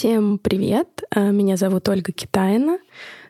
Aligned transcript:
Всем 0.00 0.38
привет! 0.38 1.02
Э, 1.14 1.30
меня 1.30 1.58
зовут 1.58 1.86
Ольга 1.90 2.10
Китайна. 2.10 2.78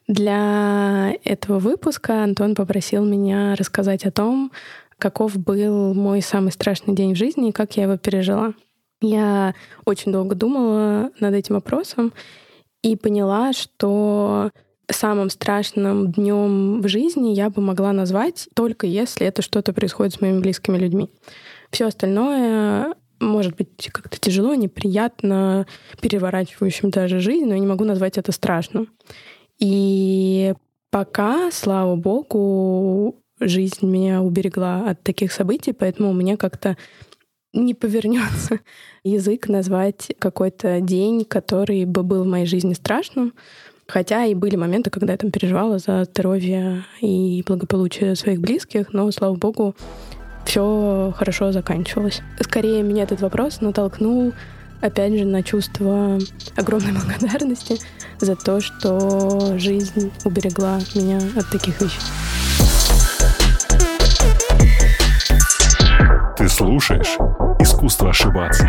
Для 0.07 1.17
этого 1.25 1.59
выпуска 1.59 2.23
Антон 2.23 2.55
попросил 2.55 3.05
меня 3.05 3.57
рассказать 3.57 4.07
о 4.07 4.13
том, 4.13 4.53
каков 4.97 5.37
был 5.37 5.95
мой 5.95 6.23
самый 6.23 6.53
страшный 6.53 6.95
день 6.95 7.15
в 7.15 7.17
жизни 7.17 7.49
и 7.49 7.53
как 7.53 7.77
я 7.77 7.83
его 7.83 7.97
пережила. 7.97 8.55
Я 9.01 9.57
очень 9.85 10.13
долго 10.13 10.37
думала 10.37 11.11
над 11.19 11.35
этим 11.35 11.57
вопросом 11.57 12.13
и 12.83 12.95
поняла, 12.95 13.53
что 13.53 14.53
самым 14.89 15.29
страшным 15.31 16.13
днем 16.13 16.83
в 16.83 16.87
жизни 16.87 17.31
я 17.31 17.51
бы 17.51 17.63
могла 17.63 17.93
назвать 17.93 18.49
только 18.55 18.87
если 18.87 19.27
это 19.27 19.43
что-то 19.43 19.73
происходит 19.73 20.15
с 20.15 20.21
моими 20.21 20.39
близкими 20.39 20.79
людьми. 20.79 21.11
Все 21.73 21.87
остальное 21.87 22.95
может 23.21 23.55
быть 23.57 23.91
как-то 23.93 24.19
тяжело, 24.19 24.55
неприятно, 24.55 25.67
переворачивающим 26.01 26.91
даже 26.91 27.21
жизнь, 27.21 27.47
но 27.47 27.55
я 27.55 27.61
не 27.61 27.67
могу 27.67 27.85
назвать 27.85 28.19
это 28.19 28.33
страшным. 28.33 28.89
И 29.59 30.55
пока, 30.91 31.51
слава 31.53 31.97
богу, 31.97 33.17
жизнь 33.39 33.87
меня 33.87 34.23
уберегла 34.23 34.91
от 34.91 35.03
таких 35.03 35.33
событий, 35.33 35.73
поэтому 35.73 36.13
меня 36.13 36.37
как-то 36.37 36.77
не 37.53 37.75
повернется 37.75 38.61
язык 39.05 39.49
назвать 39.49 40.13
какой-то 40.19 40.81
день, 40.81 41.25
который 41.25 41.85
бы 41.85 42.03
был 42.03 42.25
в 42.25 42.29
моей 42.29 42.47
жизни 42.47 42.75
страшным. 42.75 43.35
Хотя 43.87 44.25
и 44.25 44.35
были 44.35 44.55
моменты, 44.55 44.89
когда 44.89 45.15
я 45.15 45.19
там 45.19 45.33
переживала 45.33 45.79
за 45.79 46.05
здоровье 46.05 46.85
и 47.01 47.43
благополучие 47.45 48.15
своих 48.15 48.41
близких, 48.41 48.93
но, 48.93 49.11
слава 49.11 49.35
богу, 49.35 49.75
все 50.45 51.13
хорошо 51.17 51.53
заканчивалось. 51.53 52.23
Скорее 52.41 52.83
меня 52.83 53.05
этот 53.05 53.21
вопрос 53.21 53.61
натолкнул 53.61 54.33
опять 54.81 55.13
же, 55.17 55.25
на 55.25 55.43
чувство 55.43 56.19
огромной 56.57 56.93
благодарности 57.05 57.79
за 58.19 58.37
то, 58.37 58.61
что 58.61 59.59
жизнь 59.59 60.13
уберегла 60.25 60.79
меня 60.95 61.19
от 61.37 61.49
таких 61.51 61.81
вещей. 61.81 62.01
Ты 66.37 66.49
слушаешь 66.49 67.17
«Искусство 67.59 68.11
ошибаться». 68.11 68.69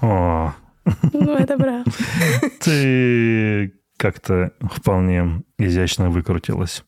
О, 0.00 0.52
ну, 1.12 1.36
это 1.36 1.56
правда. 1.56 1.90
Ты 2.60 3.72
как-то 3.96 4.52
вполне 4.60 5.42
изящно 5.58 6.10
выкрутилась. 6.10 6.84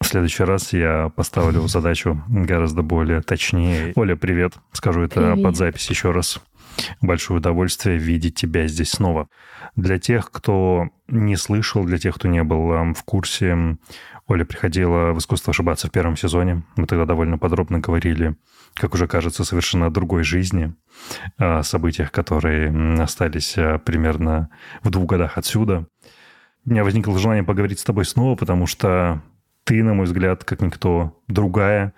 В 0.00 0.06
следующий 0.06 0.44
раз 0.44 0.72
я 0.72 1.10
поставлю 1.14 1.66
задачу 1.66 2.22
гораздо 2.28 2.82
более 2.82 3.22
точнее. 3.22 3.92
Оля, 3.96 4.16
привет. 4.16 4.54
Скажу 4.72 5.02
это 5.02 5.32
привет. 5.32 5.42
под 5.42 5.56
запись 5.56 5.88
еще 5.88 6.10
раз. 6.10 6.40
Большое 7.00 7.38
удовольствие 7.38 7.96
видеть 7.96 8.34
тебя 8.34 8.66
здесь 8.66 8.90
снова. 8.90 9.28
Для 9.76 9.98
тех, 9.98 10.30
кто 10.30 10.90
не 11.08 11.36
слышал, 11.36 11.84
для 11.84 11.98
тех, 11.98 12.16
кто 12.16 12.28
не 12.28 12.42
был 12.42 12.92
в 12.92 13.02
курсе, 13.04 13.78
Оля 14.26 14.44
приходила 14.44 15.12
в 15.12 15.18
«Искусство 15.18 15.52
ошибаться» 15.52 15.88
в 15.88 15.90
первом 15.90 16.16
сезоне. 16.16 16.64
Мы 16.76 16.86
тогда 16.86 17.04
довольно 17.04 17.38
подробно 17.38 17.78
говорили, 17.78 18.36
как 18.74 18.94
уже 18.94 19.06
кажется, 19.06 19.44
совершенно 19.44 19.90
другой 19.90 20.24
жизни, 20.24 20.74
о 21.38 21.62
событиях, 21.62 22.10
которые 22.10 23.00
остались 23.00 23.54
а, 23.56 23.78
примерно 23.78 24.50
в 24.82 24.90
двух 24.90 25.06
годах 25.06 25.38
отсюда. 25.38 25.86
У 26.66 26.70
меня 26.70 26.84
возникло 26.84 27.18
желание 27.18 27.44
поговорить 27.44 27.78
с 27.78 27.84
тобой 27.84 28.04
снова, 28.04 28.36
потому 28.36 28.66
что 28.66 29.22
ты, 29.64 29.82
на 29.82 29.94
мой 29.94 30.06
взгляд, 30.06 30.44
как 30.44 30.60
никто 30.60 31.20
другая, 31.28 31.92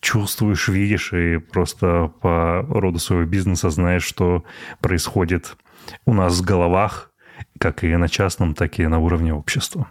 чувствуешь, 0.00 0.68
видишь 0.68 1.12
и 1.12 1.38
просто 1.38 2.12
по 2.20 2.62
роду 2.68 2.98
своего 2.98 3.24
бизнеса 3.24 3.70
знаешь, 3.70 4.04
что 4.04 4.44
происходит 4.80 5.56
у 6.04 6.14
нас 6.14 6.38
в 6.38 6.44
головах, 6.44 7.12
как 7.58 7.84
и 7.84 7.96
на 7.96 8.08
частном, 8.08 8.54
так 8.54 8.78
и 8.78 8.86
на 8.86 8.98
уровне 8.98 9.34
общества. 9.34 9.88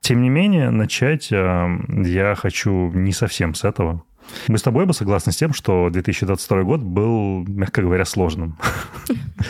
Тем 0.00 0.22
не 0.22 0.28
менее, 0.28 0.70
начать 0.70 1.30
а, 1.32 1.68
я 1.88 2.34
хочу 2.34 2.90
не 2.92 3.12
совсем 3.12 3.54
с 3.54 3.64
этого. 3.64 4.04
Мы 4.48 4.58
с 4.58 4.62
тобой 4.62 4.86
бы 4.86 4.92
согласны 4.92 5.32
с 5.32 5.36
тем, 5.36 5.52
что 5.52 5.90
2022 5.90 6.62
год 6.62 6.80
был, 6.80 7.44
мягко 7.46 7.82
говоря, 7.82 8.04
сложным. 8.04 8.58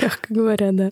Мягко 0.02 0.34
говоря, 0.34 0.72
да. 0.72 0.90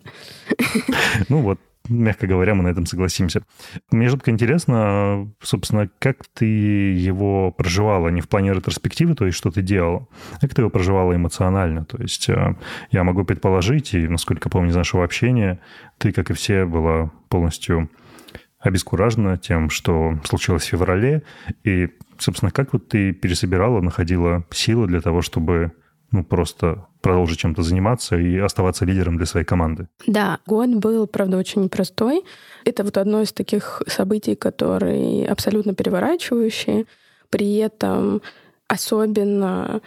Ну 1.28 1.40
вот, 1.40 1.60
мягко 1.88 2.26
говоря, 2.26 2.54
мы 2.54 2.62
на 2.62 2.68
этом 2.68 2.86
согласимся. 2.86 3.42
Мне 3.90 4.08
жутко 4.08 4.30
интересно, 4.30 5.30
собственно, 5.42 5.90
как 5.98 6.26
ты 6.32 6.46
его 6.46 7.50
проживала, 7.50 8.08
не 8.08 8.20
в 8.20 8.28
плане 8.28 8.52
ретроспективы, 8.52 9.14
то 9.14 9.26
есть 9.26 9.36
что 9.36 9.50
ты 9.50 9.62
делала, 9.62 10.06
а 10.36 10.40
как 10.40 10.54
ты 10.54 10.62
его 10.62 10.70
проживала 10.70 11.14
эмоционально. 11.14 11.84
То 11.84 12.00
есть 12.00 12.28
э, 12.28 12.56
я 12.90 13.04
могу 13.04 13.24
предположить, 13.24 13.94
и 13.94 14.08
насколько 14.08 14.48
помню 14.48 14.70
из 14.70 14.76
нашего 14.76 15.04
общения, 15.04 15.60
ты, 15.98 16.12
как 16.12 16.30
и 16.30 16.34
все, 16.34 16.64
была 16.64 17.10
полностью 17.28 17.90
обескуражена 18.60 19.38
тем, 19.38 19.70
что 19.70 20.18
случилось 20.24 20.64
в 20.64 20.68
феврале. 20.68 21.22
И, 21.64 21.88
собственно, 22.20 22.50
как 22.50 22.72
вот 22.72 22.88
ты 22.88 23.12
пересобирала, 23.12 23.80
находила 23.80 24.44
силы 24.50 24.86
для 24.86 25.00
того, 25.00 25.22
чтобы 25.22 25.72
ну, 26.12 26.24
просто 26.24 26.86
продолжить 27.02 27.38
чем-то 27.38 27.62
заниматься 27.62 28.16
и 28.16 28.36
оставаться 28.36 28.84
лидером 28.84 29.16
для 29.16 29.26
своей 29.26 29.46
команды. 29.46 29.88
Да, 30.06 30.38
год 30.46 30.70
был, 30.70 31.06
правда, 31.06 31.36
очень 31.36 31.64
непростой. 31.64 32.22
Это 32.64 32.84
вот 32.84 32.96
одно 32.96 33.22
из 33.22 33.32
таких 33.32 33.82
событий, 33.86 34.34
которые 34.34 35.26
абсолютно 35.28 35.74
переворачивающие. 35.74 36.86
При 37.30 37.56
этом 37.56 38.22
особенно 38.68 39.80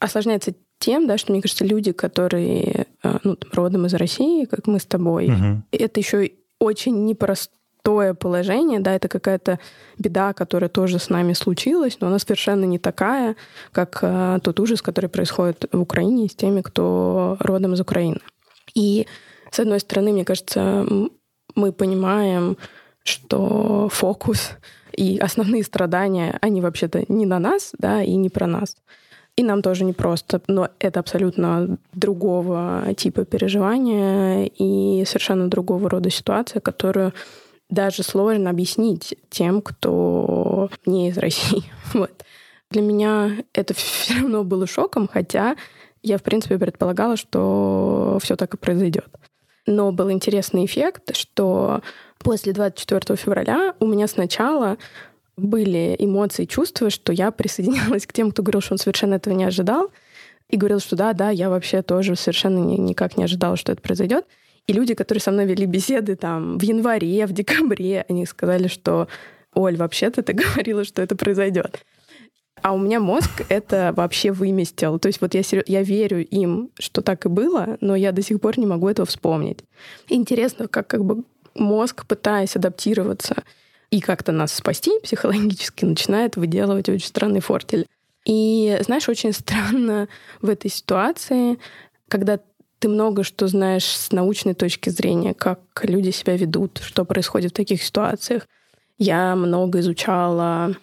осложняется 0.00 0.54
тем, 0.78 1.06
да, 1.06 1.18
что, 1.18 1.32
мне 1.32 1.42
кажется, 1.42 1.64
люди, 1.64 1.92
которые 1.92 2.86
э, 3.02 3.18
ну, 3.24 3.36
там, 3.36 3.50
родом 3.52 3.86
из 3.86 3.94
России, 3.94 4.44
как 4.44 4.66
мы 4.66 4.78
с 4.78 4.84
тобой, 4.84 5.26
угу. 5.26 5.62
это 5.72 6.00
еще 6.00 6.30
очень 6.58 7.04
непросто 7.04 7.52
непростое 7.78 8.14
положение, 8.14 8.80
да, 8.80 8.94
это 8.94 9.08
какая-то 9.08 9.58
беда, 9.98 10.32
которая 10.32 10.68
тоже 10.68 10.98
с 10.98 11.10
нами 11.10 11.34
случилась, 11.34 11.98
но 12.00 12.08
она 12.08 12.18
совершенно 12.18 12.66
не 12.66 12.78
такая, 12.78 13.36
как 13.72 13.98
э, 14.02 14.38
тот 14.42 14.60
ужас, 14.60 14.82
который 14.82 15.08
происходит 15.08 15.64
в 15.72 15.80
Украине 15.80 16.28
с 16.28 16.34
теми, 16.34 16.60
кто 16.60 17.36
родом 17.40 17.74
из 17.74 17.80
Украины. 17.80 18.20
И, 18.74 19.06
с 19.50 19.60
одной 19.60 19.80
стороны, 19.80 20.12
мне 20.12 20.24
кажется, 20.24 20.86
мы 21.54 21.72
понимаем, 21.72 22.56
что 23.04 23.88
фокус 23.90 24.50
и 24.92 25.18
основные 25.18 25.62
страдания, 25.62 26.38
они 26.42 26.60
вообще-то 26.60 27.04
не 27.08 27.26
на 27.26 27.38
нас, 27.38 27.72
да, 27.78 28.02
и 28.02 28.16
не 28.16 28.28
про 28.28 28.46
нас. 28.46 28.76
И 29.38 29.44
нам 29.44 29.62
тоже 29.62 29.84
не 29.84 29.92
просто, 29.92 30.40
но 30.48 30.68
это 30.80 31.00
абсолютно 31.00 31.78
другого 31.94 32.82
типа 32.96 33.24
переживания 33.24 34.50
и 34.58 35.04
совершенно 35.06 35.48
другого 35.48 35.88
рода 35.88 36.10
ситуация, 36.10 36.60
которую 36.60 37.12
даже 37.70 38.02
сложно 38.02 38.50
объяснить 38.50 39.16
тем, 39.30 39.62
кто 39.62 40.70
не 40.86 41.08
из 41.08 41.18
России. 41.18 41.64
Вот. 41.94 42.24
Для 42.70 42.82
меня 42.82 43.38
это 43.54 43.72
все 43.72 44.14
равно 44.14 44.44
было 44.44 44.66
шоком, 44.66 45.08
хотя 45.10 45.56
я, 46.02 46.18
в 46.18 46.22
принципе, 46.22 46.58
предполагала, 46.58 47.16
что 47.16 48.18
все 48.22 48.36
так 48.36 48.52
и 48.54 48.58
произойдет. 48.58 49.08
Но 49.66 49.90
был 49.90 50.10
интересный 50.10 50.66
эффект, 50.66 51.16
что 51.16 51.82
после 52.18 52.52
24 52.52 53.16
февраля 53.16 53.74
у 53.80 53.86
меня 53.86 54.06
сначала 54.06 54.76
были 55.36 55.94
эмоции, 55.98 56.44
чувства, 56.44 56.90
что 56.90 57.12
я 57.12 57.30
присоединялась 57.30 58.06
к 58.06 58.12
тем, 58.12 58.32
кто 58.32 58.42
говорил, 58.42 58.60
что 58.60 58.74
он 58.74 58.78
совершенно 58.78 59.14
этого 59.14 59.34
не 59.34 59.44
ожидал, 59.44 59.90
и 60.48 60.56
говорил, 60.56 60.80
что 60.80 60.96
да, 60.96 61.12
да, 61.12 61.30
я 61.30 61.50
вообще 61.50 61.82
тоже 61.82 62.16
совершенно 62.16 62.58
никак 62.58 63.16
не 63.16 63.24
ожидала, 63.24 63.56
что 63.56 63.72
это 63.72 63.82
произойдет. 63.82 64.24
И 64.68 64.72
люди, 64.72 64.94
которые 64.94 65.20
со 65.22 65.32
мной 65.32 65.46
вели 65.46 65.66
беседы 65.66 66.14
там 66.14 66.58
в 66.58 66.62
январе, 66.62 67.26
в 67.26 67.32
декабре, 67.32 68.04
они 68.08 68.26
сказали, 68.26 68.68
что 68.68 69.08
Оль, 69.54 69.76
вообще-то 69.76 70.22
ты 70.22 70.32
говорила, 70.34 70.84
что 70.84 71.02
это 71.02 71.16
произойдет. 71.16 71.80
А 72.60 72.72
у 72.72 72.78
меня 72.78 73.00
мозг 73.00 73.30
это 73.48 73.92
вообще 73.96 74.30
выместил. 74.30 74.98
То 74.98 75.08
есть 75.08 75.20
вот 75.20 75.34
я, 75.34 75.42
я 75.66 75.82
верю 75.82 76.24
им, 76.24 76.70
что 76.78 77.00
так 77.00 77.24
и 77.24 77.28
было, 77.28 77.78
но 77.80 77.96
я 77.96 78.12
до 78.12 78.22
сих 78.22 78.40
пор 78.40 78.58
не 78.58 78.66
могу 78.66 78.88
этого 78.88 79.06
вспомнить. 79.06 79.64
Интересно, 80.08 80.68
как 80.68 80.86
как 80.86 81.04
бы 81.04 81.24
мозг, 81.54 82.06
пытаясь 82.06 82.54
адаптироваться 82.54 83.42
и 83.90 84.00
как-то 84.00 84.32
нас 84.32 84.52
спасти 84.52 84.92
психологически, 85.02 85.86
начинает 85.86 86.36
выделывать 86.36 86.90
очень 86.90 87.06
странный 87.06 87.40
фортель. 87.40 87.86
И, 88.26 88.78
знаешь, 88.84 89.08
очень 89.08 89.32
странно 89.32 90.08
в 90.42 90.50
этой 90.50 90.70
ситуации, 90.70 91.58
когда 92.08 92.38
ты 92.78 92.88
много 92.88 93.24
что 93.24 93.48
знаешь 93.48 93.84
с 93.84 94.12
научной 94.12 94.54
точки 94.54 94.90
зрения, 94.90 95.34
как 95.34 95.60
люди 95.82 96.10
себя 96.10 96.36
ведут, 96.36 96.80
что 96.82 97.04
происходит 97.04 97.52
в 97.52 97.56
таких 97.56 97.82
ситуациях. 97.82 98.46
Я 98.98 99.34
много 99.36 99.80
изучала 99.80 100.74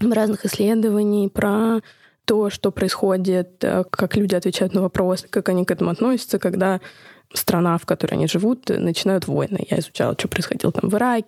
разных 0.00 0.44
исследований 0.44 1.28
про 1.28 1.80
то, 2.24 2.50
что 2.50 2.70
происходит, 2.70 3.62
э, 3.64 3.84
как 3.90 4.16
люди 4.16 4.34
отвечают 4.34 4.74
на 4.74 4.82
вопросы, 4.82 5.26
как 5.28 5.48
они 5.48 5.64
к 5.64 5.70
этому 5.70 5.90
относятся, 5.90 6.38
когда 6.38 6.80
страна, 7.34 7.78
в 7.78 7.86
которой 7.86 8.14
они 8.14 8.26
живут, 8.26 8.68
начинают 8.68 9.26
войны. 9.26 9.66
Я 9.70 9.78
изучала, 9.78 10.14
что 10.18 10.28
происходило 10.28 10.72
там 10.72 10.88
в 10.88 11.22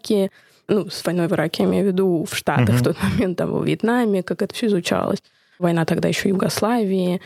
ну, 0.69 0.89
с 0.89 1.05
войной 1.05 1.29
в 1.29 1.33
Ираке, 1.33 1.65
я 1.65 1.69
имею 1.69 1.85
в 1.85 1.89
виду, 1.89 2.25
в 2.25 2.35
Штатах 2.35 2.77
mm-hmm. 2.77 2.79
в 2.79 2.83
тот 2.83 3.03
момент, 3.03 3.39
там, 3.39 3.51
во 3.51 3.63
Вьетнаме, 3.63 4.23
как 4.23 4.43
это 4.43 4.55
все 4.55 4.67
изучалось. 4.67 5.23
война 5.59 5.85
тогда 5.85 6.09
еще 6.09 6.29
Югославии, 6.31 7.21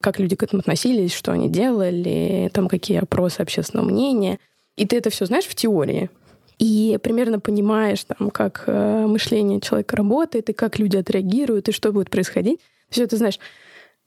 как 0.00 0.18
люди 0.18 0.36
к 0.36 0.42
этому 0.42 0.60
относились, 0.60 1.12
что 1.12 1.32
они 1.32 1.48
делали, 1.48 2.50
там 2.52 2.68
какие 2.68 2.98
опросы 2.98 3.40
общественного 3.40 3.86
мнения. 3.86 4.38
И 4.76 4.86
ты 4.86 4.96
это 4.96 5.10
все 5.10 5.26
знаешь 5.26 5.46
в 5.46 5.54
теории. 5.54 6.10
И 6.58 6.98
примерно 7.02 7.40
понимаешь, 7.40 8.04
там, 8.04 8.30
как 8.30 8.64
э, 8.66 9.06
мышление 9.06 9.60
человека 9.60 9.96
работает, 9.96 10.50
и 10.50 10.52
как 10.52 10.78
люди 10.78 10.96
отреагируют, 10.96 11.68
и 11.68 11.72
что 11.72 11.92
будет 11.92 12.10
происходить. 12.10 12.60
Все 12.90 13.04
это 13.04 13.16
знаешь. 13.16 13.38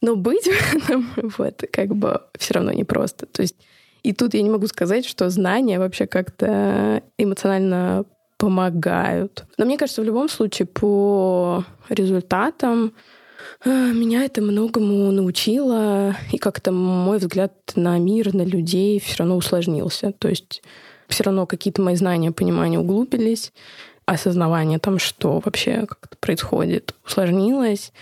Но 0.01 0.15
быть 0.15 0.45
в 0.47 0.75
этом, 0.75 1.09
вот, 1.37 1.63
как 1.71 1.95
бы 1.95 2.21
все 2.37 2.55
равно 2.55 2.71
непросто. 2.71 3.25
То 3.25 3.41
есть 3.41 3.55
и 4.03 4.11
тут 4.11 4.33
я 4.33 4.41
не 4.41 4.49
могу 4.49 4.67
сказать, 4.67 5.05
что 5.05 5.29
знания 5.29 5.79
вообще 5.79 6.05
как-то 6.05 7.01
эмоционально 7.17 8.05
помогают. 8.37 9.45
Но 9.57 9.65
мне 9.65 9.77
кажется, 9.77 10.01
в 10.01 10.05
любом 10.05 10.27
случае 10.27 10.65
по 10.65 11.63
результатам 11.87 12.93
меня 13.65 14.23
это 14.23 14.41
многому 14.41 15.11
научило, 15.11 16.15
и 16.31 16.37
как-то 16.37 16.71
мой 16.71 17.17
взгляд 17.17 17.53
на 17.75 17.97
мир, 17.97 18.33
на 18.33 18.43
людей 18.43 18.99
все 18.99 19.17
равно 19.17 19.37
усложнился. 19.37 20.11
То 20.11 20.27
есть 20.27 20.63
все 21.07 21.23
равно 21.23 21.45
какие-то 21.45 21.81
мои 21.81 21.95
знания, 21.95 22.31
понимания 22.31 22.79
углубились, 22.79 23.53
осознавание 24.05 24.79
там, 24.79 24.99
что 24.99 25.41
вообще 25.43 25.85
как-то 25.85 26.17
происходит, 26.19 26.95
усложнилось. 27.05 27.93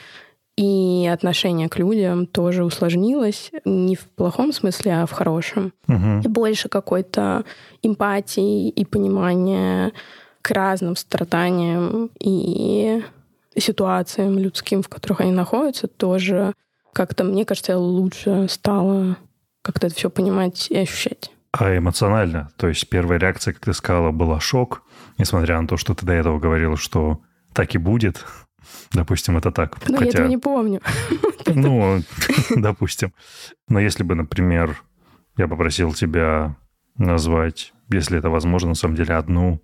И 0.57 1.09
отношение 1.11 1.69
к 1.69 1.77
людям 1.79 2.27
тоже 2.27 2.63
усложнилось. 2.63 3.51
Не 3.65 3.95
в 3.95 4.07
плохом 4.09 4.51
смысле, 4.51 5.01
а 5.01 5.05
в 5.05 5.11
хорошем. 5.11 5.73
Угу. 5.87 6.21
И 6.23 6.27
больше 6.27 6.69
какой-то 6.69 7.45
эмпатии 7.81 8.69
и 8.69 8.85
понимания 8.85 9.91
к 10.41 10.51
разным 10.51 10.95
страданиям 10.95 12.09
и 12.19 13.01
ситуациям 13.57 14.37
людским, 14.37 14.81
в 14.81 14.89
которых 14.89 15.21
они 15.21 15.31
находятся, 15.31 15.87
тоже 15.87 16.53
как-то, 16.93 17.23
мне 17.23 17.45
кажется, 17.45 17.77
лучше 17.77 18.47
стало 18.49 19.17
как-то 19.61 19.87
это 19.87 19.95
все 19.95 20.09
понимать 20.09 20.69
и 20.69 20.77
ощущать. 20.77 21.31
А 21.51 21.77
эмоционально? 21.77 22.49
То 22.57 22.67
есть 22.67 22.89
первая 22.89 23.19
реакция, 23.19 23.53
как 23.53 23.63
ты 23.63 23.73
сказала, 23.73 24.11
была 24.11 24.39
шок, 24.39 24.83
несмотря 25.17 25.59
на 25.59 25.67
то, 25.67 25.77
что 25.77 25.93
ты 25.93 26.05
до 26.05 26.13
этого 26.13 26.39
говорила, 26.39 26.77
что 26.77 27.21
так 27.53 27.75
и 27.75 27.77
будет. 27.77 28.25
Допустим, 28.93 29.37
это 29.37 29.51
так. 29.51 29.77
Но 29.87 29.97
Хотя... 29.97 30.05
я 30.05 30.09
этого 30.11 30.27
не 30.27 30.37
помню. 30.37 30.81
Ну, 31.53 32.01
допустим. 32.55 33.13
Но 33.67 33.79
если 33.79 34.03
бы, 34.03 34.15
например, 34.15 34.81
я 35.37 35.47
попросил 35.47 35.91
тебя 35.91 36.55
назвать, 36.95 37.73
если 37.89 38.19
это 38.19 38.29
возможно, 38.29 38.69
на 38.69 38.75
самом 38.75 38.95
деле, 38.95 39.15
одну 39.15 39.59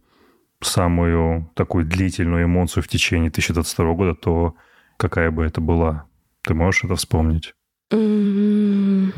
самую 0.62 1.52
такую 1.56 1.86
длительную 1.86 2.46
эмоцию 2.46 2.84
в 2.84 2.88
течение 2.88 3.30
2022 3.30 3.94
года, 3.94 4.16
то 4.16 4.56
какая 4.98 5.32
бы 5.32 5.46
это 5.46 5.62
была? 5.62 6.06
Ты 6.44 6.54
можешь 6.54 6.84
это 6.84 6.96
вспомнить? 6.96 7.54
Ну, 7.92 9.12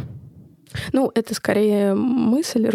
это 1.15 1.33
скорее 1.33 1.95
мысль. 1.95 2.69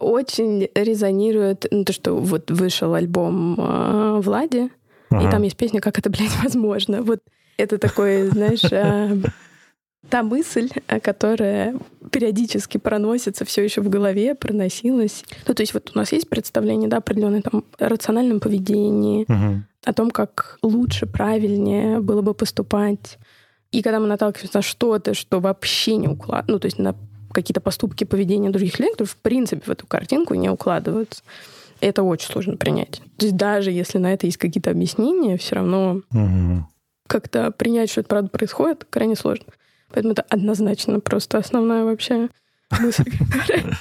Очень 0.00 0.68
резонирует 0.74 1.66
ну, 1.70 1.84
то, 1.84 1.92
что 1.92 2.16
вот 2.16 2.50
вышел 2.50 2.92
альбом 2.94 3.54
э, 3.56 4.20
Влади, 4.20 4.70
Ага. 5.10 5.26
И 5.26 5.30
там 5.30 5.42
есть 5.42 5.56
песня 5.56 5.80
«Как 5.80 5.98
это, 5.98 6.08
блядь, 6.08 6.36
возможно». 6.42 7.02
Вот 7.02 7.20
это 7.56 7.78
такой, 7.78 8.28
знаешь, 8.28 8.64
а, 8.72 9.10
та 10.08 10.22
мысль, 10.22 10.70
а, 10.86 10.98
которая 10.98 11.76
периодически 12.10 12.78
проносится 12.78 13.44
все 13.44 13.62
еще 13.62 13.82
в 13.82 13.88
голове, 13.88 14.34
проносилась. 14.34 15.24
Ну, 15.46 15.54
то 15.54 15.62
есть 15.62 15.74
вот 15.74 15.92
у 15.94 15.98
нас 15.98 16.12
есть 16.12 16.28
представление, 16.28 16.88
да, 16.88 16.98
определенное 16.98 17.42
там 17.42 17.64
рациональном 17.78 18.40
поведении, 18.40 19.24
угу. 19.28 19.62
о 19.84 19.92
том, 19.92 20.10
как 20.10 20.58
лучше, 20.62 21.06
правильнее 21.06 22.00
было 22.00 22.22
бы 22.22 22.34
поступать. 22.34 23.18
И 23.72 23.82
когда 23.82 24.00
мы 24.00 24.06
наталкиваемся 24.06 24.58
на 24.58 24.62
что-то, 24.62 25.14
что 25.14 25.38
вообще 25.38 25.96
не 25.96 26.08
укладывается, 26.08 26.52
ну, 26.52 26.58
то 26.58 26.66
есть 26.66 26.78
на 26.78 26.96
какие-то 27.32 27.60
поступки 27.60 28.04
поведения 28.04 28.50
других 28.50 28.78
людей, 28.78 28.92
которые 28.92 29.12
в 29.12 29.16
принципе 29.16 29.62
в 29.64 29.68
эту 29.68 29.86
картинку 29.86 30.34
не 30.34 30.48
укладываются, 30.48 31.22
это 31.80 32.02
очень 32.02 32.30
сложно 32.30 32.56
принять. 32.56 33.00
То 33.16 33.26
есть 33.26 33.36
даже 33.36 33.70
если 33.70 33.98
на 33.98 34.12
это 34.12 34.26
есть 34.26 34.38
какие-то 34.38 34.70
объяснения, 34.70 35.36
все 35.36 35.56
равно 35.56 36.02
угу. 36.10 36.66
как-то 37.06 37.50
принять, 37.52 37.90
что 37.90 38.00
это 38.00 38.08
правда 38.08 38.28
происходит, 38.30 38.86
крайне 38.90 39.14
сложно. 39.14 39.46
Поэтому 39.92 40.12
это 40.12 40.22
однозначно 40.28 41.00
просто 41.00 41.38
основная 41.38 41.84
вообще 41.84 42.28
мысль, 42.80 43.10
которая 43.32 43.76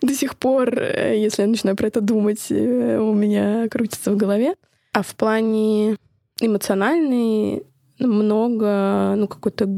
до 0.00 0.14
сих 0.14 0.36
пор, 0.36 0.74
э, 0.78 1.16
если 1.18 1.42
я 1.42 1.48
начинаю 1.48 1.76
про 1.76 1.86
это 1.86 2.00
думать, 2.00 2.50
э, 2.50 2.98
у 2.98 3.14
меня 3.14 3.68
крутится 3.68 4.10
в 4.10 4.16
голове. 4.16 4.54
А 4.92 5.02
в 5.02 5.14
плане 5.14 5.96
эмоциональной 6.40 7.62
много 7.98 9.14
ну, 9.16 9.28
какой-то 9.28 9.68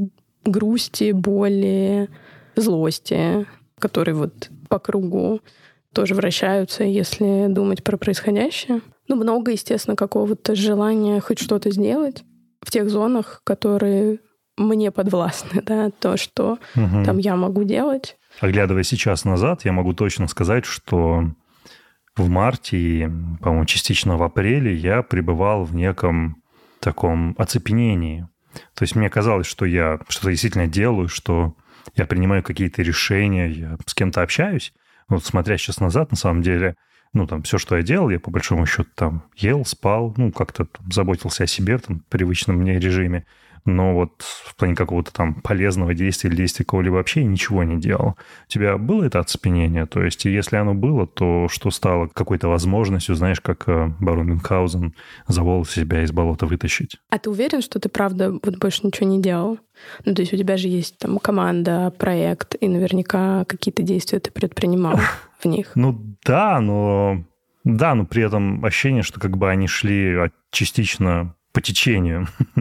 грусти, 0.45 1.13
боли, 1.13 2.09
злости, 2.57 3.47
которые 3.79 4.15
вот 4.15 4.51
по 4.69 4.79
кругу 4.79 5.41
тоже 5.93 6.15
вращаются, 6.15 6.85
если 6.85 7.47
думать 7.49 7.85
про 7.85 7.97
происходящее. 7.97 8.81
Ну, 9.09 9.17
много, 9.17 9.53
естественно, 9.53 9.97
какого-то 9.97 10.55
желания 10.55 11.21
хоть 11.21 11.39
что-то 11.39 11.71
сделать 11.71 12.25
в 12.61 12.71
тех 12.71 12.89
зонах, 12.89 13.43
которые 13.45 14.21
мне 14.57 14.91
подвластны, 14.91 15.63
да, 15.63 15.91
то, 15.91 16.17
что 16.17 16.59
угу. 16.77 17.05
там 17.05 17.19
я 17.19 17.37
могу 17.37 17.65
делать. 17.65 18.17
Оглядывая 18.41 18.83
сейчас 18.83 19.25
назад, 19.25 19.65
я 19.65 19.73
могу 19.73 19.95
точно 19.95 20.29
сказать, 20.29 20.65
что 20.65 21.31
в 22.17 22.29
марте 22.29 22.77
и, 22.77 23.09
по-моему, 23.41 23.65
частично 23.67 24.17
в 24.17 24.23
апреле 24.23 24.75
я 24.75 25.03
пребывал 25.03 25.65
в 25.65 25.75
неком 25.75 26.43
таком 26.81 27.35
оцепенении. 27.39 28.29
То 28.75 28.83
есть 28.85 28.95
мне 28.95 29.11
казалось, 29.11 29.47
что 29.47 29.65
я 29.65 29.99
что-то 30.09 30.31
действительно 30.31 30.67
делаю, 30.67 31.09
что 31.09 31.55
я 31.97 32.07
принимаю 32.07 32.43
какие-то 32.43 32.83
решения, 32.83 33.49
я 33.49 33.77
с 33.87 33.95
кем-то 33.95 34.23
общаюсь, 34.23 34.73
вот 35.09 35.25
смотря 35.25 35.59
сейчас 35.59 35.81
назад, 35.81 36.11
на 36.11 36.17
самом 36.17 36.43
деле, 36.43 36.77
ну, 37.13 37.27
там, 37.27 37.43
все, 37.43 37.59
что 37.59 37.77
я 37.77 37.83
делал, 37.83 38.11
я 38.11 38.19
по 38.19 38.31
большому 38.31 38.67
счету 38.67 38.89
там 38.95 39.25
ел, 39.37 39.65
спал, 39.65 40.15
ну, 40.17 40.33
как-то 40.33 40.67
заботился 40.91 41.45
о 41.45 41.47
себе 41.47 41.79
в 41.79 41.83
там, 41.83 42.01
привычном 42.09 42.57
мне 42.57 42.79
режиме 42.79 43.27
но 43.65 43.95
вот 43.95 44.23
в 44.23 44.55
плане 44.57 44.75
какого-то 44.75 45.13
там 45.13 45.35
полезного 45.35 45.95
действия 45.95 46.29
или 46.29 46.37
действия 46.37 46.65
кого-либо 46.65 46.95
вообще 46.95 47.25
ничего 47.25 47.65
не 47.65 47.79
делал. 47.79 48.17
У 48.47 48.51
тебя 48.51 48.77
было 48.77 49.05
это 49.05 49.21
оцепенение? 49.21 49.87
То 49.87 50.03
есть, 50.03 50.25
если 50.25 50.57
оно 50.57 50.75
было, 50.75 51.07
то 51.07 51.49
что 51.49 51.71
стало 51.71 52.09
какой-то 52.09 52.49
возможностью, 52.49 53.15
знаешь, 53.15 53.41
как 53.41 53.69
э, 53.69 53.91
барон 54.01 54.29
Мюнхгаузен 54.29 54.95
за 55.29 55.43
волосы 55.43 55.81
себя 55.81 56.03
из 56.03 56.13
болота 56.13 56.47
вытащить? 56.47 56.97
А 57.11 57.19
ты 57.19 57.31
уверен, 57.31 57.63
что 57.63 57.81
ты 57.81 57.89
правда 57.89 58.33
вот 58.33 58.59
больше 58.59 58.87
ничего 58.87 59.09
не 59.09 59.21
делал? 59.21 59.59
Ну, 60.05 60.15
то 60.15 60.23
есть 60.23 60.33
у 60.33 60.37
тебя 60.37 60.57
же 60.57 60.69
есть 60.69 60.99
там 60.99 61.19
команда, 61.19 61.93
проект, 61.99 62.57
и 62.61 62.69
наверняка 62.69 63.45
какие-то 63.47 63.83
действия 63.83 64.21
ты 64.21 64.31
предпринимал 64.31 64.99
в 65.41 65.47
них. 65.47 65.73
Ну 65.75 66.17
да, 66.25 66.61
но 66.61 67.25
да, 67.65 67.95
но 67.95 68.05
при 68.05 68.23
этом 68.23 68.63
ощущение, 68.65 69.03
что 69.03 69.19
как 69.19 69.39
бы 69.39 69.51
они 69.51 69.67
шли 69.67 70.31
частично 70.51 71.35
по 71.55 71.61
течению. 71.61 72.27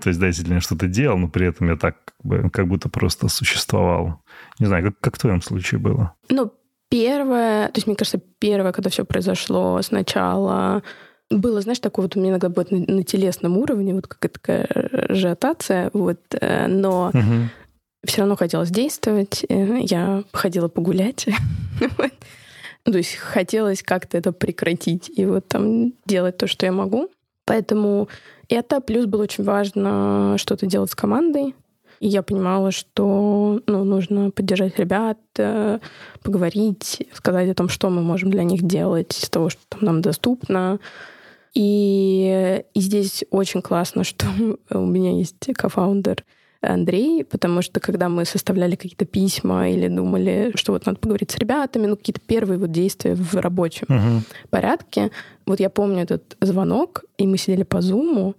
То 0.00 0.08
есть, 0.08 0.18
да, 0.18 0.26
действительно, 0.26 0.54
я 0.54 0.60
что-то 0.60 0.88
делал, 0.88 1.18
но 1.18 1.28
при 1.28 1.46
этом 1.46 1.68
я 1.68 1.76
так 1.76 1.96
как, 2.04 2.26
бы, 2.26 2.50
как 2.50 2.66
будто 2.66 2.88
просто 2.88 3.28
существовал. 3.28 4.22
Не 4.58 4.66
знаю, 4.66 4.84
как, 4.84 5.00
как 5.00 5.16
в 5.16 5.18
твоем 5.18 5.42
случае 5.42 5.78
было? 5.78 6.14
Ну, 6.30 6.52
первое, 6.88 7.66
то 7.66 7.72
есть, 7.76 7.86
мне 7.86 7.94
кажется, 7.94 8.20
первое, 8.38 8.72
когда 8.72 8.88
все 8.88 9.04
произошло 9.04 9.80
сначала, 9.82 10.82
было, 11.30 11.60
знаешь, 11.60 11.78
такое 11.78 12.06
вот 12.06 12.16
у 12.16 12.20
меня 12.20 12.30
иногда 12.30 12.48
будет 12.48 12.70
на, 12.70 12.78
на 12.78 13.04
телесном 13.04 13.58
уровне, 13.58 13.94
вот 13.94 14.06
какая-то 14.06 14.40
такая 14.40 14.64
ажиотация, 15.10 15.90
вот, 15.92 16.20
э, 16.40 16.66
но 16.68 17.08
угу. 17.08 17.50
все 18.04 18.22
равно 18.22 18.34
хотелось 18.34 18.70
действовать. 18.70 19.44
Э, 19.50 19.78
я 19.80 20.24
ходила 20.32 20.68
погулять. 20.68 21.26
То 22.84 22.96
есть 22.96 23.16
хотелось 23.16 23.82
как-то 23.82 24.16
это 24.16 24.32
прекратить 24.32 25.10
и 25.14 25.26
вот 25.26 25.48
там 25.48 25.92
делать 26.06 26.38
то, 26.38 26.46
что 26.46 26.64
я 26.64 26.72
могу. 26.72 27.10
Поэтому 27.48 28.08
это 28.50 28.80
плюс 28.82 29.06
было 29.06 29.22
очень 29.22 29.42
важно 29.42 30.36
что-то 30.36 30.66
делать 30.66 30.90
с 30.90 30.94
командой. 30.94 31.54
И 32.00 32.06
я 32.06 32.22
понимала, 32.22 32.70
что 32.70 33.60
ну, 33.66 33.84
нужно 33.84 34.30
поддержать 34.30 34.78
ребят, 34.78 35.18
э, 35.38 35.78
поговорить, 36.22 37.08
сказать 37.12 37.50
о 37.50 37.54
том, 37.54 37.68
что 37.68 37.88
мы 37.88 38.02
можем 38.02 38.30
для 38.30 38.44
них 38.44 38.62
делать, 38.62 39.18
из 39.18 39.30
того, 39.30 39.48
что 39.48 39.60
там 39.68 39.80
нам 39.82 40.02
доступно. 40.02 40.78
И, 41.54 42.62
и 42.74 42.80
здесь 42.80 43.24
очень 43.30 43.62
классно, 43.62 44.04
что 44.04 44.26
у 44.70 44.86
меня 44.86 45.16
есть 45.16 45.48
кофаундер 45.56 46.24
Андрей, 46.60 47.24
потому 47.24 47.62
что 47.62 47.80
когда 47.80 48.08
мы 48.08 48.24
составляли 48.24 48.74
какие-то 48.74 49.04
письма 49.04 49.70
или 49.70 49.88
думали, 49.88 50.52
что 50.56 50.72
вот 50.72 50.86
надо 50.86 50.98
поговорить 50.98 51.30
с 51.30 51.38
ребятами, 51.38 51.86
ну 51.86 51.96
какие-то 51.96 52.20
первые 52.20 52.58
вот 52.58 52.72
действия 52.72 53.14
в 53.14 53.34
рабочем 53.34 53.86
uh-huh. 53.88 54.20
порядке, 54.50 55.10
вот 55.48 55.60
я 55.60 55.70
помню 55.70 56.02
этот 56.02 56.36
звонок, 56.40 57.04
и 57.16 57.26
мы 57.26 57.38
сидели 57.38 57.62
по 57.62 57.80
зуму, 57.80 58.34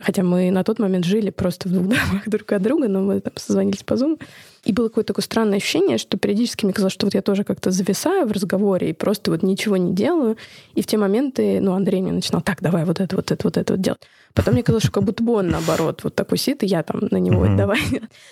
хотя 0.00 0.22
мы 0.22 0.50
на 0.50 0.64
тот 0.64 0.78
момент 0.78 1.04
жили 1.04 1.30
просто 1.30 1.68
в 1.68 1.72
двух 1.72 1.88
домах 1.88 2.22
друг 2.26 2.52
от 2.52 2.62
друга, 2.62 2.88
но 2.88 3.00
мы 3.00 3.20
там 3.20 3.32
созвонились 3.36 3.82
по 3.82 3.96
зуму, 3.96 4.18
И 4.64 4.72
было 4.72 4.88
какое-то 4.88 5.08
такое 5.08 5.22
странное 5.22 5.58
ощущение, 5.58 5.98
что 5.98 6.18
периодически 6.18 6.64
мне 6.64 6.74
казалось, 6.74 6.92
что 6.92 7.06
вот 7.06 7.14
я 7.14 7.22
тоже 7.22 7.44
как-то 7.44 7.70
зависаю 7.70 8.26
в 8.26 8.32
разговоре 8.32 8.90
и 8.90 8.92
просто 8.92 9.30
вот 9.30 9.42
ничего 9.42 9.76
не 9.76 9.94
делаю. 9.94 10.36
И 10.74 10.82
в 10.82 10.86
те 10.86 10.96
моменты, 10.96 11.60
ну, 11.60 11.72
Андрей 11.72 12.02
мне 12.02 12.12
начинал, 12.12 12.42
так, 12.42 12.60
давай 12.60 12.84
вот 12.84 13.00
это, 13.00 13.16
вот 13.16 13.30
это, 13.30 13.46
вот 13.46 13.56
это 13.56 13.72
вот 13.74 13.80
делать. 13.80 14.00
Потом 14.34 14.54
мне 14.54 14.62
казалось, 14.62 14.84
что 14.84 14.92
как 14.92 15.02
будто 15.02 15.24
бы 15.24 15.32
он, 15.32 15.48
наоборот, 15.48 16.04
вот 16.04 16.14
такой 16.14 16.38
сидит, 16.38 16.62
и 16.62 16.66
я 16.66 16.82
там 16.82 17.00
на 17.10 17.16
него 17.16 17.44
mm-hmm. 17.44 17.56
давай. 17.56 17.80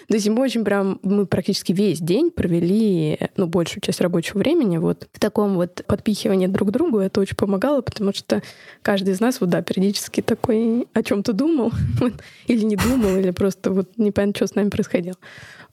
То 0.09 0.15
есть 0.15 0.29
мы 0.29 0.43
очень 0.43 0.65
прям, 0.65 1.01
мы 1.03 1.27
практически 1.27 1.73
весь 1.73 2.01
день 2.01 2.31
провели, 2.31 3.19
ну, 3.37 3.47
большую 3.47 3.81
часть 3.81 4.01
рабочего 4.01 4.39
времени 4.39 4.79
вот 4.79 5.09
в 5.13 5.19
таком 5.19 5.55
вот 5.57 5.83
подпихивании 5.87 6.47
друг 6.47 6.69
к 6.69 6.73
другу. 6.73 6.99
Это 6.99 7.21
очень 7.21 7.37
помогало, 7.37 7.81
потому 7.81 8.13
что 8.15 8.43
каждый 8.83 9.15
из 9.15 9.21
нас, 9.21 9.41
вот 9.41 9.51
да, 9.51 9.63
периодически 9.63 10.21
такой 10.21 10.87
о 10.93 11.03
чем-то 11.03 11.33
думал, 11.33 11.73
или 12.47 12.65
не 12.65 12.77
думал, 12.77 13.17
или 13.17 13.31
просто 13.31 13.73
вот 13.73 13.91
непонятно, 13.97 14.37
что 14.37 14.47
с 14.47 14.55
нами 14.55 14.69
происходило. 14.69 15.17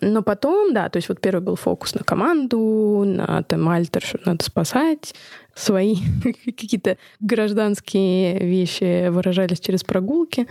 Но 0.04 0.22
потом, 0.22 0.74
да, 0.74 0.90
то 0.90 0.98
есть 0.98 1.10
вот 1.10 1.22
первый 1.22 1.42
был 1.42 1.56
фокус 1.56 1.96
на 1.96 2.04
команду, 2.04 3.04
на 3.06 3.44
там 3.44 3.70
альтер, 3.70 4.02
что 4.02 4.20
надо 4.26 4.44
спасать, 4.44 5.16
свои 5.56 5.96
какие-то 6.46 6.98
гражданские 7.20 8.40
вещи 8.40 9.08
выражались 9.10 9.60
через 9.60 9.84
прогулки. 9.84 10.48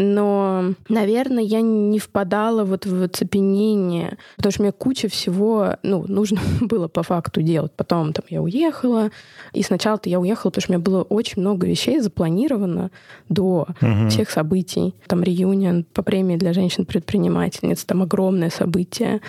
Но, 0.00 0.74
наверное, 0.88 1.42
я 1.42 1.60
не 1.60 1.98
впадала 1.98 2.64
вот 2.64 2.86
в 2.86 3.02
оцепенение, 3.02 4.16
потому 4.36 4.52
что 4.52 4.62
мне 4.62 4.70
куча 4.70 5.08
всего 5.08 5.74
ну, 5.82 6.04
нужно 6.06 6.40
было 6.60 6.86
по 6.86 7.02
факту 7.02 7.42
делать. 7.42 7.72
Потом 7.72 8.12
там 8.12 8.24
я 8.28 8.40
уехала, 8.40 9.10
и 9.52 9.64
сначала-то 9.64 10.08
я 10.08 10.20
уехала, 10.20 10.50
потому 10.50 10.62
что 10.62 10.70
у 10.70 10.74
меня 10.76 10.84
было 10.84 11.02
очень 11.02 11.42
много 11.42 11.66
вещей 11.66 11.98
запланировано 11.98 12.92
до 13.28 13.66
угу. 13.80 14.08
всех 14.08 14.30
событий. 14.30 14.94
Там 15.08 15.24
реюнион 15.24 15.82
по 15.92 16.02
премии 16.02 16.36
для 16.36 16.52
женщин-предпринимательниц, 16.52 17.84
там 17.84 18.02
огромное 18.02 18.50
событие 18.50 19.20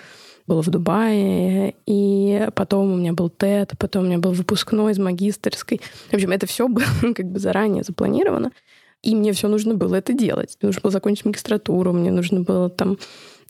было 0.46 0.62
в 0.62 0.70
Дубае, 0.70 1.74
и 1.88 2.48
потом 2.54 2.94
у 2.94 2.96
меня 2.96 3.14
был 3.14 3.30
ТЭТ, 3.30 3.74
потом 3.80 4.04
у 4.04 4.06
меня 4.08 4.20
был 4.20 4.34
выпускной 4.34 4.92
из 4.92 5.00
магистрской. 5.00 5.82
В 6.12 6.14
общем, 6.14 6.32
это 6.32 6.46
все 6.46 6.68
было 6.68 6.86
как 7.16 7.26
бы 7.26 7.40
заранее 7.40 7.84
запланировано. 7.84 8.52
И 9.02 9.16
мне 9.16 9.32
все 9.32 9.48
нужно 9.48 9.76
было 9.76 9.96
это 9.96 10.14
делать. 10.14 10.58
Мне 10.62 10.68
нужно 10.68 10.82
было 10.82 10.92
закончить 10.92 11.26
магистратуру, 11.26 11.94
мне 11.94 12.12
нужно 12.12 12.42
было 12.42 12.70
там... 12.70 12.98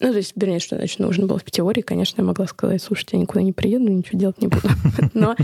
Ну, 0.02 0.12
то 0.12 0.18
есть, 0.18 0.34
вернее, 0.36 0.60
что 0.60 0.78
значит 0.78 1.00
нужно 1.00 1.28
было 1.28 1.40
в 1.40 1.52
теории, 1.52 1.82
конечно, 1.82 2.22
я 2.22 2.28
могла 2.28 2.46
сказать, 2.48 2.82
слушайте, 2.82 3.18
я 3.18 3.22
никуда 3.22 3.42
не 3.42 3.52
приеду, 3.52 3.90
ничего 3.90 4.18
делать 4.18 4.42
не 4.42 4.48
буду. 4.48 4.70
Но 5.14 5.36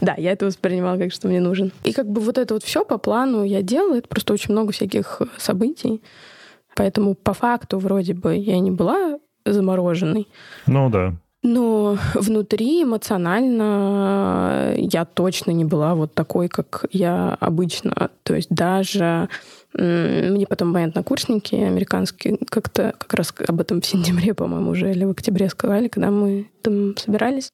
да, 0.00 0.14
я 0.16 0.32
это 0.32 0.46
воспринимала 0.46 0.98
как, 0.98 1.12
что 1.12 1.28
мне 1.28 1.40
нужен. 1.40 1.72
И 1.84 1.92
как 1.92 2.10
бы 2.10 2.20
вот 2.20 2.38
это 2.38 2.54
вот 2.54 2.64
все 2.64 2.84
по 2.84 2.98
плану 2.98 3.44
я 3.44 3.62
делала, 3.62 3.96
это 3.96 4.08
просто 4.08 4.32
очень 4.32 4.52
много 4.52 4.72
всяких 4.72 5.22
событий. 5.36 6.02
Поэтому 6.74 7.14
по 7.14 7.34
факту 7.34 7.78
вроде 7.78 8.14
бы 8.14 8.34
я 8.34 8.58
не 8.58 8.70
была 8.70 9.18
замороженный. 9.44 10.26
Ну 10.66 10.90
да. 10.90 11.14
Но 11.42 11.96
внутри 12.14 12.82
эмоционально 12.82 14.74
я 14.76 15.06
точно 15.06 15.52
не 15.52 15.64
была 15.64 15.94
вот 15.94 16.12
такой, 16.12 16.48
как 16.48 16.84
я 16.92 17.36
обычно. 17.40 18.10
То 18.24 18.34
есть 18.34 18.50
даже 18.50 19.30
мне 19.72 20.46
потом 20.46 20.72
мои 20.72 20.84
однокурсники 20.84 21.54
американские 21.54 22.38
как-то 22.48 22.94
как 22.98 23.14
раз 23.14 23.32
об 23.46 23.60
этом 23.60 23.80
в 23.80 23.86
сентябре, 23.86 24.34
по-моему, 24.34 24.70
уже 24.70 24.90
или 24.90 25.04
в 25.04 25.10
октябре 25.10 25.48
сказали, 25.48 25.88
когда 25.88 26.10
мы 26.10 26.50
там 26.62 26.96
собирались. 26.96 27.52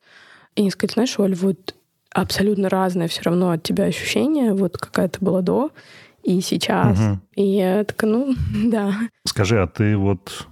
И 0.56 0.62
они 0.62 0.70
сказали, 0.70 0.94
знаешь, 0.94 1.18
Оль, 1.20 1.34
вот 1.34 1.74
абсолютно 2.12 2.68
разное 2.68 3.08
все 3.08 3.22
равно 3.22 3.50
от 3.50 3.62
тебя 3.62 3.84
ощущение, 3.84 4.54
вот 4.54 4.78
какая 4.78 5.08
то 5.08 5.24
была 5.24 5.42
до 5.42 5.70
и 6.24 6.40
сейчас. 6.40 6.98
Угу. 6.98 7.20
И 7.36 7.42
я 7.42 7.84
такая, 7.84 8.10
ну, 8.10 8.34
да. 8.70 8.92
Скажи, 9.26 9.60
а 9.62 9.66
ты 9.66 9.96
вот 9.96 10.48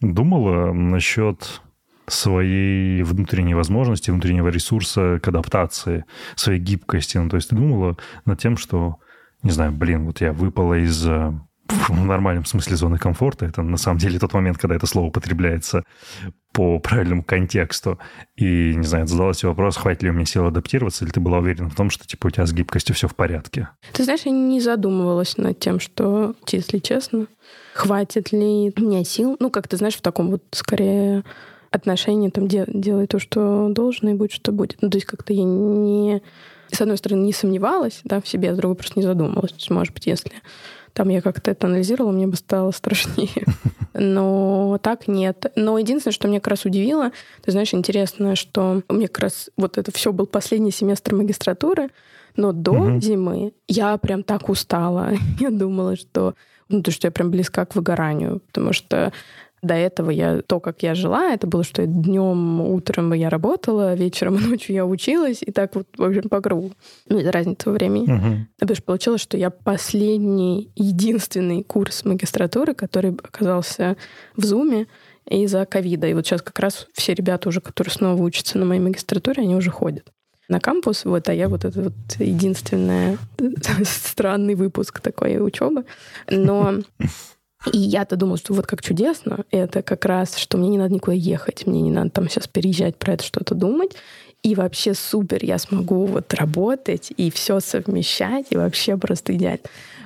думала 0.00 0.72
насчет 0.72 1.60
своей 2.08 3.02
внутренней 3.02 3.54
возможности, 3.54 4.10
внутреннего 4.10 4.48
ресурса 4.48 5.18
к 5.22 5.28
адаптации, 5.28 6.04
своей 6.36 6.60
гибкости. 6.60 7.18
Ну, 7.18 7.28
то 7.28 7.36
есть 7.36 7.50
ты 7.50 7.56
думала 7.56 7.96
над 8.24 8.40
тем, 8.40 8.56
что, 8.56 8.96
не 9.42 9.50
знаю, 9.50 9.72
блин, 9.72 10.06
вот 10.06 10.20
я 10.20 10.32
выпала 10.32 10.74
из 10.74 11.06
э, 11.06 11.32
в 11.68 12.04
нормальном 12.04 12.44
смысле 12.44 12.76
зоны 12.76 12.98
комфорта. 12.98 13.46
Это 13.46 13.62
на 13.62 13.76
самом 13.76 13.98
деле 13.98 14.18
тот 14.18 14.32
момент, 14.32 14.58
когда 14.58 14.76
это 14.76 14.86
слово 14.86 15.06
употребляется 15.06 15.84
по 16.52 16.78
правильному 16.78 17.22
контексту. 17.22 17.98
И, 18.36 18.74
не 18.74 18.84
знаю, 18.84 19.06
задала 19.06 19.32
себе 19.34 19.50
вопрос, 19.50 19.76
хватит 19.76 20.02
ли 20.02 20.10
у 20.10 20.12
меня 20.12 20.24
сил 20.24 20.46
адаптироваться, 20.46 21.04
или 21.04 21.12
ты 21.12 21.20
была 21.20 21.38
уверена 21.38 21.68
в 21.68 21.74
том, 21.74 21.90
что, 21.90 22.06
типа, 22.06 22.28
у 22.28 22.30
тебя 22.30 22.46
с 22.46 22.52
гибкостью 22.52 22.94
все 22.94 23.06
в 23.06 23.14
порядке? 23.14 23.68
Ты 23.92 24.04
знаешь, 24.04 24.22
я 24.24 24.32
не 24.32 24.60
задумывалась 24.60 25.36
над 25.36 25.58
тем, 25.60 25.78
что, 25.78 26.34
если 26.50 26.78
честно, 26.78 27.26
хватит 27.74 28.32
ли 28.32 28.72
у 28.76 28.80
меня 28.80 29.04
сил. 29.04 29.36
Ну, 29.38 29.50
как 29.50 29.68
ты 29.68 29.76
знаешь, 29.76 29.96
в 29.96 30.02
таком 30.02 30.30
вот, 30.30 30.42
скорее, 30.52 31.22
отношении, 31.70 32.30
там, 32.30 32.48
де, 32.48 32.64
делай 32.66 33.06
то, 33.06 33.18
что 33.18 33.68
должно, 33.68 34.10
и 34.10 34.14
будет, 34.14 34.32
что 34.32 34.52
будет. 34.52 34.78
Ну, 34.80 34.90
то 34.90 34.96
есть 34.96 35.06
как-то 35.06 35.32
я 35.32 35.44
не... 35.44 36.22
С 36.70 36.80
одной 36.82 36.98
стороны, 36.98 37.22
не 37.22 37.32
сомневалась 37.32 38.00
да, 38.04 38.20
в 38.20 38.28
себе, 38.28 38.50
а 38.50 38.54
с 38.54 38.58
другой 38.58 38.76
просто 38.76 38.98
не 38.98 39.04
задумывалась. 39.04 39.52
То 39.52 39.56
есть, 39.56 39.70
может 39.70 39.94
быть, 39.94 40.06
если 40.06 40.32
там 40.92 41.08
я 41.08 41.22
как-то 41.22 41.50
это 41.50 41.66
анализировала, 41.66 42.12
мне 42.12 42.26
бы 42.26 42.36
стало 42.36 42.72
страшнее. 42.72 43.46
Но 43.94 44.78
так 44.82 45.08
нет. 45.08 45.50
Но 45.56 45.78
единственное, 45.78 46.12
что 46.12 46.28
меня 46.28 46.40
как 46.40 46.48
раз 46.48 46.64
удивило, 46.64 47.12
ты 47.42 47.52
знаешь, 47.52 47.72
интересно, 47.72 48.36
что 48.36 48.82
у 48.88 48.94
меня 48.94 49.08
как 49.08 49.20
раз 49.20 49.50
вот 49.56 49.78
это 49.78 49.92
все 49.92 50.12
был 50.12 50.26
последний 50.26 50.72
семестр 50.72 51.14
магистратуры, 51.14 51.90
но 52.36 52.52
до 52.52 52.72
угу. 52.72 53.00
зимы 53.00 53.52
я 53.66 53.96
прям 53.96 54.22
так 54.22 54.48
устала. 54.48 55.12
Я 55.40 55.50
думала, 55.50 55.96
что 55.96 56.34
ну, 56.68 56.82
то, 56.82 56.90
что 56.90 57.06
я 57.06 57.10
прям 57.10 57.30
близка 57.30 57.64
к 57.64 57.74
выгоранию, 57.74 58.40
потому 58.46 58.72
что 58.72 59.12
до 59.62 59.74
этого 59.74 60.10
я 60.10 60.42
то, 60.42 60.60
как 60.60 60.82
я 60.82 60.94
жила, 60.94 61.32
это 61.32 61.46
было, 61.46 61.64
что 61.64 61.86
днем, 61.86 62.60
утром 62.60 63.12
я 63.12 63.30
работала, 63.30 63.94
вечером 63.94 64.36
и 64.36 64.40
ночью 64.46 64.74
я 64.74 64.86
училась, 64.86 65.38
и 65.42 65.50
так 65.52 65.74
вот, 65.74 65.86
в 65.96 66.02
общем, 66.02 66.28
по 66.28 66.40
кругу. 66.40 66.72
Ну, 67.08 67.18
из-за 67.18 67.32
разницы 67.32 67.68
во 67.68 67.72
времени. 67.72 68.08
Uh-huh. 68.08 68.36
Потому 68.58 68.76
что 68.76 68.84
получилось, 68.84 69.20
что 69.20 69.36
я 69.36 69.50
последний, 69.50 70.70
единственный 70.76 71.62
курс 71.62 72.04
магистратуры, 72.04 72.74
который 72.74 73.10
оказался 73.10 73.96
в 74.36 74.44
Зуме 74.44 74.86
из-за 75.28 75.66
ковида. 75.66 76.06
И 76.08 76.14
вот 76.14 76.26
сейчас 76.26 76.42
как 76.42 76.58
раз 76.58 76.86
все 76.92 77.14
ребята 77.14 77.48
уже, 77.48 77.60
которые 77.60 77.92
снова 77.92 78.22
учатся 78.22 78.58
на 78.58 78.64
моей 78.64 78.80
магистратуре, 78.80 79.42
они 79.42 79.54
уже 79.54 79.70
ходят 79.70 80.10
на 80.48 80.60
кампус, 80.60 81.04
вот, 81.04 81.28
а 81.28 81.34
я 81.34 81.48
вот 81.48 81.64
это 81.64 81.82
вот 81.82 81.92
единственная 82.18 83.18
странный 83.84 84.54
выпуск 84.54 85.00
такой 85.00 85.44
учебы. 85.44 85.84
Но 86.30 86.76
и 87.72 87.78
я-то 87.78 88.16
думала, 88.16 88.38
что 88.38 88.54
вот 88.54 88.66
как 88.66 88.82
чудесно, 88.82 89.44
это 89.50 89.82
как 89.82 90.04
раз, 90.04 90.36
что 90.36 90.58
мне 90.58 90.68
не 90.68 90.78
надо 90.78 90.94
никуда 90.94 91.14
ехать, 91.14 91.66
мне 91.66 91.80
не 91.80 91.90
надо 91.90 92.10
там 92.10 92.28
сейчас 92.28 92.46
переезжать 92.46 92.96
про 92.96 93.14
это 93.14 93.24
что-то 93.24 93.54
думать. 93.54 93.96
И 94.44 94.54
вообще 94.54 94.94
супер, 94.94 95.44
я 95.44 95.58
смогу 95.58 96.06
вот 96.06 96.32
работать 96.32 97.12
и 97.16 97.28
все 97.30 97.58
совмещать, 97.58 98.46
и 98.50 98.56
вообще 98.56 98.96
просто 98.96 99.34
идеально. 99.34 99.64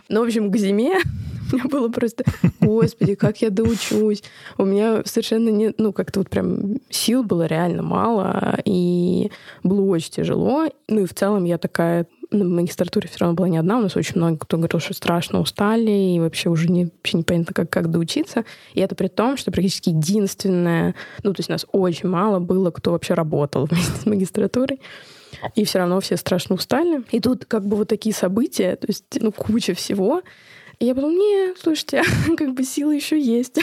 Ну, 0.08 0.20
в 0.20 0.26
общем, 0.26 0.50
к 0.50 0.56
зиме 0.56 0.98
у 1.52 1.56
меня 1.56 1.64
было 1.70 1.88
просто, 1.88 2.24
господи, 2.60 3.14
как 3.14 3.42
я 3.42 3.50
доучусь. 3.50 4.22
У 4.56 4.64
меня 4.64 5.02
совершенно 5.04 5.50
нет, 5.50 5.74
ну, 5.78 5.92
как-то 5.92 6.20
вот 6.20 6.30
прям 6.30 6.78
сил 6.88 7.22
было 7.22 7.46
реально 7.46 7.82
мало, 7.82 8.58
и 8.64 9.30
было 9.62 9.84
очень 9.84 10.12
тяжело. 10.12 10.66
Ну, 10.88 11.02
и 11.02 11.06
в 11.06 11.14
целом 11.14 11.44
я 11.44 11.58
такая, 11.58 12.06
на 12.32 12.44
магистратуре 12.44 13.08
все 13.08 13.18
равно 13.20 13.34
была 13.34 13.48
не 13.48 13.58
одна, 13.58 13.78
у 13.78 13.82
нас 13.82 13.96
очень 13.96 14.16
много 14.16 14.38
кто 14.38 14.56
говорил, 14.56 14.80
что 14.80 14.94
страшно 14.94 15.40
устали, 15.40 15.90
и 15.90 16.20
вообще 16.20 16.48
уже 16.48 16.70
не, 16.70 16.86
вообще 16.86 17.18
непонятно, 17.18 17.54
как, 17.54 17.70
как 17.70 17.90
доучиться. 17.90 18.44
И 18.74 18.80
это 18.80 18.94
при 18.94 19.08
том, 19.08 19.36
что 19.36 19.50
практически 19.50 19.90
единственное, 19.90 20.94
ну, 21.22 21.32
то 21.32 21.40
есть 21.40 21.48
нас 21.48 21.66
очень 21.72 22.08
мало 22.08 22.38
было, 22.38 22.70
кто 22.70 22.92
вообще 22.92 23.14
работал 23.14 23.66
вместе 23.70 24.00
с 24.00 24.06
магистратурой. 24.06 24.80
И 25.54 25.64
все 25.64 25.78
равно 25.78 26.00
все 26.00 26.16
страшно 26.16 26.54
устали. 26.54 27.02
И 27.10 27.20
тут 27.20 27.46
как 27.46 27.66
бы 27.66 27.76
вот 27.76 27.88
такие 27.88 28.14
события, 28.14 28.76
то 28.76 28.86
есть, 28.86 29.04
ну, 29.20 29.32
куча 29.32 29.74
всего. 29.74 30.22
И 30.78 30.86
я 30.86 30.94
подумала, 30.94 31.16
не, 31.16 31.54
слушайте, 31.56 32.02
как 32.36 32.54
бы 32.54 32.64
силы 32.64 32.96
еще 32.96 33.20
есть. 33.20 33.60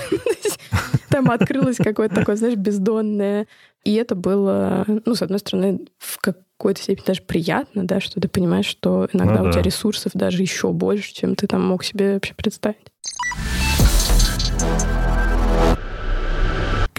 Там 1.09 1.29
открылось 1.29 1.77
какое-то 1.77 2.15
такое, 2.15 2.35
знаешь, 2.35 2.55
бездонное. 2.55 3.47
И 3.83 3.93
это 3.95 4.15
было, 4.15 4.85
ну, 5.05 5.15
с 5.15 5.21
одной 5.21 5.39
стороны, 5.39 5.88
в 5.97 6.19
какой-то 6.60 6.82
степени 6.82 7.06
даже 7.06 7.22
приятно, 7.22 7.88
да, 7.88 8.01
что 8.01 8.20
ты 8.20 8.28
понимаешь, 8.28 8.66
что 8.66 9.08
иногда 9.13 9.38
ну, 9.38 9.44
да. 9.44 9.50
у 9.50 9.51
тебя 9.54 9.62
ресурсов 9.62 10.12
даже 10.13 10.42
еще 10.42 10.74
больше, 10.74 11.13
чем 11.13 11.36
ты 11.36 11.48
там 11.48 11.66
мог 11.66 11.86
себе 11.86 12.16
вообще 12.16 12.34
представить. 12.34 12.88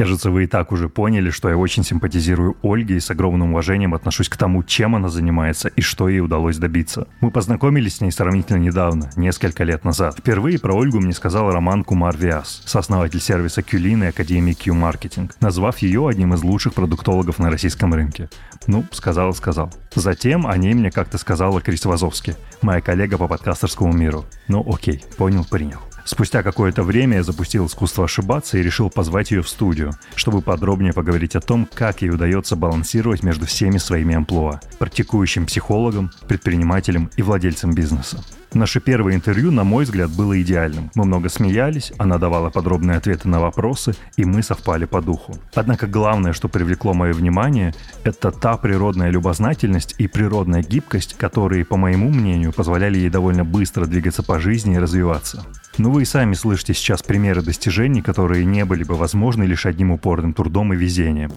Кажется, 0.00 0.30
вы 0.30 0.44
и 0.44 0.46
так 0.46 0.72
уже 0.72 0.88
поняли, 0.88 1.28
что 1.28 1.50
я 1.50 1.58
очень 1.58 1.84
симпатизирую 1.84 2.56
Ольге 2.62 2.96
и 2.96 3.00
с 3.00 3.10
огромным 3.10 3.50
уважением 3.50 3.92
отношусь 3.92 4.30
к 4.30 4.36
тому, 4.38 4.62
чем 4.62 4.96
она 4.96 5.10
занимается 5.10 5.68
и 5.68 5.82
что 5.82 6.08
ей 6.08 6.20
удалось 6.20 6.56
добиться. 6.56 7.06
Мы 7.20 7.30
познакомились 7.30 7.96
с 7.96 8.00
ней 8.00 8.10
сравнительно 8.10 8.56
недавно, 8.56 9.10
несколько 9.16 9.62
лет 9.62 9.84
назад. 9.84 10.16
Впервые 10.16 10.58
про 10.58 10.72
Ольгу 10.72 11.00
мне 11.00 11.12
сказал 11.12 11.52
Роман 11.52 11.84
Кумар 11.84 12.16
Виас, 12.16 12.62
сооснователь 12.64 13.20
сервиса 13.20 13.60
Кюлин 13.60 14.04
и 14.04 14.06
Академии 14.06 14.54
Q-Marketing, 14.54 15.30
назвав 15.42 15.76
ее 15.80 16.08
одним 16.08 16.32
из 16.32 16.42
лучших 16.42 16.72
продуктологов 16.72 17.38
на 17.38 17.50
российском 17.50 17.92
рынке. 17.92 18.30
Ну, 18.66 18.86
сказал 18.92 19.34
сказал. 19.34 19.70
Затем 19.94 20.46
о 20.46 20.56
ней 20.56 20.72
мне 20.72 20.90
как-то 20.90 21.18
сказала 21.18 21.60
Крис 21.60 21.84
Вазовски, 21.84 22.36
моя 22.62 22.80
коллега 22.80 23.18
по 23.18 23.28
подкастерскому 23.28 23.92
миру. 23.92 24.24
Ну 24.48 24.64
окей, 24.66 25.04
понял, 25.18 25.44
принял. 25.44 25.80
Спустя 26.04 26.42
какое-то 26.42 26.82
время 26.82 27.18
я 27.18 27.22
запустил 27.22 27.66
искусство 27.66 28.04
ошибаться 28.04 28.58
и 28.58 28.62
решил 28.62 28.90
позвать 28.90 29.30
ее 29.30 29.42
в 29.42 29.48
студию, 29.48 29.92
чтобы 30.14 30.42
подробнее 30.42 30.92
поговорить 30.92 31.36
о 31.36 31.40
том, 31.40 31.68
как 31.72 32.02
ей 32.02 32.10
удается 32.10 32.56
балансировать 32.56 33.22
между 33.22 33.46
всеми 33.46 33.78
своими 33.78 34.14
амплуа– 34.14 34.60
практикующим 34.78 35.46
психологом, 35.46 36.10
предпринимателем 36.26 37.10
и 37.16 37.22
владельцем 37.22 37.74
бизнеса. 37.74 38.24
Наше 38.52 38.80
первое 38.80 39.14
интервью, 39.14 39.52
на 39.52 39.62
мой 39.62 39.84
взгляд, 39.84 40.10
было 40.10 40.40
идеальным. 40.42 40.90
Мы 40.96 41.04
много 41.04 41.28
смеялись, 41.28 41.92
она 41.98 42.18
давала 42.18 42.50
подробные 42.50 42.98
ответы 42.98 43.28
на 43.28 43.40
вопросы, 43.40 43.94
и 44.16 44.24
мы 44.24 44.42
совпали 44.42 44.86
по 44.86 45.00
духу. 45.00 45.36
Однако 45.54 45.86
главное, 45.86 46.32
что 46.32 46.48
привлекло 46.48 46.92
мое 46.92 47.12
внимание, 47.12 47.74
это 48.02 48.32
та 48.32 48.56
природная 48.56 49.10
любознательность 49.10 49.94
и 49.98 50.08
природная 50.08 50.62
гибкость, 50.62 51.16
которые, 51.16 51.64
по 51.64 51.76
моему 51.76 52.10
мнению, 52.10 52.52
позволяли 52.52 52.98
ей 52.98 53.08
довольно 53.08 53.44
быстро 53.44 53.86
двигаться 53.86 54.24
по 54.24 54.40
жизни 54.40 54.74
и 54.74 54.78
развиваться. 54.78 55.44
Ну 55.78 55.92
вы 55.92 56.02
и 56.02 56.04
сами 56.04 56.34
слышите 56.34 56.74
сейчас 56.74 57.04
примеры 57.04 57.42
достижений, 57.42 58.02
которые 58.02 58.44
не 58.44 58.64
были 58.64 58.82
бы 58.82 58.96
возможны 58.96 59.44
лишь 59.44 59.64
одним 59.64 59.92
упорным 59.92 60.34
трудом 60.34 60.72
и 60.72 60.76
везением. 60.76 61.30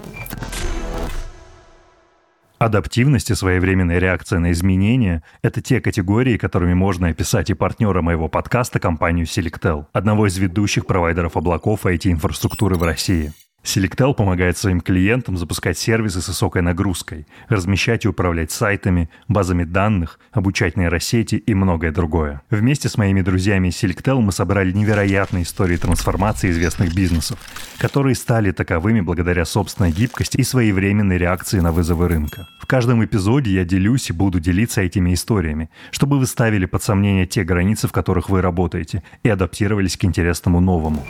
Адаптивность 2.64 3.30
и 3.30 3.34
своевременная 3.34 3.98
реакция 3.98 4.38
на 4.38 4.50
изменения– 4.50 5.22
это 5.42 5.60
те 5.60 5.82
категории, 5.82 6.38
которыми 6.38 6.72
можно 6.72 7.08
описать 7.08 7.50
и 7.50 7.54
партнера 7.54 8.00
моего 8.00 8.28
подкаста 8.28 8.80
компанию 8.80 9.26
Selectel, 9.26 9.84
одного 9.92 10.26
из 10.26 10.38
ведущих 10.38 10.86
провайдеров 10.86 11.36
облаков 11.36 11.84
IT-инфраструктуры 11.84 12.76
в 12.76 12.82
России. 12.82 13.34
Selectel 13.64 14.12
помогает 14.14 14.58
своим 14.58 14.82
клиентам 14.82 15.38
запускать 15.38 15.78
сервисы 15.78 16.20
с 16.20 16.28
высокой 16.28 16.60
нагрузкой, 16.60 17.26
размещать 17.48 18.04
и 18.04 18.08
управлять 18.08 18.50
сайтами, 18.50 19.08
базами 19.26 19.64
данных, 19.64 20.20
обучать 20.32 20.76
нейросети 20.76 21.36
и 21.36 21.54
многое 21.54 21.90
другое. 21.90 22.42
Вместе 22.50 22.90
с 22.90 22.98
моими 22.98 23.22
друзьями 23.22 23.68
из 23.68 23.82
Selectel 23.82 24.20
мы 24.20 24.32
собрали 24.32 24.70
невероятные 24.70 25.44
истории 25.44 25.78
трансформации 25.78 26.50
известных 26.50 26.94
бизнесов, 26.94 27.38
которые 27.78 28.14
стали 28.14 28.52
таковыми 28.52 29.00
благодаря 29.00 29.46
собственной 29.46 29.92
гибкости 29.92 30.36
и 30.36 30.42
своевременной 30.42 31.16
реакции 31.16 31.60
на 31.60 31.72
вызовы 31.72 32.08
рынка. 32.08 32.46
В 32.60 32.66
каждом 32.66 33.02
эпизоде 33.02 33.50
я 33.50 33.64
делюсь 33.64 34.10
и 34.10 34.12
буду 34.12 34.40
делиться 34.40 34.82
этими 34.82 35.14
историями, 35.14 35.70
чтобы 35.90 36.18
вы 36.18 36.26
ставили 36.26 36.66
под 36.66 36.82
сомнение 36.82 37.26
те 37.26 37.44
границы, 37.44 37.88
в 37.88 37.92
которых 37.92 38.28
вы 38.28 38.42
работаете, 38.42 39.02
и 39.22 39.30
адаптировались 39.30 39.96
к 39.96 40.04
интересному 40.04 40.60
новому. 40.60 41.04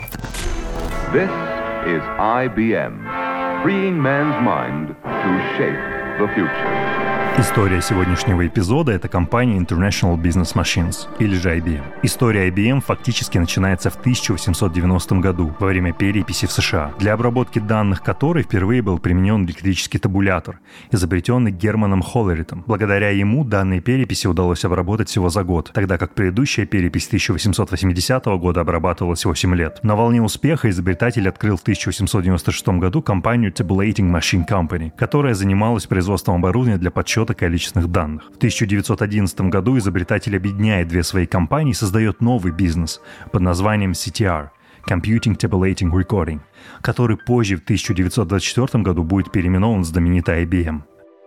This 1.13 1.54
is 1.85 2.01
IBM, 2.01 3.63
freeing 3.63 4.01
man's 4.01 4.43
mind 4.43 4.87
to 4.87 5.57
shape 5.57 6.19
the 6.19 6.27
future. 6.33 7.14
История 7.37 7.81
сегодняшнего 7.81 8.47
эпизода— 8.47 8.91
это 8.93 9.09
компания 9.09 9.57
International 9.57 10.15
Business 10.15 10.55
Machines, 10.55 11.07
или 11.19 11.35
же 11.35 11.57
IBM. 11.57 11.83
История 12.01 12.49
IBM 12.49 12.79
фактически 12.79 13.37
начинается 13.37 13.89
в 13.89 13.97
1890 13.97 15.15
году, 15.15 15.53
во 15.59 15.67
время 15.67 15.91
переписи 15.91 16.45
в 16.45 16.53
США, 16.53 16.93
для 16.97 17.11
обработки 17.11 17.59
данных 17.59 18.03
которой 18.03 18.43
впервые 18.43 18.81
был 18.81 18.99
применен 18.99 19.43
электрический 19.43 19.99
табулятор, 19.99 20.59
изобретенный 20.91 21.51
Германом 21.51 22.01
Холлеритом. 22.01 22.63
Благодаря 22.67 23.09
ему 23.09 23.43
данные 23.43 23.81
переписи 23.81 24.27
удалось 24.27 24.63
обработать 24.63 25.09
всего 25.09 25.27
за 25.27 25.43
год, 25.43 25.71
тогда 25.73 25.97
как 25.97 26.13
предыдущая 26.13 26.65
перепись 26.65 27.07
1880 27.07 28.25
года 28.25 28.61
обрабатывалась 28.61 29.25
8 29.25 29.53
лет. 29.55 29.83
На 29.83 29.97
волне 29.97 30.21
успеха 30.21 30.69
изобретатель 30.69 31.27
открыл 31.27 31.57
в 31.57 31.63
1896 31.63 32.67
году 32.79 33.01
компанию 33.01 33.51
Tabulating 33.51 34.09
Machine 34.09 34.47
Company, 34.47 34.91
которая 34.95 35.33
занималась 35.33 35.85
производством 35.85 36.35
оборудования 36.35 36.77
для 36.77 36.91
подсчета 36.91 37.24
учета 37.25 37.33
количественных 37.33 37.91
данных. 37.91 38.23
В 38.33 38.37
1911 38.37 39.41
году 39.41 39.77
изобретатель 39.77 40.35
объединяет 40.35 40.87
две 40.87 41.03
свои 41.03 41.25
компании 41.25 41.71
и 41.71 41.73
создает 41.73 42.21
новый 42.21 42.51
бизнес 42.51 43.01
под 43.31 43.41
названием 43.41 43.91
CTR– 43.91 44.49
Computing 44.87 45.35
Tabulating 45.35 45.91
Recording, 45.91 46.39
который 46.81 47.17
позже 47.17 47.55
в 47.55 47.63
1924 47.63 48.83
году 48.83 49.03
будет 49.03 49.31
переименован 49.31 49.81
в 49.81 49.85
знаменитый 49.85 50.45
IBM. 50.45 50.81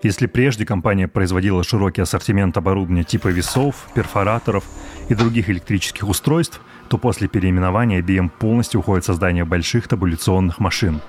Если 0.04 0.26
прежде 0.26 0.64
компания 0.64 1.08
производила 1.08 1.64
широкий 1.64 2.02
ассортимент 2.02 2.56
оборудования 2.56 3.02
типа 3.02 3.28
весов, 3.28 3.88
перфораторов 3.94 4.62
и 5.08 5.14
других 5.14 5.50
электрических 5.50 6.08
устройств, 6.08 6.60
то 6.88 6.98
после 6.98 7.26
переименования 7.26 8.00
IBM 8.00 8.30
полностью 8.38 8.80
уходит 8.80 9.04
в 9.04 9.06
создание 9.06 9.44
больших 9.44 9.88
табуляционных 9.88 10.60
машин, 10.60 11.00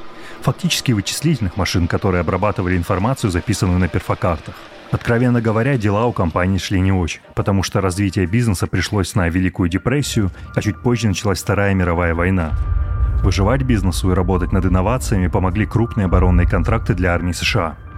фактически 0.41 0.91
вычислительных 0.91 1.55
машин, 1.55 1.87
которые 1.87 2.21
обрабатывали 2.21 2.75
информацию, 2.75 3.29
записанную 3.29 3.77
на 3.79 3.87
перфокартах. 3.87 4.55
Откровенно 4.91 5.39
говоря, 5.39 5.77
дела 5.77 6.07
у 6.07 6.13
компании 6.13 6.57
шли 6.57 6.79
не 6.79 6.91
очень, 6.91 7.21
потому 7.35 7.61
что 7.61 7.79
развитие 7.79 8.25
бизнеса 8.25 8.65
пришлось 8.65 9.13
на 9.15 9.29
Великую 9.29 9.69
депрессию, 9.69 10.31
а 10.55 10.61
чуть 10.61 10.81
позже 10.81 11.07
началась 11.07 11.41
Вторая 11.41 11.73
мировая 11.73 12.15
война. 12.15 12.51
Выживать 13.23 13.63
бизнесу 13.63 14.11
и 14.11 14.15
работать 14.15 14.51
над 14.51 14.65
инновациями 14.65 15.27
помогли 15.27 15.65
крупные 15.65 16.05
оборонные 16.05 16.47
контракты 16.47 16.93
для 16.93 17.13
армии 17.13 17.33
США– 17.33 17.77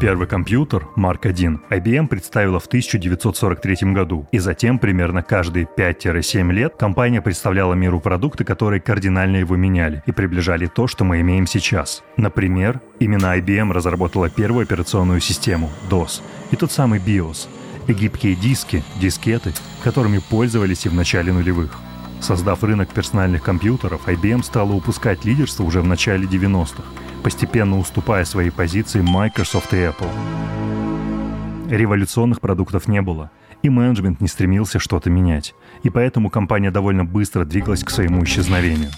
Первый 0.00 0.26
компьютер, 0.26 0.88
Mark 0.96 1.24
I, 1.24 1.78
IBM 1.78 2.08
представила 2.08 2.58
в 2.58 2.66
1943 2.66 3.92
году, 3.92 4.26
и 4.32 4.38
затем 4.38 4.78
примерно 4.80 5.22
каждые 5.22 5.68
5-7 5.76 6.52
лет 6.52 6.74
компания 6.76 7.22
представляла 7.22 7.74
миру 7.74 8.00
продукты, 8.00 8.44
которые 8.44 8.80
кардинально 8.80 9.36
его 9.36 9.56
меняли 9.56 10.02
и 10.04 10.12
приближали 10.12 10.66
то, 10.66 10.88
что 10.88 11.04
мы 11.04 11.20
имеем 11.20 11.46
сейчас. 11.46 12.02
Например, 12.16 12.80
именно 12.98 13.38
IBM 13.38 13.72
разработала 13.72 14.28
первую 14.28 14.64
операционную 14.64 15.20
систему, 15.20 15.70
DOS, 15.88 16.22
и 16.50 16.56
тот 16.56 16.72
самый 16.72 16.98
BIOS, 16.98 17.46
и 17.86 17.92
гибкие 17.92 18.34
диски, 18.34 18.82
дискеты, 19.00 19.52
которыми 19.84 20.18
пользовались 20.18 20.86
и 20.86 20.88
в 20.88 20.94
начале 20.94 21.32
нулевых. 21.32 21.78
Создав 22.20 22.64
рынок 22.64 22.88
персональных 22.88 23.42
компьютеров, 23.42 24.08
IBM 24.08 24.42
стала 24.42 24.72
упускать 24.72 25.24
лидерство 25.24 25.62
уже 25.62 25.80
в 25.80 25.86
начале 25.86 26.26
90-х– 26.26 26.82
постепенно 27.24 27.78
уступая 27.78 28.26
свои 28.26 28.50
позиции 28.50 29.00
Microsoft 29.00 29.72
и 29.72 29.78
Apple. 29.78 30.10
Революционных 31.70 32.40
продуктов 32.42 32.86
не 32.86 33.00
было, 33.00 33.30
и 33.62 33.70
менеджмент 33.70 34.20
не 34.20 34.28
стремился 34.28 34.78
что-то 34.78 35.08
менять, 35.08 35.54
и 35.82 35.88
поэтому 35.88 36.28
компания 36.28 36.70
довольно 36.70 37.06
быстро 37.06 37.46
двигалась 37.46 37.82
к 37.82 37.88
своему 37.88 38.22
исчезновению. 38.24 38.90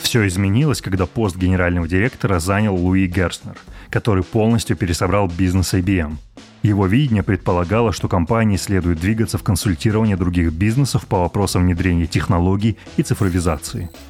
Все 0.00 0.26
изменилось, 0.26 0.80
когда 0.80 1.04
пост 1.04 1.36
генерального 1.36 1.86
директора 1.86 2.38
занял 2.38 2.74
Луи 2.74 3.06
Герстнер, 3.06 3.56
который 3.90 4.22
полностью 4.22 4.74
пересобрал 4.74 5.28
бизнес 5.28 5.74
IBM. 5.74 6.16
Его 6.62 6.86
видение 6.86 7.22
предполагало, 7.22 7.92
что 7.92 8.08
компании 8.08 8.56
следует 8.56 8.98
двигаться 8.98 9.36
в 9.36 9.42
консультирование 9.42 10.16
других 10.16 10.52
бизнесов 10.54 11.06
по 11.06 11.20
вопросам 11.20 11.64
внедрения 11.64 12.06
технологий 12.06 12.78
и 12.96 13.02
цифровизации– 13.02 13.90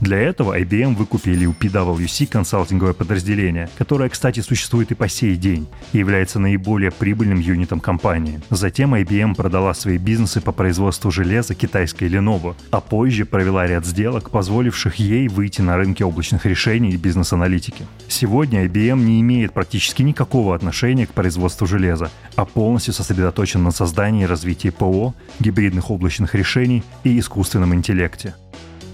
для 0.00 0.18
этого 0.18 0.58
IBM 0.58 0.94
выкупили 0.94 1.46
у 1.46 1.52
PwC 1.52 2.26
консалтинговое 2.26 2.92
подразделение, 2.92 3.70
которое, 3.78 4.10
кстати, 4.10 4.40
существует 4.40 4.90
и 4.90 4.94
по 4.94 5.08
сей 5.08 5.36
день 5.36 5.66
и 5.92 5.98
является 5.98 6.38
наиболее 6.38 6.90
прибыльным 6.90 7.38
юнитом 7.38 7.80
компании. 7.80 8.40
Затем 8.50 8.94
IBM 8.94 9.34
продала 9.34 9.72
свои 9.72 9.96
бизнесы 9.96 10.42
по 10.42 10.52
производству 10.52 11.10
железа 11.10 11.54
китайской 11.54 12.08
Lenovo, 12.08 12.54
а 12.70 12.80
позже 12.80 13.24
провела 13.24 13.66
ряд 13.66 13.86
сделок, 13.86 14.30
позволивших 14.30 14.96
ей 14.96 15.28
выйти 15.28 15.62
на 15.62 15.76
рынки 15.76 16.02
облачных 16.02 16.44
решений 16.44 16.90
и 16.90 16.96
бизнес-аналитики. 16.98 17.86
Сегодня 18.08 18.66
IBM 18.66 18.98
не 19.02 19.20
имеет 19.22 19.52
практически 19.52 20.02
никакого 20.02 20.54
отношения 20.54 21.06
к 21.06 21.12
производству 21.12 21.66
железа, 21.66 22.10
а 22.34 22.44
полностью 22.44 22.92
сосредоточен 22.92 23.62
на 23.62 23.70
создании 23.70 24.24
и 24.24 24.26
развитии 24.26 24.68
ПО, 24.68 25.14
гибридных 25.40 25.90
облачных 25.90 26.34
решений 26.34 26.82
и 27.02 27.18
искусственном 27.18 27.74
интеллекте. 27.74 28.34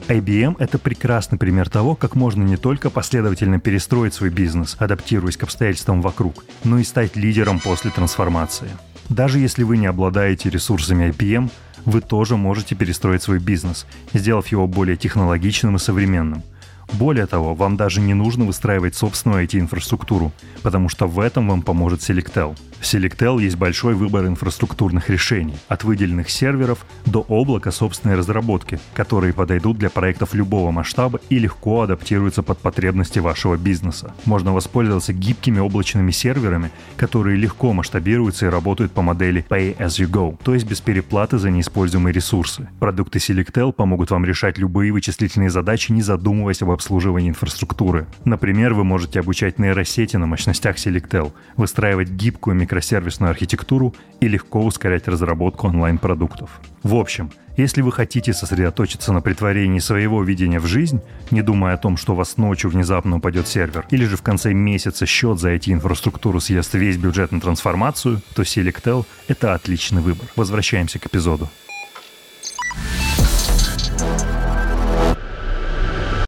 IBM— 0.09 0.57
это 0.59 0.79
прекрасный 0.79 1.38
пример 1.38 1.69
того, 1.69 1.95
как 1.95 2.15
можно 2.15 2.43
не 2.43 2.57
только 2.57 2.91
последовательно 2.91 3.61
перестроить 3.61 4.15
свой 4.15 4.31
бизнес, 4.31 4.77
адаптируясь 4.79 5.37
к 5.37 5.43
обстоятельствам 5.43 6.03
вокруг, 6.03 6.45
но 6.65 6.79
и 6.79 6.85
стать 6.85 7.17
лидером 7.17 7.61
после 7.61 7.91
трансформации. 7.91 8.69
Даже 9.09 9.38
если 9.38 9.62
вы 9.62 9.77
не 9.77 9.87
обладаете 9.87 10.51
ресурсами 10.51 11.11
IBM, 11.11 11.51
вы 11.85 12.01
тоже 12.01 12.37
можете 12.37 12.75
перестроить 12.75 13.23
свой 13.23 13.38
бизнес, 13.38 13.87
сделав 14.12 14.49
его 14.49 14.67
более 14.67 14.97
технологичным 14.97 15.77
и 15.77 15.79
современным. 15.79 16.43
Более 16.92 17.26
того, 17.26 17.55
вам 17.55 17.76
даже 17.76 18.00
не 18.00 18.14
нужно 18.14 18.44
выстраивать 18.44 18.94
собственную 18.94 19.44
IT-инфраструктуру, 19.44 20.33
потому 20.62 20.88
что 20.88 21.07
в 21.07 21.20
этом 21.20 21.48
вам 21.48 21.62
поможет 21.62 22.00
Selectel— 22.00 22.57
в 22.83 22.85
Selectel 22.85 23.40
есть 23.40 23.55
большой 23.55 23.94
выбор 23.94 24.26
инфраструктурных 24.26 25.09
решений, 25.09 25.55
от 25.68 25.85
выделенных 25.85 26.28
серверов 26.28 26.85
до 27.07 27.24
облака 27.28 27.70
собственной 27.70 28.16
разработки, 28.16 28.81
которые 28.92 29.33
подойдут 29.33 29.78
для 29.78 29.88
проектов 29.88 30.35
любого 30.35 30.72
масштаба 30.72 31.20
и 31.28 31.38
легко 31.38 31.83
адаптируются 31.83 32.42
под 32.42 32.59
потребности 32.59 33.20
вашего 33.20 33.57
бизнеса. 33.57 34.12
Можно 34.24 34.52
воспользоваться 34.52 35.12
гибкими 35.12 35.61
облачными 35.61 36.11
серверами, 36.11 36.72
которые 36.96 37.37
легко 37.37 37.72
масштабируются 37.72 38.46
и 38.46 38.48
работают 38.48 38.90
по 38.90 39.00
модели 39.00 39.46
Pay 39.48 39.76
as 39.76 40.05
you 40.05 40.11
go, 40.11 40.37
то 40.42 40.52
есть 40.52 40.66
без 40.66 40.81
переплаты 40.81 41.38
за 41.38 41.50
неиспользуемые 41.50 42.12
ресурсы. 42.12 42.68
Продукты 42.81 43.20
Selectel 43.20 43.72
помогут 43.72 44.11
вам 44.11 44.24
решать 44.24 44.59
любые 44.59 44.90
вычислительные 44.90 45.50
задачи, 45.50 45.92
не 45.92 46.02
задумываясь 46.02 46.62
об 46.62 46.70
обслуживании 46.83 47.31
инфраструктуры. 47.31 48.07
Например, 48.25 48.75
вы 48.75 48.85
можете 48.85 49.21
обучать 49.21 49.59
нейросети 49.59 50.16
на 50.16 50.27
мощностях 50.27 50.77
Selectel, 50.77 51.33
выстраивать 51.57 52.11
гибкую 52.11 52.57
микросервисную 52.57 53.31
архитектуру 53.31 53.95
и 54.21 54.29
легко 54.29 54.64
ускорять 54.64 55.07
разработку 55.07 55.68
онлайн-продуктов. 55.68 56.61
В 56.83 56.97
общем, 56.97 57.31
Если 57.57 57.83
вы 57.83 57.92
хотите 57.92 58.33
сосредоточиться 58.33 59.12
на 59.12 59.21
притворении 59.21 59.79
своего 59.79 60.23
видения 60.23 60.59
в 60.59 60.66
жизнь, 60.66 61.01
не 61.31 61.42
думая 61.42 61.75
о 61.75 61.79
том, 61.79 61.99
что 61.99 62.14
у 62.14 62.16
вас 62.16 62.38
ночью 62.38 62.71
внезапно 62.71 63.16
упадет 63.16 63.47
сервер, 63.47 63.87
или 63.90 64.07
же 64.07 64.16
в 64.16 64.23
конце 64.23 64.55
месяца 64.55 65.05
счет 65.05 65.38
за 65.38 65.55
IT-инфраструктуру 65.55 66.40
съест 66.40 66.73
весь 66.75 66.97
бюджет 66.97 67.31
на 67.31 67.40
трансформацию, 67.40 68.23
то 68.35 68.42
Selectel— 68.42 69.05
это 69.29 69.53
отличный 69.55 70.01
выбор. 70.01 70.27
Возвращаемся 70.35 70.99
к 70.99 71.07
эпизоду. 71.07 71.51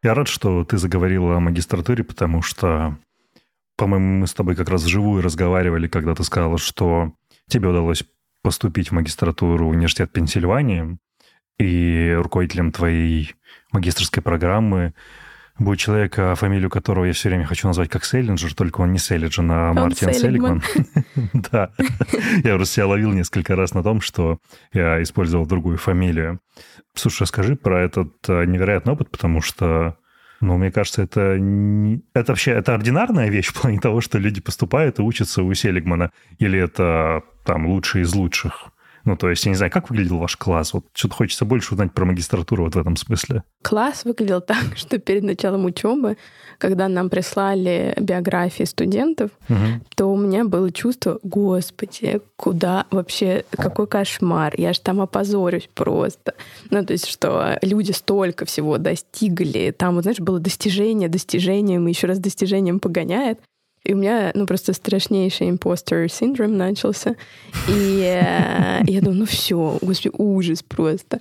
Я 0.04 0.12
рад, 0.12 0.28
что 0.28 0.64
ты 0.64 0.76
заговорила 0.76 1.34
о 1.34 1.40
магистратуре, 1.40 2.04
потому 2.04 2.42
что, 2.42 2.98
по-моему, 3.78 4.18
мы 4.18 4.26
с 4.26 4.34
тобой 4.34 4.54
как 4.54 4.68
раз 4.68 4.82
вживую 4.82 5.22
разговаривали, 5.22 5.88
когда 5.88 6.14
ты 6.14 6.22
сказала, 6.24 6.58
что 6.58 7.14
тебе 7.48 7.68
удалось 7.70 8.04
поступить 8.42 8.90
в 8.90 8.92
магистратуру 8.92 9.66
в 9.66 9.70
университет 9.70 10.12
Пенсильвании, 10.12 10.98
и 11.58 12.14
руководителем 12.18 12.70
твоей 12.70 13.34
магистрской 13.72 14.22
программы 14.22 14.92
будет 15.58 15.78
человек, 15.78 16.18
а 16.18 16.34
фамилию 16.34 16.70
которого 16.70 17.04
я 17.04 17.12
все 17.12 17.28
время 17.28 17.44
хочу 17.44 17.66
назвать 17.66 17.88
как 17.88 18.04
Селлинджер, 18.04 18.54
только 18.54 18.80
он 18.80 18.92
не 18.92 18.98
Селлинджер, 18.98 19.44
а 19.50 19.72
Мартин 19.72 20.12
Селигман. 20.12 20.62
Да. 21.32 21.70
Я 22.42 22.56
уже 22.56 22.66
себя 22.66 22.86
ловил 22.86 23.12
несколько 23.12 23.54
раз 23.54 23.74
на 23.74 23.82
том, 23.82 24.00
что 24.00 24.38
я 24.72 25.02
использовал 25.02 25.46
другую 25.46 25.78
фамилию. 25.78 26.40
Слушай, 26.94 27.22
расскажи 27.22 27.56
про 27.56 27.82
этот 27.82 28.12
э, 28.28 28.44
невероятный 28.46 28.94
опыт, 28.94 29.10
потому 29.10 29.40
что 29.40 29.96
ну, 30.40 30.58
мне 30.58 30.70
кажется, 30.70 31.02
это, 31.02 31.38
не... 31.38 32.02
это 32.12 32.32
вообще 32.32 32.52
это 32.52 32.74
ординарная 32.74 33.30
вещь 33.30 33.48
в 33.48 33.60
плане 33.60 33.80
того, 33.80 34.00
что 34.00 34.18
люди 34.18 34.40
поступают 34.40 34.98
и 34.98 35.02
учатся 35.02 35.42
у 35.42 35.54
Селигмана, 35.54 36.10
или 36.38 36.58
это 36.58 37.22
там 37.44 37.66
лучшие 37.66 38.02
из 38.02 38.14
лучших? 38.14 38.73
Ну, 39.04 39.16
то 39.16 39.28
есть, 39.28 39.44
я 39.44 39.50
не 39.50 39.56
знаю, 39.56 39.70
как 39.70 39.90
выглядел 39.90 40.18
ваш 40.18 40.36
класс? 40.36 40.72
Вот 40.72 40.86
что-то 40.94 41.14
хочется 41.14 41.44
больше 41.44 41.74
узнать 41.74 41.92
про 41.92 42.04
магистратуру 42.04 42.64
вот 42.64 42.74
в 42.74 42.78
этом 42.78 42.96
смысле. 42.96 43.42
Класс 43.62 44.04
выглядел 44.04 44.40
так, 44.40 44.76
что 44.76 44.98
перед 44.98 45.22
началом 45.22 45.64
учебы, 45.64 46.16
когда 46.58 46.88
нам 46.88 47.10
прислали 47.10 47.94
биографии 48.00 48.64
студентов, 48.64 49.30
угу. 49.48 49.80
то 49.96 50.06
у 50.06 50.16
меня 50.16 50.44
было 50.44 50.70
чувство, 50.72 51.18
господи, 51.22 52.20
куда 52.36 52.86
вообще, 52.90 53.44
какой 53.50 53.86
кошмар, 53.86 54.54
я 54.56 54.72
же 54.72 54.80
там 54.80 55.00
опозорюсь 55.00 55.68
просто. 55.74 56.34
Ну, 56.70 56.84
то 56.84 56.92
есть, 56.92 57.06
что 57.06 57.58
люди 57.62 57.92
столько 57.92 58.44
всего 58.44 58.78
достигли, 58.78 59.74
там, 59.76 59.96
вот, 59.96 60.02
знаешь, 60.02 60.20
было 60.20 60.40
достижение, 60.40 61.08
достижением, 61.08 61.86
и 61.86 61.90
еще 61.90 62.06
раз 62.06 62.18
достижением 62.18 62.80
погоняет. 62.80 63.40
И 63.84 63.92
у 63.92 63.96
меня, 63.96 64.32
ну, 64.34 64.46
просто 64.46 64.72
страшнейший 64.72 65.50
импостер 65.50 66.10
синдром 66.10 66.56
начался. 66.56 67.16
И 67.68 68.00
э, 68.00 68.80
я 68.86 69.00
думаю, 69.00 69.20
ну 69.20 69.26
все, 69.26 69.78
господи, 69.82 70.10
ужас 70.16 70.62
просто. 70.62 71.20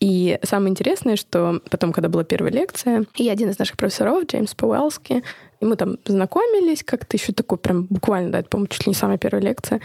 И 0.00 0.38
самое 0.42 0.70
интересное, 0.70 1.16
что 1.16 1.60
потом, 1.70 1.92
когда 1.92 2.08
была 2.08 2.24
первая 2.24 2.52
лекция, 2.52 3.04
и 3.16 3.28
один 3.28 3.50
из 3.50 3.58
наших 3.58 3.76
профессоров, 3.76 4.24
Джеймс 4.26 4.54
Пауэллский, 4.54 5.22
и 5.60 5.64
мы 5.64 5.76
там 5.76 5.98
познакомились 5.98 6.82
как-то 6.82 7.18
еще 7.18 7.32
такой 7.32 7.58
прям 7.58 7.84
буквально, 7.84 8.32
да, 8.32 8.38
это, 8.40 8.48
по-моему, 8.48 8.68
чуть 8.68 8.86
ли 8.86 8.90
не 8.90 8.94
самая 8.94 9.18
первая 9.18 9.42
лекция. 9.42 9.80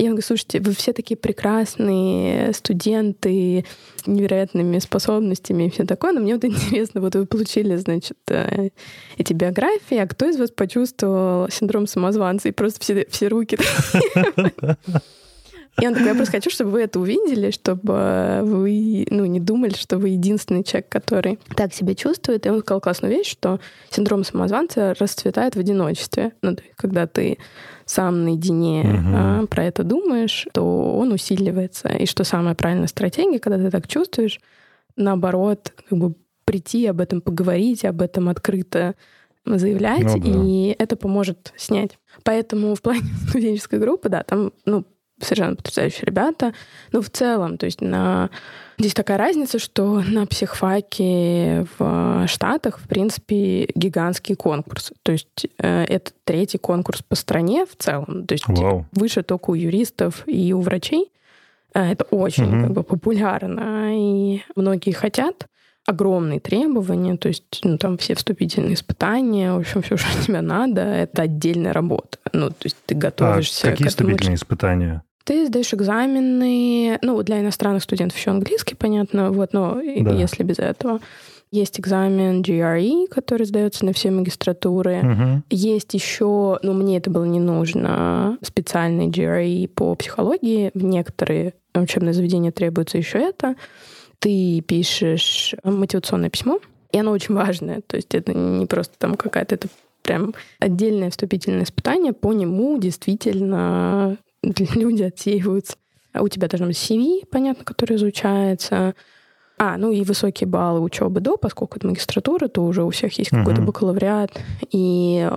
И 0.00 0.04
он 0.04 0.12
говорит, 0.12 0.24
слушайте, 0.24 0.60
вы 0.60 0.72
все 0.72 0.94
такие 0.94 1.18
прекрасные 1.18 2.54
студенты 2.54 3.66
с 4.02 4.06
невероятными 4.06 4.78
способностями 4.78 5.64
и 5.64 5.70
все 5.70 5.84
такое, 5.84 6.12
но 6.12 6.20
мне 6.20 6.36
вот 6.36 6.44
интересно, 6.46 7.02
вот 7.02 7.16
вы 7.16 7.26
получили, 7.26 7.76
значит, 7.76 8.16
э, 8.28 8.70
эти 9.18 9.34
биографии, 9.34 9.98
а 9.98 10.06
кто 10.06 10.26
из 10.30 10.38
вас 10.38 10.52
почувствовал 10.52 11.50
синдром 11.50 11.86
самозванца 11.86 12.48
и 12.48 12.52
просто 12.52 12.80
все, 12.80 13.06
все 13.10 13.28
руки 13.28 13.58
И 15.80 15.86
он 15.86 15.94
такой, 15.94 16.08
я 16.08 16.14
просто 16.14 16.32
хочу, 16.32 16.50
чтобы 16.50 16.70
вы 16.70 16.82
это 16.82 16.98
увидели, 16.98 17.50
чтобы 17.50 18.40
вы 18.42 19.06
ну, 19.10 19.24
не 19.26 19.40
думали, 19.40 19.74
что 19.74 19.98
вы 19.98 20.10
единственный 20.10 20.64
человек, 20.64 20.88
который 20.88 21.38
так 21.56 21.72
себя 21.72 21.94
чувствует. 21.94 22.44
И 22.44 22.50
он 22.50 22.60
сказал 22.60 22.80
классную 22.80 23.14
вещь, 23.14 23.30
что 23.30 23.60
синдром 23.90 24.24
самозванца 24.24 24.94
расцветает 24.98 25.56
в 25.56 25.58
одиночестве. 25.58 26.32
Ну, 26.42 26.56
когда 26.76 27.06
ты 27.06 27.38
сам 27.90 28.24
наедине 28.24 28.82
угу. 28.82 29.16
а, 29.16 29.46
про 29.46 29.64
это 29.64 29.82
думаешь, 29.82 30.46
то 30.52 30.96
он 30.96 31.12
усиливается. 31.12 31.88
И 31.88 32.06
что 32.06 32.22
самая 32.22 32.54
правильная 32.54 32.86
стратегия, 32.86 33.40
когда 33.40 33.58
ты 33.58 33.70
так 33.70 33.88
чувствуешь, 33.88 34.40
наоборот, 34.96 35.72
как 35.88 35.98
бы 35.98 36.14
прийти 36.44 36.86
об 36.86 37.00
этом 37.00 37.20
поговорить, 37.20 37.84
об 37.84 38.00
этом 38.00 38.28
открыто 38.28 38.94
заявлять, 39.44 40.04
ну, 40.04 40.20
да. 40.20 40.44
и 40.44 40.76
это 40.78 40.94
поможет 40.96 41.52
снять. 41.56 41.98
Поэтому 42.22 42.76
в 42.76 42.82
плане 42.82 43.02
студенческой 43.28 43.80
группы, 43.80 44.08
да, 44.08 44.22
там, 44.22 44.52
ну, 44.64 44.84
совершенно 45.22 45.56
потрясающие 45.56 46.04
ребята. 46.04 46.52
Ну, 46.92 47.02
в 47.02 47.10
целом, 47.10 47.58
то 47.58 47.66
есть 47.66 47.80
на... 47.80 48.30
Здесь 48.78 48.94
такая 48.94 49.18
разница, 49.18 49.58
что 49.58 50.00
на 50.00 50.26
психфаке 50.26 51.66
в 51.78 52.26
Штатах, 52.26 52.78
в 52.78 52.88
принципе, 52.88 53.68
гигантский 53.74 54.36
конкурс. 54.36 54.92
То 55.02 55.12
есть 55.12 55.46
э, 55.58 55.84
это 55.84 56.12
третий 56.24 56.56
конкурс 56.58 57.02
по 57.02 57.14
стране 57.14 57.66
в 57.66 57.76
целом. 57.76 58.26
То 58.26 58.32
есть 58.32 58.48
Вау. 58.48 58.86
выше 58.92 59.22
только 59.22 59.50
у 59.50 59.54
юристов 59.54 60.22
и 60.26 60.54
у 60.54 60.60
врачей. 60.60 61.12
Э, 61.74 61.92
это 61.92 62.04
очень 62.04 62.52
угу. 62.54 62.62
как 62.62 62.72
бы, 62.72 62.82
популярно, 62.82 63.90
и 63.94 64.42
многие 64.56 64.92
хотят 64.92 65.46
огромные 65.86 66.40
требования, 66.40 67.16
то 67.16 67.28
есть 67.28 67.60
ну, 67.64 67.78
там 67.78 67.98
все 67.98 68.14
вступительные 68.14 68.74
испытания, 68.74 69.52
в 69.52 69.58
общем, 69.58 69.82
все, 69.82 69.96
что 69.96 70.22
тебе 70.26 70.40
надо, 70.40 70.82
это 70.82 71.22
отдельная 71.22 71.72
работа. 71.72 72.18
Ну, 72.32 72.50
то 72.50 72.64
есть 72.64 72.76
ты 72.86 72.94
готовишься 72.94 73.68
а 73.68 73.70
какие 73.72 73.88
к 73.88 73.90
этому. 73.90 74.08
вступительные 74.10 74.36
испытания? 74.36 75.02
Ты 75.24 75.46
сдаешь 75.46 75.74
экзамены, 75.74 76.98
ну, 77.02 77.22
для 77.22 77.40
иностранных 77.40 77.82
студентов 77.82 78.18
еще 78.18 78.30
английский, 78.30 78.74
понятно, 78.74 79.30
вот, 79.30 79.52
но 79.52 79.74
да. 79.74 80.12
если 80.12 80.42
без 80.42 80.58
этого. 80.58 81.00
Есть 81.52 81.80
экзамен 81.80 82.42
GRE, 82.42 83.08
который 83.08 83.44
сдается 83.44 83.84
на 83.84 83.92
все 83.92 84.12
магистратуры. 84.12 84.98
Угу. 84.98 85.42
Есть 85.50 85.94
еще, 85.94 86.60
ну, 86.62 86.72
мне 86.72 86.98
это 86.98 87.10
было 87.10 87.24
не 87.24 87.40
нужно, 87.40 88.38
специальный 88.40 89.08
GRE 89.08 89.66
по 89.68 89.96
психологии. 89.96 90.70
В 90.74 90.84
некоторые 90.84 91.54
учебные 91.74 92.12
заведения 92.12 92.52
требуется 92.52 92.98
еще 92.98 93.18
это. 93.18 93.56
Ты 94.20 94.60
пишешь 94.60 95.56
мотивационное 95.64 96.30
письмо, 96.30 96.60
и 96.92 96.98
оно 96.98 97.10
очень 97.10 97.34
важное. 97.34 97.80
То 97.84 97.96
есть 97.96 98.14
это 98.14 98.32
не 98.32 98.66
просто 98.66 98.94
там 98.98 99.16
какая-то, 99.16 99.56
это 99.56 99.68
прям 100.02 100.34
отдельное 100.60 101.10
вступительное 101.10 101.64
испытание. 101.64 102.12
По 102.12 102.32
нему 102.32 102.78
действительно 102.78 104.18
люди 104.74 105.02
отсеиваются. 105.02 105.76
А 106.12 106.22
у 106.22 106.28
тебя 106.28 106.48
должно 106.48 106.66
быть 106.66 106.76
CV, 106.76 107.26
понятно, 107.30 107.64
который 107.64 107.96
изучается. 107.96 108.94
А, 109.58 109.76
ну 109.76 109.92
и 109.92 110.02
высокие 110.04 110.48
баллы 110.48 110.80
учебы 110.80 111.20
до, 111.20 111.36
поскольку 111.36 111.76
это 111.76 111.86
магистратура, 111.86 112.48
то 112.48 112.64
уже 112.64 112.82
у 112.82 112.88
всех 112.88 113.12
есть 113.18 113.30
uh-huh. 113.30 113.40
какой-то 113.40 113.60
бакалавриат. 113.60 114.40
И 114.72 115.30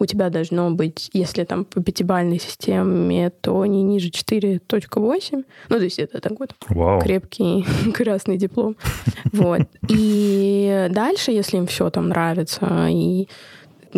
у 0.00 0.06
тебя 0.06 0.30
должно 0.30 0.70
быть, 0.72 1.10
если 1.12 1.44
там 1.44 1.64
по 1.64 1.80
пятибалльной 1.80 2.40
системе, 2.40 3.30
то 3.30 3.64
не 3.66 3.82
ниже 3.82 4.08
4.8. 4.08 5.44
Ну, 5.68 5.76
то 5.76 5.84
есть 5.84 5.98
это 6.00 6.20
такой 6.20 6.48
wow. 6.70 7.00
крепкий 7.00 7.64
красный 7.94 8.36
диплом. 8.36 8.76
Вот. 9.32 9.62
И 9.88 10.88
дальше, 10.90 11.30
если 11.30 11.58
им 11.58 11.68
все 11.68 11.88
там 11.90 12.08
нравится, 12.08 12.88
и 12.90 13.28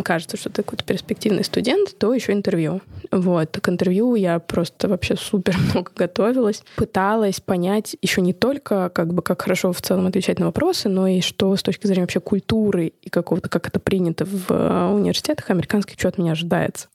кажется, 0.04 0.36
что 0.36 0.50
ты 0.50 0.62
какой-то 0.62 0.84
перспективный 0.84 1.44
студент, 1.44 1.96
то 1.98 2.14
еще 2.14 2.32
интервью. 2.32 2.80
Вот, 3.10 3.58
к 3.60 3.68
интервью 3.68 4.14
я 4.14 4.38
просто 4.38 4.88
вообще 4.88 5.16
супер 5.16 5.56
много 5.72 5.90
готовилась, 5.94 6.62
пыталась 6.76 7.40
понять 7.40 7.96
еще 8.02 8.20
не 8.20 8.32
только 8.32 8.90
как 8.90 9.12
бы 9.14 9.22
как 9.22 9.42
хорошо 9.42 9.72
в 9.72 9.82
целом 9.82 10.06
отвечать 10.06 10.38
на 10.38 10.46
вопросы, 10.46 10.88
но 10.88 11.06
и 11.06 11.20
что 11.20 11.56
с 11.56 11.62
точки 11.62 11.86
зрения 11.86 12.02
вообще 12.02 12.20
культуры 12.20 12.92
и 13.02 13.10
какого-то, 13.10 13.48
как 13.48 13.68
это 13.68 13.80
принято 13.80 14.24
в 14.24 14.50
э, 14.50 14.92
университетах 14.92 15.50
американских, 15.50 15.98
что 15.98 16.08
от 16.08 16.18
меня 16.18 16.32
ожидается. 16.32 16.88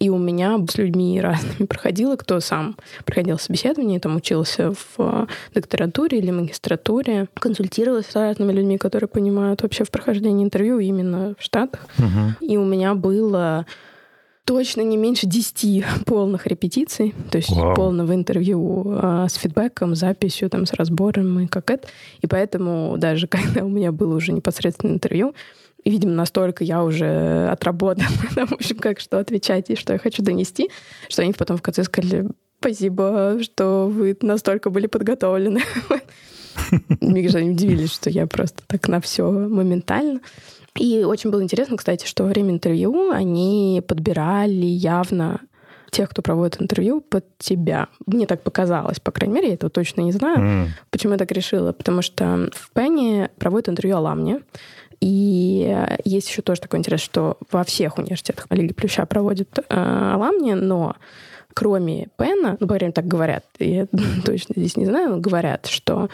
И 0.00 0.08
у 0.08 0.16
меня 0.16 0.58
с 0.66 0.78
людьми 0.78 1.20
разными 1.20 1.66
проходило, 1.66 2.16
кто 2.16 2.40
сам 2.40 2.76
проходил 3.04 3.38
собеседование, 3.38 4.00
там 4.00 4.16
учился 4.16 4.72
в 4.72 4.86
э, 4.98 5.26
докторатуре 5.54 6.18
или 6.18 6.30
магистратуре, 6.30 7.28
консультировалась 7.34 8.06
с 8.06 8.14
разными 8.14 8.52
людьми, 8.52 8.78
которые 8.78 9.08
понимают 9.08 9.62
вообще 9.62 9.84
в 9.84 9.90
прохождении 9.90 10.42
интервью 10.42 10.78
именно 10.78 11.34
в 11.38 11.42
Штатах. 11.42 11.86
Угу. 11.98 12.46
И 12.46 12.56
у 12.56 12.64
меня 12.64 12.94
было 12.94 13.66
точно 14.46 14.80
не 14.80 14.96
меньше 14.96 15.26
10 15.26 15.84
полных 16.06 16.46
репетиций, 16.46 17.14
то 17.30 17.36
есть 17.36 17.50
Вау. 17.50 17.74
полного 17.76 18.14
интервью 18.14 18.96
а, 18.96 19.28
с 19.28 19.34
фидбэком, 19.34 19.94
записью, 19.94 20.50
там, 20.50 20.66
с 20.66 20.72
разбором 20.72 21.40
и 21.40 21.46
как 21.46 21.70
это. 21.70 21.86
И 22.20 22.26
поэтому 22.26 22.96
даже 22.96 23.26
когда 23.28 23.64
у 23.64 23.68
меня 23.68 23.92
было 23.92 24.16
уже 24.16 24.32
непосредственно 24.32 24.92
интервью, 24.92 25.34
и, 25.84 25.90
видимо, 25.90 26.12
настолько 26.12 26.64
я 26.64 26.82
уже 26.82 27.48
отработала, 27.50 28.06
в 28.46 28.52
общем, 28.52 28.78
как 28.78 29.00
что 29.00 29.18
отвечать 29.18 29.70
и 29.70 29.76
что 29.76 29.92
я 29.92 29.98
хочу 29.98 30.22
донести, 30.22 30.70
что 31.08 31.22
они 31.22 31.32
потом 31.32 31.56
в 31.56 31.62
конце 31.62 31.84
сказали, 31.84 32.28
спасибо, 32.60 33.38
что 33.42 33.88
вы 33.88 34.16
настолько 34.20 34.70
были 34.70 34.86
подготовлены. 34.86 35.62
Мне 37.00 37.22
кажется, 37.22 37.38
они 37.38 37.50
удивились, 37.50 37.92
что 37.92 38.10
я 38.10 38.26
просто 38.26 38.62
так 38.66 38.88
на 38.88 39.00
все 39.00 39.30
моментально. 39.30 40.20
И 40.78 41.02
очень 41.04 41.30
было 41.30 41.42
интересно, 41.42 41.76
кстати, 41.76 42.06
что 42.06 42.24
во 42.24 42.28
время 42.28 42.50
интервью 42.52 43.10
они 43.10 43.82
подбирали 43.86 44.66
явно 44.66 45.40
тех, 45.90 46.08
кто 46.10 46.22
проводит 46.22 46.62
интервью 46.62 47.00
под 47.00 47.24
тебя. 47.38 47.88
Мне 48.06 48.26
так 48.26 48.42
показалось, 48.42 49.00
по 49.00 49.10
крайней 49.10 49.34
мере, 49.34 49.48
я 49.48 49.54
этого 49.54 49.70
точно 49.70 50.02
не 50.02 50.12
знаю. 50.12 50.38
М. 50.38 50.68
Почему 50.90 51.14
я 51.14 51.18
так 51.18 51.32
решила? 51.32 51.72
Потому 51.72 52.02
что 52.02 52.48
в 52.52 52.70
Пенни 52.72 53.28
проводят 53.38 53.68
интервью 53.68 53.96
Аламне, 53.96 54.40
и 55.00 55.66
э, 55.66 55.96
есть 56.04 56.28
еще 56.28 56.42
тоже 56.42 56.60
такой 56.60 56.78
интерес, 56.78 57.00
что 57.00 57.38
во 57.50 57.64
всех 57.64 57.98
университетах 57.98 58.46
Лиги 58.50 58.72
Плюща 58.72 59.06
проводят 59.06 59.58
э, 59.58 59.64
Аламни, 59.68 60.52
но 60.52 60.96
кроме 61.54 62.08
Пена, 62.16 62.56
ну, 62.60 62.66
по 62.66 62.74
крайней 62.74 62.86
мере, 62.86 62.92
так 62.92 63.06
говорят, 63.06 63.44
я 63.58 63.86
точно 64.24 64.54
здесь 64.56 64.76
не 64.76 64.86
знаю, 64.86 65.10
но 65.10 65.16
говорят, 65.18 65.66
что 65.66 66.08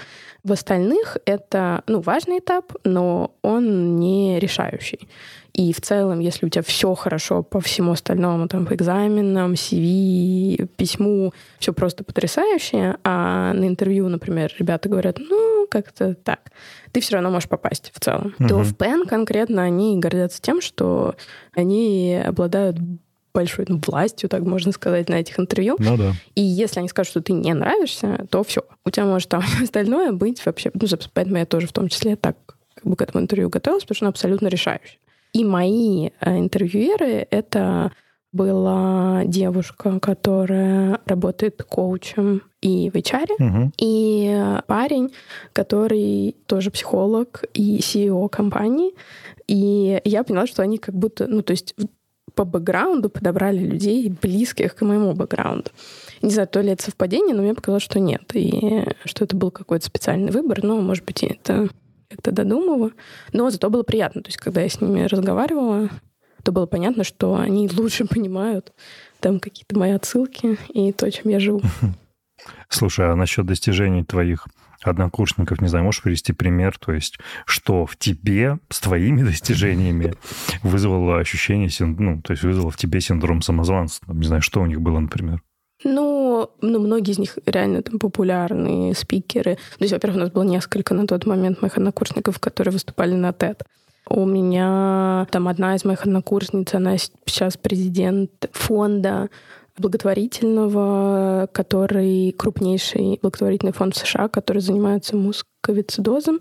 в 0.44 0.52
остальных 0.52 1.16
это, 1.26 1.82
ну, 1.86 2.00
важный 2.00 2.38
этап, 2.38 2.72
но 2.84 3.32
он 3.42 3.96
не 3.96 4.38
решающий. 4.38 5.08
И 5.52 5.72
в 5.72 5.80
целом, 5.80 6.20
если 6.20 6.44
у 6.44 6.48
тебя 6.50 6.62
все 6.62 6.94
хорошо 6.94 7.42
по 7.42 7.60
всему 7.60 7.92
остальному, 7.92 8.46
там, 8.46 8.66
по 8.66 8.74
экзаменам, 8.74 9.54
CV, 9.54 10.68
письму, 10.76 11.32
все 11.58 11.72
просто 11.72 12.04
потрясающе, 12.04 12.96
а 13.04 13.54
на 13.54 13.66
интервью, 13.66 14.08
например, 14.08 14.52
ребята 14.58 14.88
говорят, 14.88 15.18
ну, 15.18 15.66
как-то 15.70 16.14
так, 16.14 16.40
ты 16.92 17.00
все 17.00 17.14
равно 17.14 17.30
можешь 17.30 17.48
попасть 17.48 17.90
в 17.94 18.00
целом. 18.00 18.34
То 18.38 18.58
Мгм. 18.58 18.62
в 18.64 18.76
Пен 18.76 19.06
конкретно 19.06 19.62
они 19.62 19.98
гордятся 19.98 20.40
тем, 20.42 20.60
что 20.60 21.16
они 21.54 22.22
обладают 22.24 22.76
большой 23.36 23.66
ну, 23.68 23.80
властью, 23.86 24.28
так 24.28 24.42
можно 24.42 24.72
сказать, 24.72 25.08
на 25.08 25.14
этих 25.20 25.38
интервью. 25.38 25.76
Ну 25.78 25.96
да. 25.96 26.12
И 26.34 26.40
если 26.40 26.80
они 26.80 26.88
скажут, 26.88 27.10
что 27.10 27.20
ты 27.20 27.32
не 27.32 27.54
нравишься, 27.54 28.26
то 28.30 28.42
все. 28.42 28.62
У 28.84 28.90
тебя 28.90 29.06
может 29.06 29.28
там 29.28 29.42
остальное 29.62 30.12
быть 30.12 30.44
вообще... 30.46 30.70
Ну, 30.74 30.86
собственно, 30.86 31.12
поэтому 31.14 31.36
я 31.36 31.46
тоже 31.46 31.66
в 31.66 31.72
том 31.72 31.88
числе 31.88 32.16
так 32.16 32.36
как 32.74 32.84
бы 32.84 32.96
к 32.96 33.02
этому 33.02 33.22
интервью 33.22 33.48
готовилась, 33.48 33.84
потому 33.84 33.96
что 33.96 34.04
оно 34.06 34.10
абсолютно 34.10 34.48
решающее. 34.48 34.98
И 35.32 35.44
мои 35.44 36.10
э, 36.20 36.38
интервьюеры— 36.38 37.26
это 37.30 37.92
была 38.32 39.22
девушка, 39.24 39.98
которая 40.00 41.00
работает 41.06 41.62
коучем 41.62 42.42
и 42.60 42.90
в 42.90 42.94
HR, 42.94 43.28
Мгм. 43.38 43.72
и 43.78 44.58
парень, 44.66 45.12
который 45.52 46.36
тоже 46.46 46.70
психолог 46.70 47.44
и 47.54 47.78
CEO 47.78 48.28
компании. 48.28 48.92
И 49.48 50.00
я 50.04 50.22
поняла, 50.24 50.46
что 50.46 50.62
они 50.62 50.78
как 50.78 50.94
будто, 50.94 51.26
ну, 51.28 51.42
то 51.42 51.52
есть 51.52 51.74
по 52.34 52.44
бэкграунду 52.44 53.08
подобрали 53.08 53.58
людей, 53.58 54.12
близких 54.20 54.74
к 54.74 54.82
моему 54.82 55.14
бэкграунду. 55.14 55.70
Не 56.22 56.30
знаю, 56.30 56.48
то 56.48 56.60
ли 56.60 56.70
это 56.70 56.82
совпадение, 56.82 57.34
но 57.34 57.42
мне 57.42 57.54
показалось, 57.54 57.82
что 57.82 58.00
нет. 58.00 58.22
И 58.34 58.84
что 59.04 59.24
это 59.24 59.36
был 59.36 59.50
какой-то 59.50 59.86
специальный 59.86 60.32
выбор, 60.32 60.62
но, 60.62 60.80
может 60.80 61.04
быть, 61.04 61.22
я 61.22 61.28
это 61.28 61.68
как-то 62.08 62.32
додумываю. 62.32 62.92
Но 63.32 63.50
зато 63.50 63.70
было 63.70 63.82
приятно. 63.82 64.22
То 64.22 64.28
есть, 64.28 64.38
когда 64.38 64.60
я 64.60 64.68
с 64.68 64.80
ними 64.80 65.04
разговаривала, 65.04 65.90
то 66.42 66.52
было 66.52 66.66
понятно, 66.66 67.04
что 67.04 67.36
они 67.36 67.68
лучше 67.68 68.04
понимают 68.08 68.72
там 69.20 69.40
какие-то 69.40 69.78
мои 69.78 69.92
отсылки 69.92 70.58
и 70.68 70.92
то, 70.92 71.10
чем 71.10 71.30
я 71.30 71.40
живу. 71.40 71.62
Слушай, 72.68 73.10
а 73.10 73.16
насчет 73.16 73.46
достижений 73.46 74.04
твоих 74.04 74.46
однокурсников, 74.88 75.60
не 75.60 75.68
знаю, 75.68 75.84
можешь 75.84 76.02
привести 76.02 76.32
пример, 76.32 76.76
то 76.78 76.92
есть 76.92 77.18
что 77.44 77.86
в 77.86 77.96
тебе 77.96 78.58
с 78.70 78.80
твоими 78.80 79.22
достижениями 79.22 80.14
вызвало 80.62 81.18
ощущение, 81.18 81.70
ну, 81.80 82.20
то 82.22 82.32
есть 82.32 82.42
вызвало 82.42 82.70
в 82.70 82.76
тебе 82.76 83.00
синдром 83.00 83.42
самозванства? 83.42 84.12
Не 84.12 84.26
знаю, 84.26 84.42
что 84.42 84.60
у 84.60 84.66
них 84.66 84.80
было, 84.80 84.98
например? 84.98 85.42
Ну, 85.84 86.50
ну, 86.62 86.80
многие 86.80 87.12
из 87.12 87.18
них 87.18 87.38
реально 87.44 87.82
там 87.82 87.98
популярные 87.98 88.94
спикеры. 88.94 89.56
То 89.78 89.84
есть, 89.84 89.92
во-первых, 89.92 90.16
у 90.16 90.20
нас 90.20 90.30
было 90.30 90.42
несколько 90.42 90.94
на 90.94 91.06
тот 91.06 91.26
момент 91.26 91.60
моих 91.60 91.76
однокурсников, 91.76 92.38
которые 92.38 92.72
выступали 92.72 93.14
на 93.14 93.30
TED. 93.30 93.60
У 94.08 94.24
меня 94.24 95.26
там 95.30 95.48
одна 95.48 95.74
из 95.74 95.84
моих 95.84 96.02
однокурсниц, 96.02 96.72
она 96.74 96.96
сейчас 96.96 97.56
президент 97.56 98.30
фонда 98.52 99.28
благотворительного, 99.78 101.48
который 101.52 102.32
крупнейший 102.32 103.18
благотворительный 103.22 103.72
фонд 103.72 103.94
в 103.94 103.98
США, 103.98 104.28
который 104.28 104.58
занимается 104.58 105.16
мусковицидозом. 105.16 106.40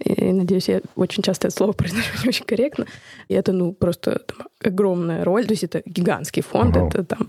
И, 0.00 0.32
надеюсь, 0.32 0.68
я 0.68 0.80
очень 0.96 1.22
часто 1.22 1.48
это 1.48 1.56
слово 1.56 1.72
произношу 1.72 2.08
не 2.22 2.28
очень 2.28 2.44
корректно. 2.44 2.86
И 3.28 3.34
это, 3.34 3.52
ну, 3.52 3.72
просто 3.72 4.20
там, 4.20 4.48
огромная 4.62 5.24
роль. 5.24 5.46
То 5.46 5.52
есть 5.52 5.64
это 5.64 5.82
гигантский 5.84 6.42
фонд. 6.42 6.76
Вау. 6.76 6.88
Это 6.88 7.04
там 7.04 7.28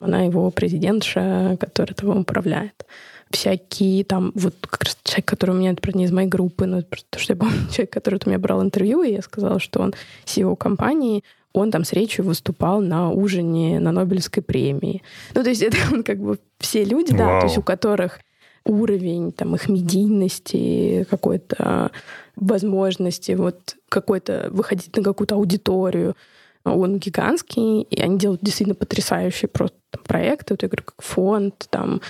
она 0.00 0.22
его 0.22 0.50
президентша, 0.50 1.56
которая 1.60 1.94
там 1.94 2.18
управляет. 2.18 2.86
Всякие 3.30 4.04
там, 4.04 4.32
вот 4.34 4.54
как 4.68 4.84
раз 4.84 4.98
человек, 5.04 5.26
который 5.26 5.50
у 5.52 5.58
меня, 5.58 5.70
это, 5.70 5.96
не 5.96 6.04
из 6.04 6.12
моей 6.12 6.28
группы, 6.28 6.66
но 6.66 6.82
то, 6.82 7.18
что 7.18 7.34
я 7.34 7.36
помню, 7.36 7.54
человек, 7.70 7.92
который 7.92 8.20
у 8.24 8.28
меня 8.28 8.38
брал 8.38 8.62
интервью, 8.62 9.02
и 9.02 9.12
я 9.12 9.22
сказала, 9.22 9.60
что 9.60 9.80
он 9.80 9.94
CEO 10.24 10.56
компании, 10.56 11.22
он 11.52 11.70
там 11.70 11.84
с 11.84 11.92
речью 11.92 12.24
выступал 12.24 12.80
на 12.80 13.10
ужине 13.10 13.80
на 13.80 13.92
Нобелевской 13.92 14.42
премии. 14.42 15.02
Ну, 15.34 15.42
то 15.42 15.48
есть 15.50 15.62
это 15.62 15.76
как 16.04 16.18
бы 16.18 16.38
все 16.58 16.84
люди, 16.84 17.16
да, 17.16 17.26
Вау. 17.26 17.40
то 17.40 17.46
есть 17.46 17.58
у 17.58 17.62
которых 17.62 18.20
уровень 18.64 19.32
там 19.32 19.54
их 19.54 19.68
медийности, 19.68 21.06
какой-то 21.10 21.90
возможности 22.36 23.32
вот 23.32 23.76
какой-то 23.88 24.48
выходить 24.50 24.96
на 24.96 25.02
какую-то 25.02 25.34
аудиторию, 25.34 26.16
он 26.64 26.98
гигантский, 26.98 27.82
и 27.82 28.00
они 28.00 28.18
делают 28.18 28.42
действительно 28.42 28.74
потрясающие 28.74 29.48
просто 29.48 29.76
там 29.90 30.02
проекты. 30.04 30.54
Вот 30.54 30.62
я 30.62 30.68
говорю, 30.68 30.84
как 30.84 31.02
фонд, 31.02 31.66
там, 31.70 32.00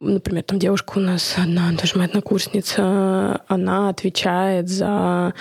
например, 0.00 0.44
там 0.44 0.58
девушка 0.58 0.98
у 0.98 1.00
нас 1.00 1.34
одна, 1.36 1.72
даже 1.72 1.96
моя 1.96 2.08
однокурсница, 2.08 3.42
она 3.48 3.88
отвечает 3.88 4.68
за 4.68 5.34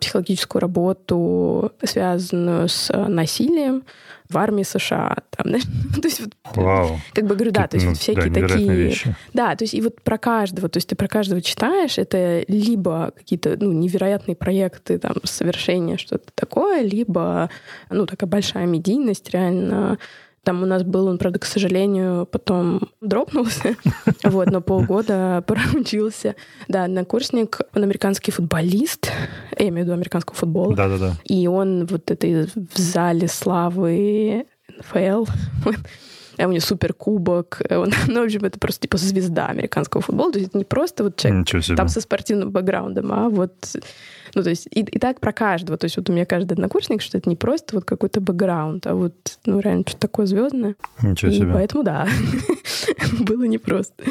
психологическую 0.00 0.60
работу, 0.60 1.72
связанную 1.82 2.68
с 2.68 2.92
насилием 2.92 3.84
в 4.30 4.38
армии 4.38 4.62
США. 4.62 5.16
Там, 5.30 5.46
знаешь, 5.48 5.64
то 5.64 6.08
есть 6.08 6.20
вот, 6.20 6.34
Вау. 6.54 7.00
как 7.12 7.26
бы 7.26 7.34
говорю, 7.34 7.50
да, 7.50 7.66
то 7.66 7.76
есть 7.76 7.86
Ну, 7.86 7.92
вот 7.92 8.00
всякие 8.00 8.30
да, 8.30 8.48
такие... 8.48 8.74
вещи. 8.74 9.14
Да, 9.34 9.54
то 9.56 9.64
есть 9.64 9.74
и 9.74 9.80
вот 9.80 10.00
про 10.02 10.18
каждого, 10.18 10.68
то 10.68 10.78
есть 10.78 10.88
ты 10.88 10.96
про 10.96 11.08
каждого 11.08 11.42
читаешь, 11.42 11.98
это 11.98 12.44
либо 12.48 13.12
какие-то 13.16 13.56
ну, 13.60 13.72
невероятные 13.72 14.36
проекты, 14.36 14.98
там, 14.98 15.16
совершения, 15.24 15.96
что-то 15.96 16.30
такое, 16.34 16.82
либо, 16.82 17.50
ну, 17.90 18.06
такая 18.06 18.28
большая 18.30 18.66
медийность, 18.66 19.30
реально. 19.30 19.98
Там 20.42 20.62
у 20.62 20.66
нас 20.66 20.82
был, 20.82 21.06
он, 21.06 21.18
правда, 21.18 21.38
к 21.38 21.44
сожалению, 21.44 22.26
потом 22.26 22.88
дропнулся, 23.02 23.76
вот, 24.24 24.50
но 24.50 24.62
полгода 24.62 25.44
проучился. 25.46 26.34
Да, 26.66 26.84
однокурсник, 26.84 27.60
он 27.74 27.82
американский 27.82 28.30
футболист, 28.30 29.10
я 29.58 29.68
имею 29.68 29.84
в 29.84 29.88
виду 29.88 29.92
американского 29.92 30.34
футбола. 30.34 30.74
Да-да-да. 30.74 31.12
И 31.24 31.46
он 31.46 31.84
вот 31.86 32.10
этой 32.10 32.46
в 32.46 32.76
зале 32.78 33.28
славы 33.28 34.46
НФЛ, 34.78 35.26
у 36.46 36.52
него 36.52 36.60
супер 36.60 36.94
кубок. 36.94 37.62
Он, 37.70 37.90
ну, 38.08 38.22
в 38.22 38.24
общем, 38.24 38.44
это 38.44 38.58
просто 38.58 38.82
типа 38.82 38.96
звезда 38.96 39.46
американского 39.46 40.02
футбола. 40.02 40.32
То 40.32 40.38
есть 40.38 40.50
это 40.50 40.58
не 40.58 40.64
просто 40.64 41.04
вот 41.04 41.16
человек 41.16 41.76
там 41.76 41.88
со 41.88 42.00
спортивным 42.00 42.50
бэкграундом, 42.50 43.12
а 43.12 43.28
вот... 43.28 43.54
Ну, 44.34 44.44
то 44.44 44.50
есть 44.50 44.68
и, 44.70 44.80
и 44.80 44.98
так 45.00 45.18
про 45.18 45.32
каждого. 45.32 45.76
То 45.76 45.86
есть 45.86 45.96
вот 45.96 46.08
у 46.08 46.12
меня 46.12 46.24
каждый 46.24 46.52
однокурсник, 46.52 47.02
что 47.02 47.18
это 47.18 47.28
не 47.28 47.34
просто 47.34 47.74
вот 47.74 47.84
какой-то 47.84 48.20
бэкграунд, 48.20 48.86
а 48.86 48.94
вот, 48.94 49.38
ну, 49.44 49.58
реально 49.58 49.82
что-то 49.86 50.02
такое 50.02 50.26
звездное. 50.26 50.76
Ничего 51.02 51.32
и 51.32 51.34
себе. 51.34 51.52
поэтому, 51.52 51.82
да, 51.82 52.06
было 53.20 53.44
непросто. 53.44 54.04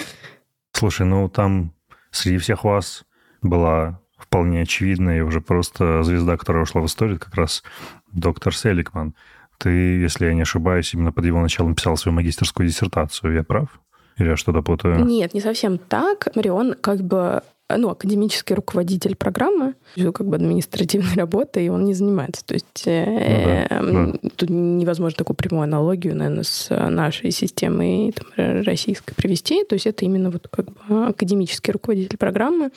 Слушай, 0.73 1.05
ну 1.05 1.29
там 1.29 1.73
среди 2.11 2.37
всех 2.37 2.63
вас 2.63 3.05
была 3.41 4.01
вполне 4.17 4.61
очевидная 4.61 5.19
и 5.19 5.21
уже 5.21 5.41
просто 5.41 6.03
звезда, 6.03 6.37
которая 6.37 6.63
ушла 6.63 6.81
в 6.81 6.85
историю, 6.85 7.19
как 7.19 7.35
раз 7.35 7.63
доктор 8.11 8.55
Селикман. 8.55 9.15
Ты, 9.59 9.69
если 9.69 10.25
я 10.25 10.33
не 10.33 10.41
ошибаюсь, 10.41 10.93
именно 10.93 11.11
под 11.11 11.25
его 11.25 11.41
началом 11.41 11.75
писал 11.75 11.97
свою 11.97 12.15
магистерскую 12.15 12.67
диссертацию. 12.67 13.35
Я 13.35 13.43
прав? 13.43 13.79
Или 14.17 14.29
я 14.29 14.35
что-то 14.37 14.61
путаю? 14.61 15.05
Нет, 15.05 15.33
не 15.33 15.41
совсем 15.41 15.77
так. 15.77 16.29
Смотри, 16.33 16.49
он 16.49 16.73
как 16.73 17.01
бы 17.01 17.43
ну, 17.77 17.89
академический 17.89 18.55
руководитель 18.55 19.15
программы, 19.15 19.75
как 19.95 20.25
бы 20.25 20.37
административной 20.37 21.13
работой, 21.15 21.65
и 21.65 21.69
он 21.69 21.85
не 21.85 21.93
занимается. 21.93 22.43
То 22.45 22.55
есть 22.55 22.83
э, 22.87 23.67
Ну 23.81 24.13
да, 24.13 24.29
тут 24.35 24.49
невозможно 24.49 25.17
такую 25.17 25.37
прямую 25.37 25.63
аналогию, 25.63 26.15
наверное, 26.15 26.43
с 26.43 26.69
нашей 26.89 27.31
системой 27.31 28.13
там, 28.13 28.63
российской 28.63 29.13
привести. 29.13 29.63
То 29.65 29.75
есть 29.75 29.85
это 29.85 30.05
именно 30.05 30.31
вот 30.31 30.47
как 30.49 30.67
бы 30.67 31.07
академический 31.07 31.73
руководитель 31.73 32.17
программы. 32.17 32.71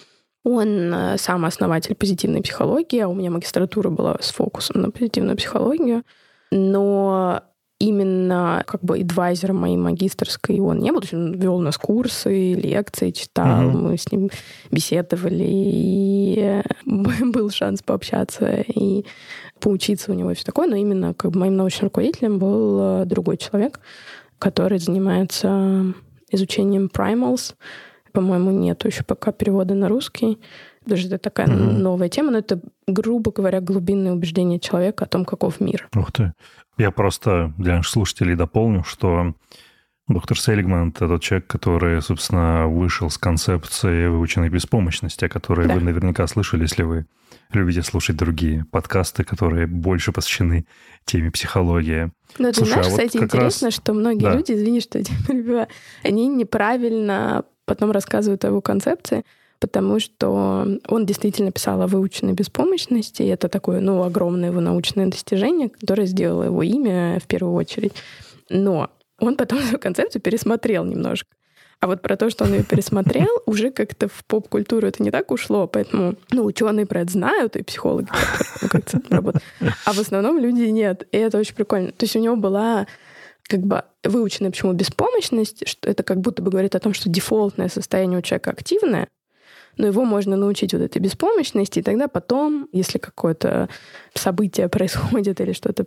Он 0.45 0.93
э, 0.93 1.19
сам 1.19 1.45
основатель 1.45 1.95
позитивной 1.95 2.43
психологии, 2.43 2.99
а 2.99 3.09
у 3.09 3.15
меня 3.15 3.31
магистратура 3.31 3.91
была 3.91 4.19
с 4.21 4.33
фокусом 4.33 4.83
на 4.83 4.91
позитивную 4.91 5.37
психологию. 5.37 6.03
Но 6.55 7.43
именно 7.79 8.63
как 8.67 8.83
бы 8.85 8.99
адвайзером 8.99 9.57
моей 9.57 9.77
магистрской 9.77 10.61
он 10.61 10.79
не 10.79 10.93
был. 10.93 11.01
То 11.01 11.05
есть 11.05 11.15
он 11.15 11.33
вел 11.33 11.59
нас 11.59 11.79
курсы, 11.79 12.53
лекции, 12.53 13.11
читал, 13.11 13.63
Мгм. 13.63 13.83
мы 13.89 13.97
с 13.97 14.13
ним 14.13 14.31
беседовали, 14.71 15.45
и 15.49 16.37
э, 16.39 16.63
был 16.85 17.51
шанс 17.51 17.83
пообщаться 17.83 18.61
и 18.69 19.05
поучиться 19.61 20.13
у 20.13 20.15
него 20.15 20.31
и 20.31 20.35
все 20.35 20.45
такое. 20.45 20.69
Но 20.69 20.77
именно 20.77 21.15
как 21.15 21.33
бы 21.33 21.41
моим 21.41 21.57
научным 21.57 21.87
руководителем 21.87 22.39
был 22.39 23.03
э, 23.03 23.05
другой 23.07 23.37
человек, 23.39 23.81
который 24.39 24.79
занимается 24.79 25.87
изучением 26.31 26.89
primals. 26.95 27.55
По-моему, 28.13 28.51
нету 28.51 28.89
еще 28.89 29.03
пока 29.05 29.33
перевода 29.33 29.75
на 29.75 29.89
русский. 29.89 30.39
Потому 30.85 30.99
что 30.99 31.09
это 31.09 31.19
такая 31.19 31.47
Мгм. 31.49 31.83
новая 31.83 32.09
тема, 32.09 32.31
но 32.33 32.39
это, 32.39 32.61
грубо 32.87 33.31
говоря, 33.33 33.61
глубинное 33.61 34.13
убеждение 34.13 34.59
человека 34.59 35.05
о 35.05 35.09
том, 35.09 35.25
каков 35.25 35.61
мир. 35.61 35.89
Ух 35.95 36.11
ты. 36.13 36.33
Я 36.79 36.91
просто 36.91 37.53
для 37.59 37.77
наших 37.77 37.93
слушателей 37.93 38.35
дополню, 38.35 38.83
что 38.85 39.35
доктор 40.09 40.39
Селигман— 40.39 40.89
это 40.95 41.07
тот 41.07 41.23
человек, 41.23 41.47
который, 41.47 42.03
собственно, 42.03 42.67
вышел 42.67 43.11
с 43.11 43.19
концепции 43.19 44.09
выученной 44.09 44.49
беспомощности, 44.49 45.25
о 45.27 45.29
которой 45.29 45.69
Да. 45.69 45.75
вы 45.75 45.81
наверняка 45.81 46.27
слышали, 46.27 46.63
если 46.63 46.83
вы 46.83 47.07
любите 47.53 47.83
слушать 47.83 48.17
другие 48.17 48.65
подкасты, 48.71 49.25
которые 49.25 49.67
больше 49.67 50.11
посвящены 50.13 50.67
теме 51.05 51.31
психологии. 51.31 52.11
Но 52.39 52.49
ты 52.51 52.57
Слушай, 52.59 52.71
знаешь, 52.73 52.87
а 52.87 52.91
вот 52.91 52.99
кстати, 53.01 53.23
интересно, 53.23 53.67
раз- 53.69 53.75
что 53.75 53.93
многие 53.93 54.25
Да. 54.25 54.35
люди, 54.35 54.53
извини, 54.53 54.81
что 54.81 54.99
я 54.99 55.05
тебя 55.05 55.17
перебиваю, 55.29 55.69
они 56.03 56.27
неправильно 56.29 57.45
потом 57.65 57.91
рассказывают 57.93 58.45
о 58.45 58.49
его 58.49 58.61
концепции, 58.61 59.25
потому 59.63 60.01
что 60.01 60.67
он 60.89 61.07
действительно 61.07 61.53
писал 61.53 61.81
о 61.83 61.87
выученной 61.87 62.33
беспомощности, 62.33 63.23
и 63.23 63.29
это 63.29 63.49
такое, 63.49 63.79
ну, 63.81 64.03
огромное 64.03 64.51
его 64.51 64.61
научное 64.61 65.07
достижение, 65.07 65.69
которое 65.69 66.07
сделало 66.07 66.43
его 66.43 66.65
имя 66.65 67.21
в 67.21 67.29
первую 67.29 67.55
очередь. 67.55 67.93
Но 68.51 68.91
он 69.21 69.37
потом 69.37 69.61
свою 69.63 69.79
концепцию 69.79 70.21
пересмотрел 70.21 70.85
немножко. 70.85 71.29
А 71.79 71.87
вот 71.87 72.03
про 72.03 72.17
то, 72.17 72.29
что 72.29 72.45
он 72.45 72.55
ее 72.55 72.65
пересмотрел, 72.65 73.29
уже 73.47 73.71
как-то 73.71 74.09
в 74.09 74.25
поп-культуру 74.27 74.89
это 74.89 75.01
не 75.01 75.13
так 75.13 75.31
ушло, 75.31 75.69
поэтому, 75.69 76.17
ну, 76.33 76.45
ученые 76.45 76.87
про 76.87 77.03
это 77.03 77.13
знают, 77.13 77.55
и 77.55 77.63
психологи, 77.63 78.07
которые, 78.07 78.51
ну, 78.63 78.69
как 78.69 78.89
с 78.89 78.95
этим 78.95 79.11
работают. 79.11 79.45
А 79.85 79.93
в 79.93 80.01
основном 80.01 80.41
люди 80.41 80.63
нет. 80.63 81.07
И 81.13 81.17
это 81.17 81.39
очень 81.39 81.55
прикольно. 81.55 81.93
То 81.93 82.05
есть 82.05 82.17
у 82.17 82.19
него 82.21 82.35
была 82.35 82.89
как 83.45 83.61
бы 83.61 83.85
выученная 84.03 84.51
почему 84.51 84.73
беспомощность, 84.73 85.69
что 85.69 85.89
это 85.89 86.03
как 86.03 86.21
будто 86.21 86.43
бы 86.43 86.51
говорит 86.51 86.75
о 86.75 86.81
том, 86.81 86.95
что 86.95 87.09
дефолтное 87.09 87.69
состояние 87.69 88.19
у 88.19 88.23
человека 88.23 88.51
активное, 88.51 89.09
но 89.77 89.87
его 89.87 90.05
можно 90.05 90.37
научить 90.37 90.73
вот 90.73 90.83
этой 90.83 90.99
беспомощности, 90.99 91.79
и 91.79 91.83
тогда 91.83 92.09
потом, 92.09 92.69
если 92.73 92.99
какое-то 92.99 93.69
событие 94.15 94.69
происходит 94.69 95.41
или 95.41 95.53
что-то 95.53 95.85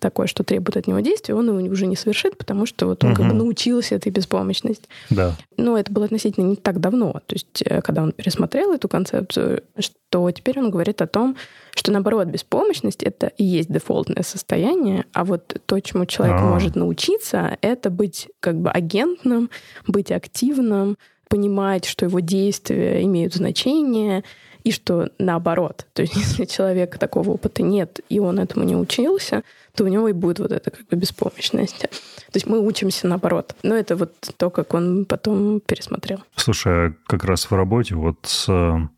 такое, 0.00 0.26
что 0.26 0.44
требует 0.44 0.76
от 0.76 0.86
него 0.86 1.00
действия, 1.00 1.34
он 1.34 1.48
его 1.48 1.72
уже 1.72 1.86
не 1.86 1.96
совершит, 1.96 2.38
потому 2.38 2.66
что 2.66 2.86
вот 2.86 3.04
он 3.04 3.14
как 3.14 3.26
бы 3.26 3.34
научился 3.34 3.96
этой 3.96 4.12
беспомощности. 4.12 4.88
Да. 5.10 5.36
Но 5.56 5.76
это 5.78 5.92
было 5.92 6.04
относительно 6.04 6.44
не 6.44 6.56
так 6.56 6.80
давно. 6.80 7.12
То 7.26 7.34
есть, 7.34 7.62
э, 7.64 7.82
когда 7.82 8.02
он 8.02 8.12
пересмотрел 8.12 8.72
эту 8.72 8.88
концепцию, 8.88 9.62
что 9.78 10.30
теперь 10.30 10.58
он 10.58 10.70
говорит 10.70 11.02
о 11.02 11.06
том, 11.06 11.36
что 11.74 11.90
наоборот, 11.90 12.28
беспомощность 12.28 13.02
это 13.02 13.26
и 13.26 13.44
есть 13.44 13.70
дефолтное 13.70 14.22
состояние, 14.22 15.06
а 15.12 15.24
вот 15.24 15.60
то, 15.66 15.80
чему 15.80 16.06
человек 16.06 16.36
А. 16.38 16.44
может 16.44 16.76
научиться, 16.76 17.58
это 17.60 17.90
быть 17.90 18.28
как 18.40 18.56
бы 18.60 18.70
агентным, 18.70 19.50
быть 19.86 20.12
активным, 20.12 20.96
понимать, 21.34 21.84
что 21.84 22.06
его 22.06 22.20
действия 22.20 23.02
имеют 23.02 23.34
значение, 23.34 24.22
и 24.62 24.70
что 24.70 25.10
наоборот. 25.18 25.84
То 25.92 26.02
есть, 26.02 26.14
если 26.24 26.44
человека 26.44 26.96
такого 26.96 27.30
опыта 27.30 27.60
нет, 27.62 27.98
и 28.08 28.20
он 28.20 28.38
этому 28.38 28.64
не 28.64 28.76
учился, 28.76 29.42
то 29.74 29.82
у 29.82 29.88
него 29.88 30.08
и 30.08 30.12
будет 30.12 30.38
вот 30.38 30.52
эта 30.52 30.70
как 30.70 30.86
бы 30.86 30.96
беспомощность. 30.96 31.80
То 31.80 32.34
есть 32.34 32.46
мы 32.46 32.60
учимся 32.60 33.08
наоборот. 33.08 33.56
Но 33.64 33.74
это 33.74 33.96
вот 33.96 34.12
то, 34.36 34.48
как 34.50 34.74
он 34.74 35.06
потом 35.06 35.58
пересмотрел. 35.58 36.20
Слушай, 36.36 36.72
а 36.72 36.94
как 37.08 37.24
раз 37.24 37.50
в 37.50 37.52
работе 37.52 37.96
вот 37.96 38.18
с 38.22 38.46
э, 38.48 38.88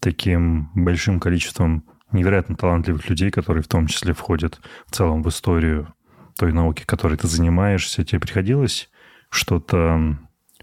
таким 0.00 0.68
большим 0.74 1.18
количеством 1.18 1.82
невероятно 2.12 2.56
талантливых 2.56 3.08
людей, 3.08 3.30
которые 3.30 3.62
в 3.62 3.68
том 3.68 3.86
числе 3.86 4.12
входят 4.12 4.60
в 4.86 4.94
целом 4.94 5.22
в 5.22 5.28
историю 5.30 5.94
той 6.38 6.52
науки, 6.52 6.82
которой 6.84 7.16
ты 7.16 7.26
занимаешься, 7.26 8.04
тебе 8.04 8.20
приходилось 8.20 8.90
что-то 9.30 10.18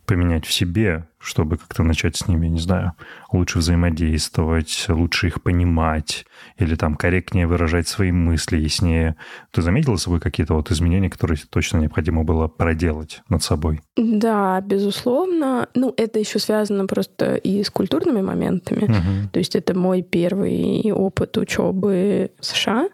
поменять 0.06 0.46
в 0.46 0.52
себе, 0.52 1.08
чтобы 1.20 1.58
как-то 1.58 1.84
начать 1.84 2.16
с 2.16 2.28
ними, 2.28 2.48
не 2.48 2.60
знаю, 2.60 2.94
лучше 3.32 3.60
взаимодействовать, 3.60 4.86
лучше 4.90 5.28
их 5.28 5.42
понимать 5.42 6.26
или 6.58 6.76
там 6.76 6.96
корректнее 6.96 7.48
выражать 7.48 7.88
свои 7.88 8.12
мысли, 8.12 8.58
яснее. 8.58 9.16
Ты 9.52 9.62
заметила 9.62 9.96
собой 9.96 10.20
какие-то 10.20 10.54
вот 10.54 10.72
изменения, 10.72 11.10
которые 11.10 11.38
точно 11.50 11.78
необходимо 11.78 12.24
было 12.24 12.48
проделать 12.48 13.22
над 13.30 13.42
собой? 13.44 13.82
Да, 13.96 14.60
безусловно. 14.62 15.70
Ну, 15.74 15.94
это 15.96 16.20
еще 16.20 16.40
связано 16.40 16.86
просто 16.88 17.36
и 17.36 17.64
с 17.64 17.70
культурными 17.70 18.22
моментами. 18.22 18.84
Мгм. 18.84 19.30
То 19.32 19.40
есть 19.40 19.56
это 19.56 19.78
мой 19.78 20.02
первый 20.02 20.92
опыт 20.92 21.38
учебы 21.38 22.32
в 22.40 22.46
США. 22.46 22.90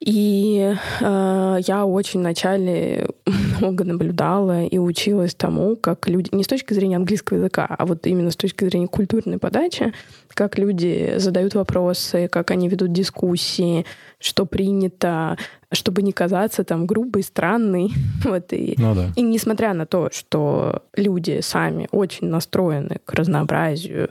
И 0.00 0.74
э, 1.00 1.58
я 1.66 1.84
очень 1.84 2.20
вначале 2.20 3.06
много 3.60 3.84
наблюдала 3.84 4.64
и 4.64 4.78
училась 4.78 5.34
тому, 5.34 5.76
как 5.76 6.08
люди, 6.08 6.30
не 6.32 6.42
с 6.42 6.46
точки 6.46 6.72
зрения 6.72 6.96
английского 6.96 7.36
языка, 7.36 7.66
а 7.68 7.84
вот 7.84 8.06
именно 8.06 8.30
с 8.30 8.36
точки 8.36 8.64
зрения 8.64 8.88
культурной 8.88 9.36
подачи, 9.36 9.92
как 10.28 10.56
люди 10.56 11.14
задают 11.18 11.54
вопросы, 11.54 12.28
как 12.28 12.50
они 12.50 12.70
ведут 12.70 12.92
дискуссии, 12.92 13.84
что 14.18 14.46
принято, 14.46 15.36
чтобы 15.70 16.00
не 16.00 16.12
казаться 16.12 16.64
там 16.64 16.86
грубой, 16.86 17.22
странной. 17.22 17.90
Вот, 18.24 18.52
и 18.54 18.74
Ну 18.78 18.94
да. 18.94 19.12
и 19.16 19.22
несмотря 19.22 19.74
на 19.74 19.84
то, 19.84 20.08
что 20.12 20.82
люди 20.94 21.40
сами 21.42 21.88
очень 21.90 22.28
настроены 22.28 23.00
к 23.04 23.12
разнообразию, 23.12 24.08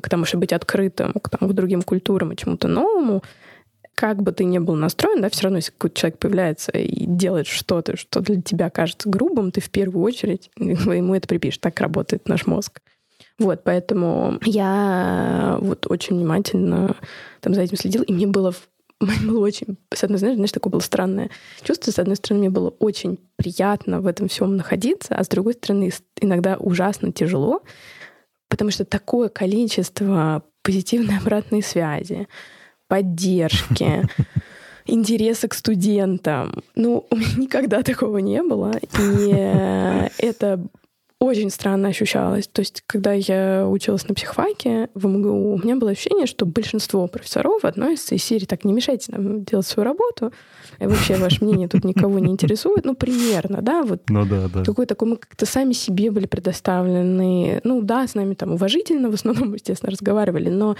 к 0.00 0.08
тому, 0.08 0.24
чтобы 0.24 0.42
быть 0.42 0.52
открытым, 0.52 1.12
к, 1.12 1.28
тому, 1.28 1.50
к 1.50 1.54
другим 1.54 1.82
культурам 1.82 2.32
и 2.32 2.36
чему-то 2.36 2.66
новому, 2.66 3.22
как 3.98 4.22
бы 4.22 4.30
ты 4.30 4.44
ни 4.44 4.58
был 4.58 4.76
настроен, 4.76 5.20
да, 5.20 5.28
все 5.28 5.42
равно, 5.42 5.58
если 5.58 5.72
какой-то 5.72 5.98
человек 5.98 6.20
появляется 6.20 6.70
и 6.70 7.04
делает 7.04 7.48
что-то, 7.48 7.96
что 7.96 8.20
для 8.20 8.40
тебя 8.40 8.70
кажется 8.70 9.08
грубым, 9.08 9.50
ты 9.50 9.60
в 9.60 9.70
первую 9.70 10.04
очередь 10.04 10.52
ему 10.56 11.16
это 11.16 11.26
припишешь. 11.26 11.58
Так 11.58 11.80
работает 11.80 12.28
наш 12.28 12.46
мозг. 12.46 12.80
Вот, 13.40 13.64
поэтому 13.64 14.38
я 14.44 15.58
вот 15.60 15.88
очень 15.90 16.14
внимательно 16.14 16.94
там 17.40 17.54
за 17.54 17.62
этим 17.62 17.76
следила, 17.76 18.04
и 18.04 18.12
мне 18.12 18.28
было 18.28 18.54
мне 19.00 19.26
было 19.26 19.40
очень, 19.40 19.76
с 19.92 20.04
одной 20.04 20.18
стороны, 20.18 20.36
знаешь, 20.36 20.52
такое 20.52 20.70
было 20.70 20.80
странное 20.80 21.30
чувство. 21.64 21.90
С 21.90 21.98
одной 21.98 22.14
стороны, 22.14 22.42
мне 22.42 22.50
было 22.50 22.70
очень 22.78 23.18
приятно 23.34 24.00
в 24.00 24.06
этом 24.06 24.28
всем 24.28 24.56
находиться, 24.56 25.16
а 25.16 25.24
с 25.24 25.28
другой 25.28 25.54
стороны, 25.54 25.90
иногда 26.20 26.56
ужасно 26.56 27.10
тяжело, 27.10 27.62
потому 28.48 28.70
что 28.70 28.84
такое 28.84 29.28
количество 29.28 30.44
позитивной 30.62 31.18
обратной 31.20 31.64
связи, 31.64 32.28
поддержки, 32.88 34.08
интереса 34.86 35.48
к 35.48 35.54
студентам. 35.54 36.62
Ну, 36.74 37.06
у 37.10 37.16
меня 37.16 37.36
никогда 37.36 37.82
такого 37.82 38.18
не 38.18 38.42
было. 38.42 38.72
И 38.98 39.30
это 40.18 40.60
очень 41.20 41.50
странно 41.50 41.88
ощущалось. 41.88 42.46
То 42.46 42.60
есть, 42.60 42.84
когда 42.86 43.12
я 43.12 43.66
училась 43.66 44.06
на 44.08 44.14
психфаке 44.14 44.88
в 44.94 45.06
МГУ, 45.06 45.54
у 45.54 45.58
меня 45.58 45.74
было 45.74 45.90
ощущение, 45.90 46.26
что 46.26 46.46
большинство 46.46 47.08
профессоров 47.08 47.64
относятся 47.64 48.14
из 48.14 48.22
серии 48.22 48.44
«так, 48.44 48.64
не 48.64 48.72
мешайте 48.72 49.10
нам 49.10 49.44
делать 49.44 49.66
свою 49.66 49.88
работу», 49.88 50.32
и 50.78 50.86
вообще 50.86 51.16
ваше 51.16 51.44
мнение 51.44 51.66
тут 51.66 51.82
никого 51.82 52.20
не 52.20 52.30
интересует. 52.30 52.84
Ну, 52.84 52.94
примерно, 52.94 53.62
да, 53.62 53.82
вот 53.82 54.08
Ну 54.08 54.24
да, 54.26 54.48
да. 54.48 54.62
какой 54.62 54.86
такой 54.86 55.08
мы 55.08 55.16
как-то 55.16 55.44
сами 55.44 55.72
себе 55.72 56.12
были 56.12 56.26
предоставлены. 56.26 57.60
Ну 57.64 57.82
да, 57.82 58.06
с 58.06 58.14
нами 58.14 58.34
там 58.34 58.52
уважительно 58.52 59.10
в 59.10 59.14
основном, 59.14 59.54
естественно, 59.54 59.90
разговаривали, 59.90 60.50
но 60.50 60.76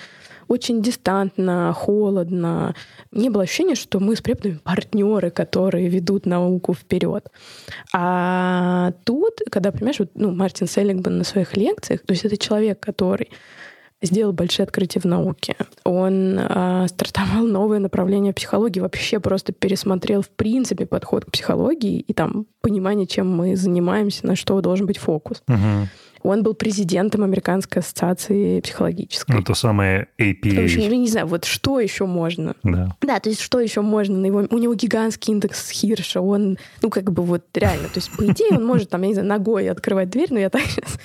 очень 0.46 0.82
дистантно, 0.82 1.72
холодно. 1.76 2.74
Не 3.12 3.28
было 3.28 3.42
ощущения, 3.42 3.74
что 3.74 4.00
мы 4.00 4.16
с 4.16 4.22
преподами 4.22 4.58
партнеры, 4.62 5.30
которые 5.30 5.88
ведут 5.88 6.26
науку 6.26 6.74
вперед. 6.74 7.28
А 7.92 8.92
тут, 9.04 9.40
когда, 9.50 9.72
понимаешь, 9.72 9.98
вот, 9.98 10.10
ну, 10.14 10.27
Мартин 10.32 10.66
Селлигман 10.66 11.18
на 11.18 11.24
своих 11.24 11.56
лекциях, 11.56 12.02
то 12.02 12.12
есть 12.12 12.24
это 12.24 12.36
человек, 12.36 12.80
который 12.80 13.30
сделал 14.02 14.32
большие 14.32 14.64
открытия 14.64 15.00
в 15.00 15.04
науке. 15.04 15.56
Он 15.84 16.38
э, 16.38 16.86
стартовал 16.88 17.44
новое 17.46 17.78
направление 17.78 18.32
психологии, 18.32 18.80
вообще 18.80 19.20
просто 19.20 19.52
пересмотрел 19.52 20.22
в 20.22 20.30
принципе 20.30 20.86
подход 20.86 21.24
к 21.24 21.32
психологии 21.32 22.00
и 22.00 22.12
там 22.12 22.46
понимание, 22.60 23.06
чем 23.06 23.28
мы 23.34 23.56
занимаемся, 23.56 24.26
на 24.26 24.36
что 24.36 24.60
должен 24.60 24.86
быть 24.86 24.98
фокус. 24.98 25.42
Мгм. 25.48 25.88
Он 26.22 26.42
был 26.42 26.54
президентом 26.54 27.22
Американской 27.22 27.80
ассоциации 27.80 28.60
психологической. 28.60 29.36
Ну, 29.36 29.42
то 29.42 29.54
самое 29.54 30.08
В 30.18 30.22
общем, 30.22 30.80
APA. 30.80 30.90
я 30.90 30.96
не 30.96 31.08
знаю, 31.08 31.26
вот 31.26 31.44
что 31.44 31.78
еще 31.78 32.06
можно? 32.06 32.54
Да. 32.64 32.96
Да, 33.02 33.20
то 33.20 33.28
есть 33.28 33.40
что 33.40 33.60
еще 33.60 33.82
можно 33.82 34.18
на 34.18 34.26
его... 34.26 34.44
У 34.50 34.58
него 34.58 34.74
гигантский 34.74 35.32
индекс 35.32 35.70
Хирша, 35.70 36.20
он, 36.20 36.58
ну, 36.82 36.90
как 36.90 37.12
бы 37.12 37.22
вот 37.22 37.44
реально, 37.54 37.88
то 37.88 37.98
есть 37.98 38.10
по 38.16 38.26
идее 38.26 38.58
он 38.58 38.66
может, 38.66 38.90
там, 38.90 39.02
я 39.02 39.08
не 39.08 39.14
знаю, 39.14 39.28
ногой 39.28 39.70
открывать 39.70 40.10
дверь, 40.10 40.28
но 40.30 40.38
я 40.38 40.50
так 40.50 40.62
сейчас... 40.62 40.98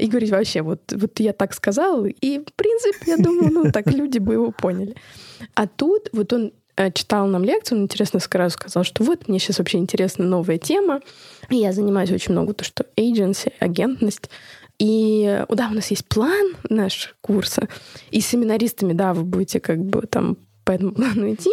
И 0.00 0.06
говорить 0.06 0.30
вообще, 0.30 0.62
вот, 0.62 0.80
вот 0.92 1.20
я 1.20 1.32
так 1.32 1.52
сказал, 1.52 2.06
и, 2.06 2.38
в 2.38 2.52
принципе, 2.54 3.10
я 3.10 3.16
думаю, 3.18 3.52
ну, 3.52 3.70
так 3.70 3.86
люди 3.86 4.18
бы 4.18 4.32
его 4.32 4.50
поняли. 4.50 4.96
А 5.54 5.66
тут 5.66 6.08
вот 6.12 6.32
он 6.32 6.52
э, 6.76 6.90
читал 6.92 7.26
нам 7.26 7.44
лекцию, 7.44 7.78
он 7.78 7.84
интересно 7.84 8.18
сразу 8.18 8.54
сказал, 8.54 8.84
что 8.84 9.04
вот, 9.04 9.28
мне 9.28 9.38
сейчас 9.38 9.58
вообще 9.58 9.78
интересна 9.78 10.24
новая 10.24 10.56
тема, 10.56 11.00
и 11.50 11.56
я 11.56 11.72
занимаюсь 11.72 12.10
очень 12.10 12.32
много 12.32 12.54
то, 12.54 12.64
что 12.64 12.86
agency, 12.96 13.52
агентность, 13.60 14.30
и 14.78 15.26
э, 15.28 15.54
да, 15.54 15.68
у 15.70 15.74
нас 15.74 15.90
есть 15.90 16.06
план 16.06 16.56
наш 16.70 17.14
курса, 17.20 17.68
и 18.10 18.22
с 18.22 18.26
семинаристами, 18.26 18.94
да, 18.94 19.12
вы 19.12 19.24
будете 19.24 19.60
как 19.60 19.84
бы 19.84 20.06
там 20.06 20.38
по 20.64 20.72
этому 20.72 20.92
плану 20.92 21.30
идти, 21.32 21.50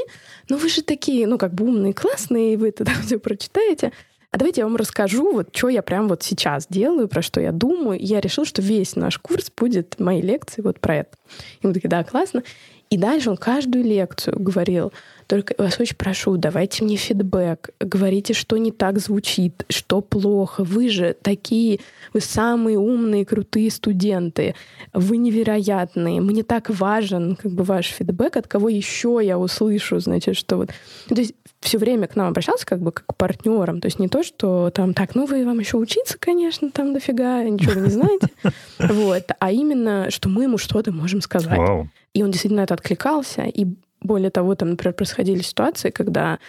но 0.48 0.58
вы 0.58 0.70
же 0.70 0.82
такие, 0.82 1.28
ну, 1.28 1.38
как 1.38 1.54
бы 1.54 1.66
умные, 1.66 1.94
классные, 1.94 2.54
и 2.54 2.58
вы 2.58 2.72
тогда 2.72 2.94
все 3.06 3.20
прочитаете. 3.20 3.92
А 4.38 4.40
давайте 4.40 4.62
я 4.62 4.68
вам 4.68 4.76
расскажу, 4.76 5.34
вот 5.34 5.50
что 5.52 5.68
я 5.68 5.82
прям 5.82 6.08
вот 6.08 6.22
сейчас 6.22 6.68
делаю, 6.70 7.08
про 7.08 7.24
что 7.24 7.42
я 7.42 7.52
думаю. 7.52 7.98
И 7.98 8.06
я 8.06 8.22
решил, 8.22 8.46
что 8.46 8.62
весь 8.62 8.96
наш 8.96 9.18
курс 9.18 9.50
будет 9.50 10.00
мои 10.00 10.22
лекции 10.22 10.62
вот 10.62 10.80
про 10.80 10.98
это. 10.98 11.18
И 11.64 11.66
мы 11.66 11.74
такие, 11.74 11.90
да, 11.90 12.04
классно. 12.04 12.44
И 12.92 13.00
дальше 13.00 13.32
он 13.32 13.38
каждую 13.38 13.84
лекцию 13.84 14.40
говорил, 14.40 14.94
только 15.28 15.54
вас 15.58 15.80
очень 15.80 15.96
прошу, 15.96 16.38
давайте 16.38 16.84
мне 16.84 16.96
фидбэк, 16.96 17.72
говорите, 17.80 18.34
что 18.34 18.58
не 18.58 18.72
так 18.72 19.00
звучит, 19.00 19.66
что 19.70 20.02
плохо. 20.02 20.64
Вы 20.64 20.90
же 20.90 21.16
такие, 21.22 21.80
вы 22.14 22.22
самые 22.22 22.80
умные, 22.80 23.26
крутые 23.26 23.70
студенты, 23.70 24.56
вы 24.94 25.18
невероятные. 25.18 26.22
Мне 26.22 26.44
так 26.44 26.70
важен 26.70 27.36
как 27.36 27.52
бы 27.52 27.64
ваш 27.64 27.88
фидбэк, 27.88 28.38
от 28.38 28.48
кого 28.48 28.70
еще 28.70 29.20
я 29.22 29.38
услышу, 29.38 30.00
значит, 30.00 30.38
что 30.38 30.58
вот... 30.58 30.70
То 31.10 31.16
есть 31.16 31.34
все 31.60 31.78
время 31.78 32.08
к 32.08 32.16
нам 32.16 32.30
обращался 32.30 32.66
как 32.66 32.80
бы 32.80 32.92
как 32.92 33.06
к 33.06 33.16
партнерам. 33.16 33.82
То 33.82 33.88
есть 33.88 34.00
не 34.00 34.08
то, 34.08 34.24
что 34.24 34.70
там, 34.70 34.94
так, 34.94 35.16
ну 35.16 35.26
вы 35.26 35.46
вам 35.46 35.60
еще 35.60 35.78
учиться, 35.78 36.18
конечно, 36.18 36.72
там 36.72 36.94
дофига, 36.94 37.44
ничего 37.44 37.74
вы 37.74 37.82
не 37.82 37.90
знаете. 37.90 38.28
Вот. 38.80 39.24
А 39.40 39.52
именно, 39.52 40.10
что 40.10 40.30
мы 40.30 40.44
ему 40.44 40.58
что-то 40.58 40.92
можем 40.92 41.22
сказать. 41.22 41.58
Вау. 41.58 41.90
И 42.14 42.24
он 42.24 42.32
действительно 42.32 42.62
это 42.62 42.74
откликался. 42.74 43.44
И 43.44 43.68
более 44.02 44.30
того, 44.30 44.56
там, 44.56 44.72
например, 44.72 44.94
происходили 44.94 45.42
ситуации, 45.42 45.90
когда 45.90 46.40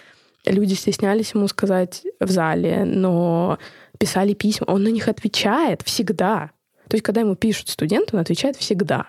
люди 0.45 0.73
стеснялись 0.73 1.33
ему 1.33 1.47
сказать 1.47 2.03
в 2.19 2.29
зале, 2.29 2.85
но 2.85 3.57
писали 3.97 4.33
письма. 4.33 4.65
Он 4.65 4.83
на 4.83 4.89
них 4.89 5.07
отвечает 5.07 5.81
всегда. 5.83 6.51
То 6.87 6.95
есть, 6.95 7.03
когда 7.03 7.21
ему 7.21 7.35
пишут 7.35 7.69
студенты, 7.69 8.15
он 8.15 8.21
отвечает 8.21 8.55
всегда. 8.55 9.07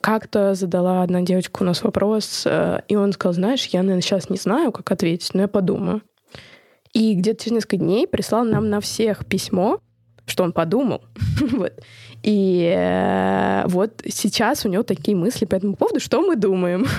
Как-то 0.00 0.54
задала 0.54 1.02
одна 1.02 1.22
девочка 1.22 1.62
у 1.62 1.66
нас 1.66 1.82
вопрос, 1.82 2.44
э, 2.46 2.80
и 2.88 2.96
он 2.96 3.12
сказал, 3.12 3.34
знаешь, 3.34 3.66
я, 3.66 3.82
наверное, 3.82 4.00
сейчас 4.00 4.30
не 4.30 4.38
знаю, 4.38 4.72
как 4.72 4.90
ответить, 4.90 5.34
но 5.34 5.42
я 5.42 5.48
подумаю. 5.48 6.02
И 6.94 7.14
где-то 7.14 7.44
через 7.44 7.56
несколько 7.56 7.76
дней 7.76 8.06
прислал 8.06 8.44
нам 8.44 8.70
на 8.70 8.80
всех 8.80 9.26
письмо, 9.26 9.80
что 10.24 10.44
он 10.44 10.52
подумал. 10.52 11.02
вот. 11.50 11.72
И 12.22 12.72
э, 12.74 13.64
вот 13.66 14.02
сейчас 14.08 14.64
у 14.64 14.68
него 14.68 14.82
такие 14.82 15.16
мысли 15.16 15.44
по 15.44 15.56
этому 15.56 15.74
поводу, 15.74 16.00
что 16.00 16.22
мы 16.22 16.36
думаем. 16.36 16.86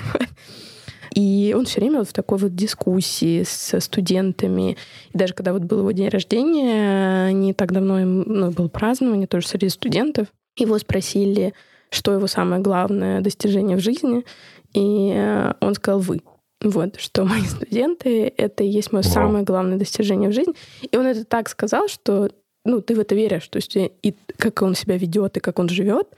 И 1.13 1.55
он 1.57 1.65
все 1.65 1.79
время 1.79 1.99
вот 1.99 2.09
в 2.09 2.13
такой 2.13 2.37
вот 2.37 2.55
дискуссии 2.55 3.43
со 3.43 3.79
студентами. 3.79 4.77
И 5.13 5.17
даже 5.17 5.33
когда 5.33 5.53
вот 5.53 5.63
был 5.63 5.79
его 5.79 5.91
день 5.91 6.09
рождения, 6.09 7.31
не 7.31 7.53
так 7.53 7.71
давно 7.71 7.99
ну, 7.99 8.51
было 8.51 8.67
празднование 8.67 9.27
тоже 9.27 9.47
среди 9.47 9.69
студентов, 9.69 10.27
его 10.55 10.77
спросили, 10.77 11.53
что 11.89 12.13
его 12.13 12.27
самое 12.27 12.61
главное 12.61 13.21
достижение 13.21 13.77
в 13.77 13.81
жизни, 13.81 14.25
и 14.73 15.13
э, 15.15 15.53
он 15.61 15.73
сказал 15.75 15.99
«вы». 15.99 16.21
Вот, 16.61 16.99
что 16.99 17.23
мои 17.23 17.41
студенты— 17.47 18.33
это 18.37 18.63
и 18.63 18.67
есть 18.67 18.91
мое 18.91 19.03
Вау. 19.03 19.13
самое 19.13 19.43
главное 19.43 19.77
достижение 19.77 20.29
в 20.29 20.33
жизни. 20.33 20.53
И 20.89 20.97
он 20.97 21.05
это 21.05 21.23
так 21.23 21.49
сказал, 21.49 21.87
что 21.87 22.29
ну, 22.65 22.81
ты 22.81 22.95
в 22.95 22.99
это 22.99 23.15
веришь, 23.15 23.47
то 23.47 23.57
есть 23.57 23.75
и 23.75 24.15
как 24.37 24.61
он 24.61 24.75
себя 24.75 24.97
ведет, 24.97 25.37
и 25.37 25.39
как 25.39 25.59
он 25.59 25.69
живет, 25.69 26.09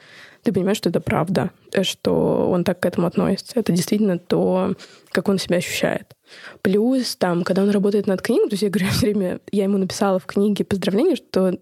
ты 0.43 0.51
понимаешь, 0.51 0.77
что 0.77 0.89
это 0.89 1.01
правда, 1.01 1.51
что 1.83 2.49
он 2.49 2.63
так 2.63 2.79
к 2.79 2.85
этому 2.85 3.07
относится. 3.07 3.59
Это 3.59 3.71
действительно 3.71 4.17
то, 4.17 4.73
как 5.11 5.29
он 5.29 5.37
себя 5.37 5.57
ощущает. 5.57 6.15
Плюс, 6.61 7.15
там, 7.15 7.43
когда 7.43 7.63
он 7.63 7.69
работает 7.69 8.07
над 8.07 8.21
книгой, 8.21 8.49
то 8.49 8.53
есть 8.53 8.63
я 8.63 8.69
говорю 8.69 8.87
все 8.91 9.07
время, 9.07 9.39
я 9.51 9.63
ему 9.63 9.77
написала 9.77 10.19
в 10.19 10.25
книге 10.25 10.65
поздравление, 10.65 11.15
что 11.15 11.57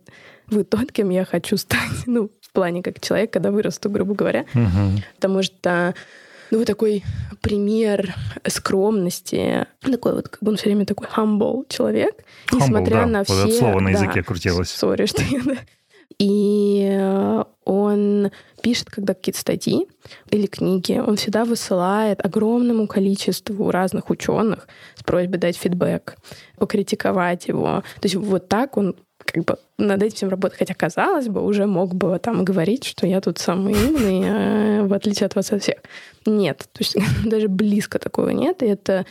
вы 0.48 0.64
тот, 0.64 0.92
кем 0.92 1.10
я 1.10 1.26
хочу 1.26 1.58
стать. 1.58 1.80
Ну, 2.06 2.32
в 2.42 2.52
плане 2.52 2.82
как 2.82 3.00
человек, 3.00 3.32
когда 3.32 3.52
вырасту, 3.52 3.90
грубо 3.90 4.16
говоря. 4.16 4.46
Угу. 4.56 5.04
Потому 5.16 5.44
что 5.44 5.94
ну, 6.52 6.66
такой 6.66 7.04
пример 7.42 8.16
скромности. 8.48 9.68
Такой 9.82 10.16
вот, 10.16 10.30
как 10.30 10.42
бы 10.42 10.52
он 10.52 10.58
все 10.58 10.66
время 10.66 10.86
такой 10.86 11.08
humble 11.08 11.66
человек. 11.70 12.16
Humble, 12.52 12.58
несмотря 12.58 12.96
да. 13.02 13.06
на 13.06 13.24
все... 13.24 13.34
Вот 13.34 13.50
это 13.50 13.58
слово 13.58 13.80
на 13.80 13.90
языке 13.90 14.16
да, 14.16 14.24
крутилось. 14.24 14.70
Сори, 14.70 15.06
что 15.06 15.22
я... 15.22 15.42
И 16.20 16.86
э, 16.92 17.44
он 17.64 18.32
пишет, 18.62 18.90
когда 18.90 19.14
какие-то 19.14 19.40
статьи 19.40 19.88
или 20.30 20.48
книги, 20.48 21.00
он 21.00 21.16
всегда 21.16 21.46
высылает 21.46 22.24
огромному 22.24 22.88
количеству 22.88 23.72
разных 23.72 24.10
ученых 24.10 24.68
с 24.96 25.04
просьбой 25.04 25.40
дать 25.40 25.56
фидбэк, 25.56 26.18
покритиковать 26.58 27.48
его. 27.48 27.84
То 28.02 28.04
есть 28.04 28.16
вот 28.16 28.50
так 28.50 28.76
он 28.76 28.96
как 29.18 29.46
бы 29.46 29.58
над 29.78 30.04
этим 30.04 30.30
работать. 30.30 30.60
Хотя, 30.60 30.74
казалось 30.74 31.28
бы, 31.28 31.44
уже 31.46 31.66
мог 31.66 31.96
бы 31.96 32.20
там 32.20 32.44
говорить, 32.44 32.84
что 32.84 33.08
я 33.08 33.22
тут 33.22 33.38
самый 33.38 33.74
умный, 33.74 34.22
а, 34.26 34.84
в 34.84 34.94
отличие 34.94 35.28
от 35.28 35.36
вас 35.36 35.52
от 35.52 35.62
всех. 35.62 35.78
Нет. 36.26 36.68
То 36.74 36.80
есть 36.80 36.98
даже 37.26 37.48
близко 37.48 38.00
такого 38.00 38.30
нет. 38.30 38.64
И 38.64 38.66
это 38.66 39.06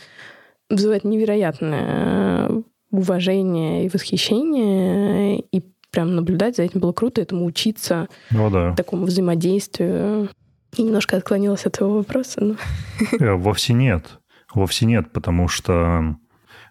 вызывает 0.69 1.03
невероятное 1.03 2.63
уважение 2.91 3.85
и 3.85 3.89
восхищение. 3.89 5.39
И 5.51 5.63
прям 5.91 6.15
наблюдать 6.15 6.55
за 6.55 6.63
этим 6.63 6.79
было 6.79 6.91
круто, 6.91 7.21
этому 7.21 7.45
учиться, 7.45 8.07
ну, 8.31 8.49
да. 8.49 8.75
такому 8.75 9.05
взаимодействию. 9.05 10.29
И 10.75 10.83
немножко 10.83 11.17
отклонилась 11.17 11.65
от 11.65 11.75
этого 11.75 11.97
вопроса. 11.97 12.41
Но... 12.41 12.55
Э, 13.19 13.33
вовсе 13.33 13.73
нет. 13.73 14.19
Вовсе 14.53 14.85
нет, 14.85 15.11
потому 15.11 15.47
что, 15.47 16.15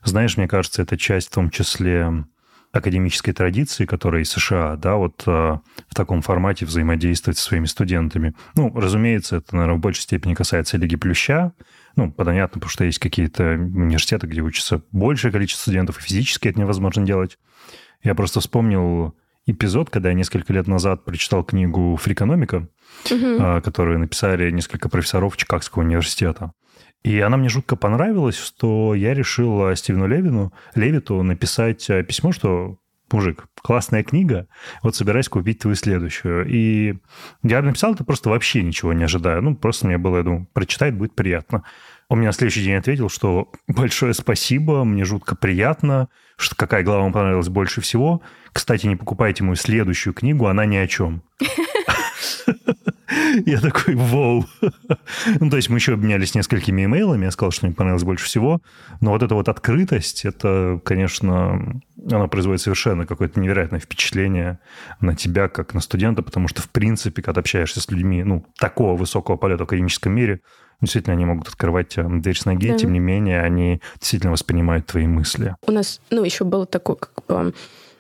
знаешь, 0.05 0.37
мне 0.37 0.47
кажется, 0.47 0.83
это 0.83 0.97
часть 0.97 1.29
в 1.29 1.35
том 1.35 1.51
числе 1.51 2.25
академической 2.73 3.33
традиции, 3.33 3.87
которая 3.87 4.23
из 4.23 4.31
США, 4.31 4.77
да, 4.77 4.97
вот 4.97 5.23
э, 5.27 5.31
в 5.31 5.95
таком 5.95 6.23
формате 6.23 6.67
взаимодействовать 6.67 7.39
со 7.39 7.45
своими 7.45 7.65
студентами. 7.65 8.35
Ну, 8.55 8.73
разумеется, 8.75 9.37
это, 9.37 9.57
наверное, 9.57 9.79
в 9.79 9.81
большей 9.81 10.03
степени 10.03 10.35
касается 10.35 10.77
Лиги 10.77 10.97
Плюща. 10.97 11.53
Ну, 11.97 12.13
понятно, 12.13 12.61
потому 12.61 12.71
что 12.71 12.85
есть 12.85 12.99
какие-то 12.99 13.53
университеты, 13.53 14.27
где 14.27 14.43
учатся 14.43 14.83
большее 14.93 15.33
количество 15.33 15.63
студентов, 15.63 15.99
и 15.99 16.03
физически 16.03 16.49
это 16.49 16.61
невозможно 16.61 17.05
делать. 17.05 17.39
Я 18.03 18.15
просто 18.15 18.41
вспомнил 18.41 19.15
эпизод, 19.47 19.91
когда 19.91 20.11
я 20.11 20.15
несколько 20.15 20.53
лет 20.53 20.67
назад 20.67 21.05
прочитал 21.05 21.45
книгу 21.45 21.97
«Фрикономика», 21.97 22.69
угу. 23.11 23.63
которую 23.63 23.99
написали 23.99 24.51
несколько 24.51 24.89
профессоров 24.89 25.37
Чикагского 25.37 25.83
университета. 25.83 26.53
И 27.03 27.21
она 27.21 27.37
мне 27.37 27.49
жутко 27.49 27.77
понравилась, 27.77 28.37
что 28.37 28.95
я 28.95 29.15
решил 29.15 29.75
Стивену 29.77 30.07
Левину, 30.07 30.53
Левиту 30.75 31.23
написать 31.23 31.89
э, 31.91 32.03
письмо, 32.03 32.33
что 32.33 32.79
мужик, 33.13 33.47
классная 33.63 34.03
книга, 34.03 34.49
вот 34.83 34.97
собираюсь 34.97 35.29
купить 35.29 35.61
твою 35.61 35.75
следующую. 35.75 36.47
И 36.49 36.97
я 37.43 37.63
написал 37.63 37.95
это 37.95 38.05
просто 38.05 38.31
вообще 38.31 38.63
ничего 38.63 38.93
не 38.93 39.05
ожидая. 39.05 39.41
Ну, 39.41 39.57
просто 39.57 39.87
мне 39.87 39.99
было, 39.99 40.19
я 40.19 40.23
думаю, 40.23 40.49
прочитает, 40.53 40.97
будет 40.97 41.15
приятно. 41.15 41.65
Он 42.09 42.19
мне 42.19 42.29
на 42.29 42.33
следующий 42.33 42.65
день 42.65 42.75
ответил, 42.75 43.09
что 43.09 43.53
большое 43.67 44.15
спасибо, 44.15 44.85
мне 44.85 45.05
жутко 45.05 45.37
приятно, 45.37 46.09
что 46.37 46.57
какая 46.57 46.83
глава 46.83 47.03
вам 47.03 47.13
понравилась 47.13 47.49
больше 47.49 47.81
всего. 47.81 48.23
Кстати, 48.53 48.87
не 48.87 48.97
покупайте 48.97 49.45
мою 49.45 49.57
следующую 49.57 50.15
книгу, 50.15 50.47
она 50.47 50.65
ни 50.65 50.77
о 50.77 50.87
чем. 50.87 51.23
Я 53.47 53.61
такой, 53.61 53.95
вау. 53.95 54.45
Ну, 55.41 55.51
то 55.51 55.57
есть 55.57 55.69
мы 55.69 55.79
еще 55.79 55.95
обменялись 55.95 56.35
несколькими 56.35 56.85
имейлами, 56.85 57.25
я 57.25 57.31
сказал, 57.31 57.51
что 57.51 57.67
мне 57.67 57.75
понравилось 57.75 58.05
больше 58.05 58.27
всего. 58.27 58.61
Но 59.01 59.13
вот 59.13 59.23
эта 59.23 59.35
вот 59.35 59.49
открытость, 59.49 60.25
это, 60.25 60.81
конечно, 60.85 61.81
она 62.11 62.27
производит 62.29 62.61
совершенно 62.61 63.07
какое-то 63.07 63.41
невероятное 63.41 63.81
впечатление 63.81 64.59
на 65.01 65.15
тебя, 65.15 65.49
как 65.49 65.75
на 65.75 65.81
студента, 65.81 66.23
потому 66.23 66.49
что, 66.49 66.63
в 66.63 66.69
принципе, 66.69 67.23
когда 67.23 67.41
общаешься 67.41 67.81
с 67.81 67.91
людьми, 67.91 68.23
ну, 68.23 68.45
такого 68.59 68.97
высокого 68.97 69.37
полета 69.37 69.65
в 69.65 69.67
академическом 69.67 70.13
мире, 70.13 70.41
действительно, 70.81 71.15
они 71.15 71.25
могут 71.25 71.49
открывать 71.49 71.95
дверь 71.97 72.37
с 72.37 72.45
ноги, 72.45 72.71
да. 72.71 72.77
тем 72.77 72.93
не 72.93 73.01
менее, 73.01 73.43
они 73.43 73.81
действительно 73.99 74.33
воспринимают 74.33 74.87
твои 74.87 75.07
мысли. 75.07 75.57
У 75.67 75.73
нас, 75.73 76.01
ну, 76.11 76.25
еще 76.25 76.45
был 76.45 76.67
такой 76.67 76.97
как 76.97 77.25
бы 77.27 77.55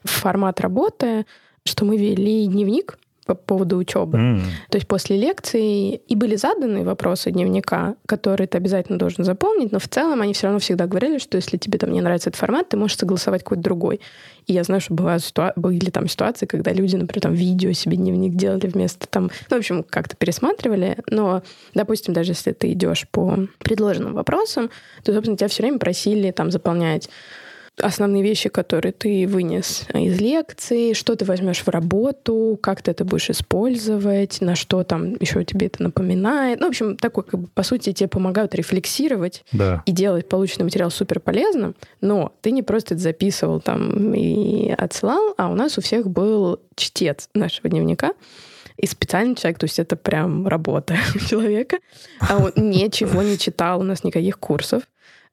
формат 0.04 0.60
работы, 0.60 1.26
что 1.64 1.84
мы 1.84 1.96
вели 1.96 2.46
дневник, 2.46 2.98
по 3.28 3.34
поводу 3.34 3.76
учебы. 3.76 4.16
Mm. 4.16 4.40
То 4.70 4.78
есть 4.78 4.88
после 4.88 5.18
лекции 5.18 5.96
и 5.96 6.16
были 6.16 6.36
заданы 6.36 6.82
вопросы 6.82 7.30
дневника, 7.30 7.94
которые 8.06 8.48
ты 8.48 8.56
обязательно 8.56 8.98
должен 8.98 9.22
заполнить, 9.22 9.70
но 9.70 9.78
в 9.78 9.86
целом 9.86 10.22
они 10.22 10.32
все 10.32 10.46
равно 10.46 10.60
всегда 10.60 10.86
говорили, 10.86 11.18
что 11.18 11.36
если 11.36 11.58
тебе 11.58 11.78
там 11.78 11.92
не 11.92 12.00
нравится 12.00 12.30
этот 12.30 12.40
формат, 12.40 12.70
ты 12.70 12.78
можешь 12.78 12.96
согласовать 12.96 13.42
какой-то 13.42 13.62
другой. 13.62 14.00
И 14.46 14.54
я 14.54 14.64
знаю, 14.64 14.80
что 14.80 14.94
бывают 14.94 15.22
ситуа- 15.22 15.52
были 15.56 15.90
там 15.90 16.08
ситуации, 16.08 16.46
когда 16.46 16.72
люди, 16.72 16.96
например, 16.96 17.20
там 17.20 17.34
видео 17.34 17.72
себе 17.72 17.98
дневник 17.98 18.34
делали 18.34 18.66
вместо 18.66 19.06
там, 19.06 19.24
ну, 19.50 19.56
в 19.56 19.58
общем, 19.58 19.82
как-то 19.82 20.16
пересматривали. 20.16 20.96
Но, 21.10 21.42
допустим, 21.74 22.14
даже 22.14 22.32
если 22.32 22.52
ты 22.52 22.72
идешь 22.72 23.06
по 23.10 23.40
предложенным 23.58 24.14
вопросам, 24.14 24.70
то, 25.04 25.12
собственно, 25.12 25.36
тебя 25.36 25.48
все 25.48 25.62
время 25.62 25.78
просили 25.78 26.30
там 26.30 26.50
заполнять 26.50 27.10
основные 27.80 28.22
вещи, 28.22 28.48
которые 28.48 28.92
ты 28.92 29.26
вынес 29.26 29.86
из 29.94 30.20
лекции, 30.20 30.92
что 30.92 31.14
ты 31.14 31.24
возьмешь 31.24 31.60
в 31.60 31.68
работу, 31.68 32.58
как 32.62 32.82
ты 32.82 32.90
это 32.90 33.04
будешь 33.04 33.30
использовать, 33.30 34.40
на 34.40 34.54
что 34.54 34.84
там 34.84 35.14
еще 35.20 35.44
тебе 35.44 35.66
это 35.66 35.82
напоминает. 35.82 36.60
Ну, 36.60 36.66
в 36.66 36.68
общем, 36.70 36.96
такой, 36.96 37.24
как 37.24 37.40
бы, 37.40 37.48
по 37.48 37.62
сути, 37.62 37.92
тебе 37.92 38.08
помогают 38.08 38.54
рефлексировать 38.54 39.44
да. 39.52 39.82
и 39.86 39.92
делать 39.92 40.28
полученный 40.28 40.64
материал 40.64 40.90
супер 40.90 41.20
полезным, 41.20 41.74
но 42.00 42.32
ты 42.40 42.50
не 42.50 42.62
просто 42.62 42.94
это 42.94 43.02
записывал 43.02 43.60
там 43.60 44.14
и 44.14 44.70
отсылал, 44.70 45.34
а 45.36 45.50
у 45.50 45.54
нас 45.54 45.78
у 45.78 45.80
всех 45.80 46.08
был 46.08 46.60
чтец 46.74 47.28
нашего 47.34 47.68
дневника, 47.68 48.12
и 48.76 48.86
специальный 48.86 49.34
человек, 49.34 49.58
то 49.58 49.64
есть 49.64 49.78
это 49.78 49.96
прям 49.96 50.46
работа 50.46 50.96
человека. 51.28 51.78
А 52.20 52.38
он 52.38 52.52
ничего 52.56 53.22
не 53.22 53.36
читал, 53.36 53.80
у 53.80 53.82
нас 53.82 54.04
никаких 54.04 54.38
курсов 54.38 54.84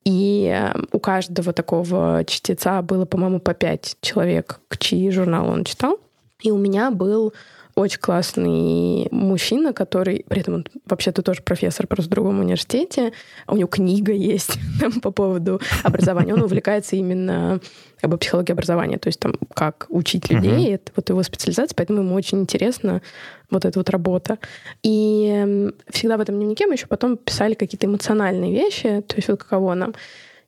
И 0.05 0.53
э, 0.55 0.73
у 0.91 0.99
каждого 0.99 1.51
такого 1.51 2.23
чтеца 2.25 2.81
было, 2.81 3.05
по-моему, 3.05 3.39
по 3.39 3.53
пять 3.53 3.97
человек, 4.01 4.59
чьи 4.77 5.09
журнал 5.09 5.49
он 5.49 5.63
читал. 5.63 5.99
И 6.41 6.51
у 6.51 6.57
меня 6.57 6.91
был 6.91 7.33
очень 7.75 7.99
классный 7.99 9.09
мужчина, 9.11 9.73
который, 9.73 10.25
при 10.29 10.39
этом 10.39 10.53
он 10.55 10.67
вообще-то 10.85 11.21
тоже 11.21 11.41
профессор 11.41 11.87
просто 11.87 12.09
в 12.09 12.09
другом 12.09 12.39
университете, 12.39 13.11
у 13.47 13.57
него 13.57 13.67
книга 13.67 14.13
есть 14.13 14.57
там, 14.79 15.01
по 15.01 15.11
поводу 15.11 15.59
образования. 15.83 16.33
Он 16.33 16.41
увлекается 16.41 16.95
именно 16.95 17.59
как 17.99 18.09
бы 18.09 18.17
психологией 18.17 18.53
образования, 18.53 18.97
то 18.97 19.07
есть 19.07 19.19
там 19.19 19.35
как 19.53 19.87
учить 19.89 20.29
людей, 20.29 20.69
uh-huh. 20.69 20.75
это 20.75 20.91
вот 20.95 21.09
его 21.09 21.21
специализация, 21.23 21.75
поэтому 21.75 21.99
ему 21.99 22.15
очень 22.15 22.39
интересно 22.39 23.01
вот 23.49 23.65
эта 23.65 23.77
вот 23.77 23.89
работа. 23.89 24.37
И 24.81 25.71
всегда 25.89 26.17
в 26.17 26.21
этом 26.21 26.35
дневнике 26.35 26.67
мы 26.67 26.75
еще 26.75 26.87
потом 26.87 27.17
писали 27.17 27.55
какие-то 27.55 27.87
эмоциональные 27.87 28.53
вещи, 28.53 29.03
то 29.07 29.15
есть 29.17 29.27
вот 29.27 29.43
каково 29.43 29.73
нам. 29.73 29.95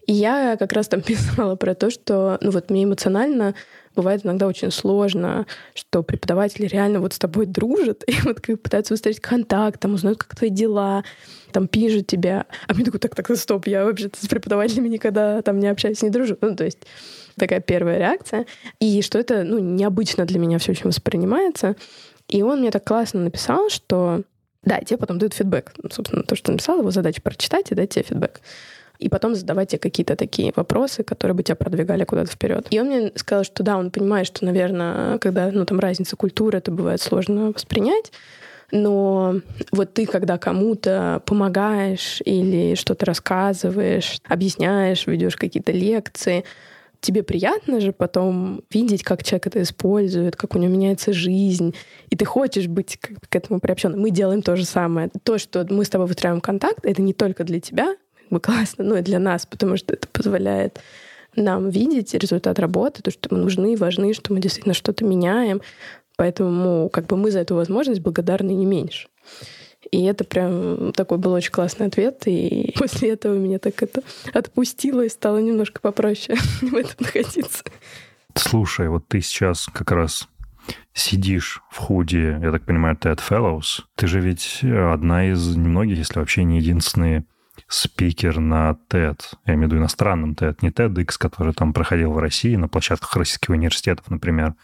И 0.05 0.13
я 0.13 0.55
как 0.57 0.71
раз 0.73 0.87
там 0.87 1.01
писала 1.03 1.55
про 1.55 1.75
то, 1.75 1.89
что 1.89 2.37
ну 2.41 2.51
вот 2.51 2.69
мне 2.69 2.85
эмоционально 2.85 3.53
бывает 3.97 4.25
иногда 4.25 4.47
очень 4.47 4.71
сложно, 4.71 5.45
что 5.73 6.03
преподаватели 6.03 6.67
реально 6.67 7.01
вот 7.01 7.13
с 7.13 7.19
тобой 7.19 7.47
дружат 7.47 8.03
и 8.07 8.13
вот 8.23 8.39
как 8.39 8.61
пытаются 8.61 8.93
выстроить 8.93 9.19
контакт, 9.19 9.81
там 9.81 9.95
узнают, 9.95 10.19
как 10.19 10.35
твои 10.35 10.49
дела, 10.49 11.03
там 11.51 11.67
пишут 11.67 12.07
тебя. 12.07 12.45
А 12.67 12.73
мне 12.73 12.85
такой, 12.85 12.99
так, 12.99 13.15
так, 13.15 13.35
стоп, 13.35 13.67
я 13.67 13.83
вообще-то 13.83 14.23
с 14.23 14.27
преподавателями 14.27 14.87
никогда 14.87 15.41
там 15.41 15.59
не 15.59 15.67
общаюсь, 15.67 16.01
не 16.01 16.09
дружу. 16.09 16.37
Ну, 16.39 16.55
то 16.55 16.63
есть 16.63 16.79
такая 17.37 17.59
первая 17.59 17.97
реакция. 17.97 18.45
И 18.79 19.01
что 19.01 19.17
это, 19.17 19.43
ну, 19.43 19.59
необычно 19.59 20.25
для 20.25 20.39
меня 20.39 20.59
все 20.59 20.71
очень 20.71 20.85
воспринимается. 20.85 21.75
И 22.27 22.43
он 22.43 22.59
мне 22.59 22.71
так 22.71 22.85
классно 22.85 23.21
написал, 23.21 23.69
что 23.69 24.21
да, 24.63 24.79
тебе 24.81 24.97
потом 24.97 25.17
дают 25.17 25.33
фидбэк. 25.33 25.73
Ну, 25.81 25.89
собственно, 25.91 26.23
то, 26.23 26.35
что 26.35 26.51
написал, 26.51 26.79
его 26.79 26.91
задача 26.91 27.21
прочитать 27.21 27.71
и 27.71 27.75
дать 27.75 27.89
тебе 27.89 28.03
фидбэк 28.03 28.41
и 28.99 29.09
потом 29.09 29.35
задавать 29.35 29.69
тебе 29.69 29.79
какие-то 29.79 30.15
такие 30.15 30.51
вопросы, 30.55 31.03
которые 31.03 31.35
бы 31.35 31.43
тебя 31.43 31.55
продвигали 31.55 32.03
куда-то 32.03 32.31
вперед. 32.31 32.67
И 32.69 32.79
он 32.79 32.87
мне 32.87 33.11
сказал, 33.15 33.43
что 33.43 33.63
да, 33.63 33.77
он 33.77 33.91
понимает, 33.91 34.27
что, 34.27 34.45
наверное, 34.45 35.17
когда 35.19 35.51
ну, 35.51 35.65
там 35.65 35.79
разница 35.79 36.15
культуры, 36.15 36.57
это 36.57 36.71
бывает 36.71 37.01
сложно 37.01 37.51
воспринять, 37.51 38.11
но 38.71 39.35
вот 39.71 39.93
ты, 39.93 40.05
когда 40.05 40.37
кому-то 40.37 41.21
помогаешь 41.25 42.21
или 42.25 42.75
что-то 42.75 43.05
рассказываешь, 43.05 44.19
объясняешь, 44.27 45.07
ведешь 45.07 45.37
какие-то 45.37 45.71
лекции, 45.71 46.43
тебе 46.99 47.23
приятно 47.23 47.79
же 47.79 47.93
потом 47.93 48.63
видеть, 48.71 49.03
как 49.03 49.23
человек 49.23 49.47
это 49.47 49.61
использует, 49.61 50.35
как 50.35 50.55
у 50.55 50.59
него 50.59 50.73
меняется 50.73 51.13
жизнь, 51.13 51.75
и 52.09 52.15
ты 52.15 52.25
хочешь 52.25 52.67
быть 52.67 52.97
к, 52.97 53.33
этому 53.33 53.59
приобщенным. 53.59 54.01
Мы 54.01 54.09
делаем 54.09 54.41
то 54.41 54.55
же 54.55 54.65
самое. 54.65 55.09
То, 55.23 55.37
что 55.37 55.65
мы 55.69 55.85
с 55.85 55.89
тобой 55.89 56.07
выстраиваем 56.07 56.41
контакт, 56.41 56.85
это 56.85 57.01
не 57.01 57.13
только 57.13 57.43
для 57.43 57.61
тебя, 57.61 57.95
бы 58.29 58.39
классно, 58.39 58.83
ну 58.83 58.97
и 58.97 59.01
для 59.01 59.19
нас, 59.19 59.45
потому 59.45 59.77
что 59.77 59.93
это 59.93 60.07
позволяет 60.07 60.79
нам 61.35 61.69
видеть 61.69 62.13
результат 62.13 62.59
работы, 62.59 63.01
то, 63.01 63.11
что 63.11 63.33
мы 63.33 63.41
нужны, 63.41 63.75
важны, 63.77 64.13
что 64.13 64.33
мы 64.33 64.39
действительно 64.39 64.73
что-то 64.73 65.05
меняем. 65.05 65.61
Поэтому 66.17 66.89
как 66.89 67.05
бы 67.05 67.15
мы 67.15 67.31
за 67.31 67.39
эту 67.39 67.55
возможность 67.55 68.01
благодарны 68.01 68.51
не 68.51 68.65
меньше. 68.65 69.07
И 69.91 70.03
это 70.03 70.23
прям 70.23 70.91
такой 70.93 71.19
был 71.19 71.31
очень 71.33 71.51
классный 71.51 71.87
ответ. 71.87 72.23
И 72.25 72.73
после 72.77 73.11
этого 73.11 73.35
меня 73.35 73.59
так 73.59 73.81
это 73.83 74.01
отпустило 74.33 75.01
и 75.01 75.09
стало 75.09 75.37
немножко 75.37 75.79
попроще 75.79 76.37
в 76.61 76.75
этом 76.75 76.95
находиться. 76.99 77.63
Слушай, 78.35 78.89
вот 78.89 79.07
ты 79.07 79.21
сейчас 79.21 79.67
как 79.67 79.91
раз 79.91 80.27
сидишь 80.93 81.61
в 81.69 81.77
худе, 81.77 82.39
я 82.41 82.51
так 82.51 82.65
понимаю, 82.65 82.97
TED 82.97 83.19
Fellows. 83.27 83.83
Ты 83.95 84.07
же 84.07 84.19
ведь 84.19 84.59
одна 84.63 85.29
из 85.29 85.55
немногих, 85.55 85.97
если 85.97 86.19
вообще 86.19 86.43
не 86.43 86.57
единственные 86.57 87.25
спикер 87.67 88.39
на 88.39 88.77
TED, 88.89 89.19
я 89.45 89.53
имею 89.53 89.69
в 89.69 89.71
виду 89.71 89.81
иностранном 89.81 90.33
TED, 90.33 90.57
не 90.61 90.69
TEDx, 90.69 91.15
который 91.17 91.53
там 91.53 91.73
проходил 91.73 92.11
в 92.11 92.19
России 92.19 92.55
на 92.55 92.67
площадках 92.67 93.15
российских 93.15 93.49
университетов, 93.49 94.09
например, 94.09 94.55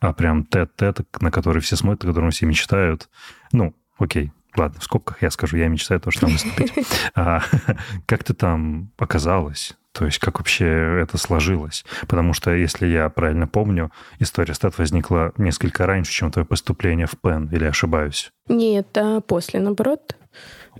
а 0.00 0.12
прям 0.12 0.42
TED, 0.42 0.68
TED, 0.76 1.04
на 1.20 1.30
который 1.30 1.62
все 1.62 1.76
смотрят, 1.76 2.04
о 2.04 2.08
котором 2.08 2.30
все 2.30 2.46
мечтают. 2.46 3.08
Ну, 3.52 3.74
окей, 3.98 4.32
ладно, 4.56 4.80
в 4.80 4.84
скобках 4.84 5.22
я 5.22 5.30
скажу, 5.30 5.56
я 5.56 5.68
мечтаю 5.68 6.00
тоже 6.00 6.20
там 6.20 6.30
выступить. 6.30 6.72
А, 7.14 7.42
как 8.06 8.24
ты 8.24 8.34
там 8.34 8.90
оказалась? 8.98 9.76
То 9.92 10.04
есть 10.04 10.18
как 10.18 10.38
вообще 10.38 10.66
это 11.02 11.18
сложилось? 11.18 11.84
Потому 12.06 12.32
что, 12.32 12.54
если 12.54 12.86
я 12.86 13.08
правильно 13.08 13.48
помню, 13.48 13.90
история 14.20 14.54
стат 14.54 14.78
возникла 14.78 15.32
несколько 15.36 15.84
раньше, 15.84 16.12
чем 16.12 16.30
твое 16.30 16.46
поступление 16.46 17.06
в 17.06 17.18
ПЕН, 17.20 17.48
или 17.52 17.64
ошибаюсь? 17.64 18.30
Нет, 18.48 18.86
это 18.92 19.20
после, 19.20 19.58
наоборот. 19.58 20.16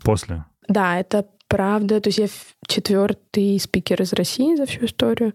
После? 0.04 0.44
Да, 0.68 1.00
это 1.00 1.26
правда. 1.50 2.00
То 2.00 2.08
есть 2.08 2.18
я 2.18 2.28
четвертый 2.66 3.58
спикер 3.58 4.00
из 4.00 4.12
России 4.14 4.54
за 4.54 4.64
всю 4.64 4.86
историю 4.86 5.34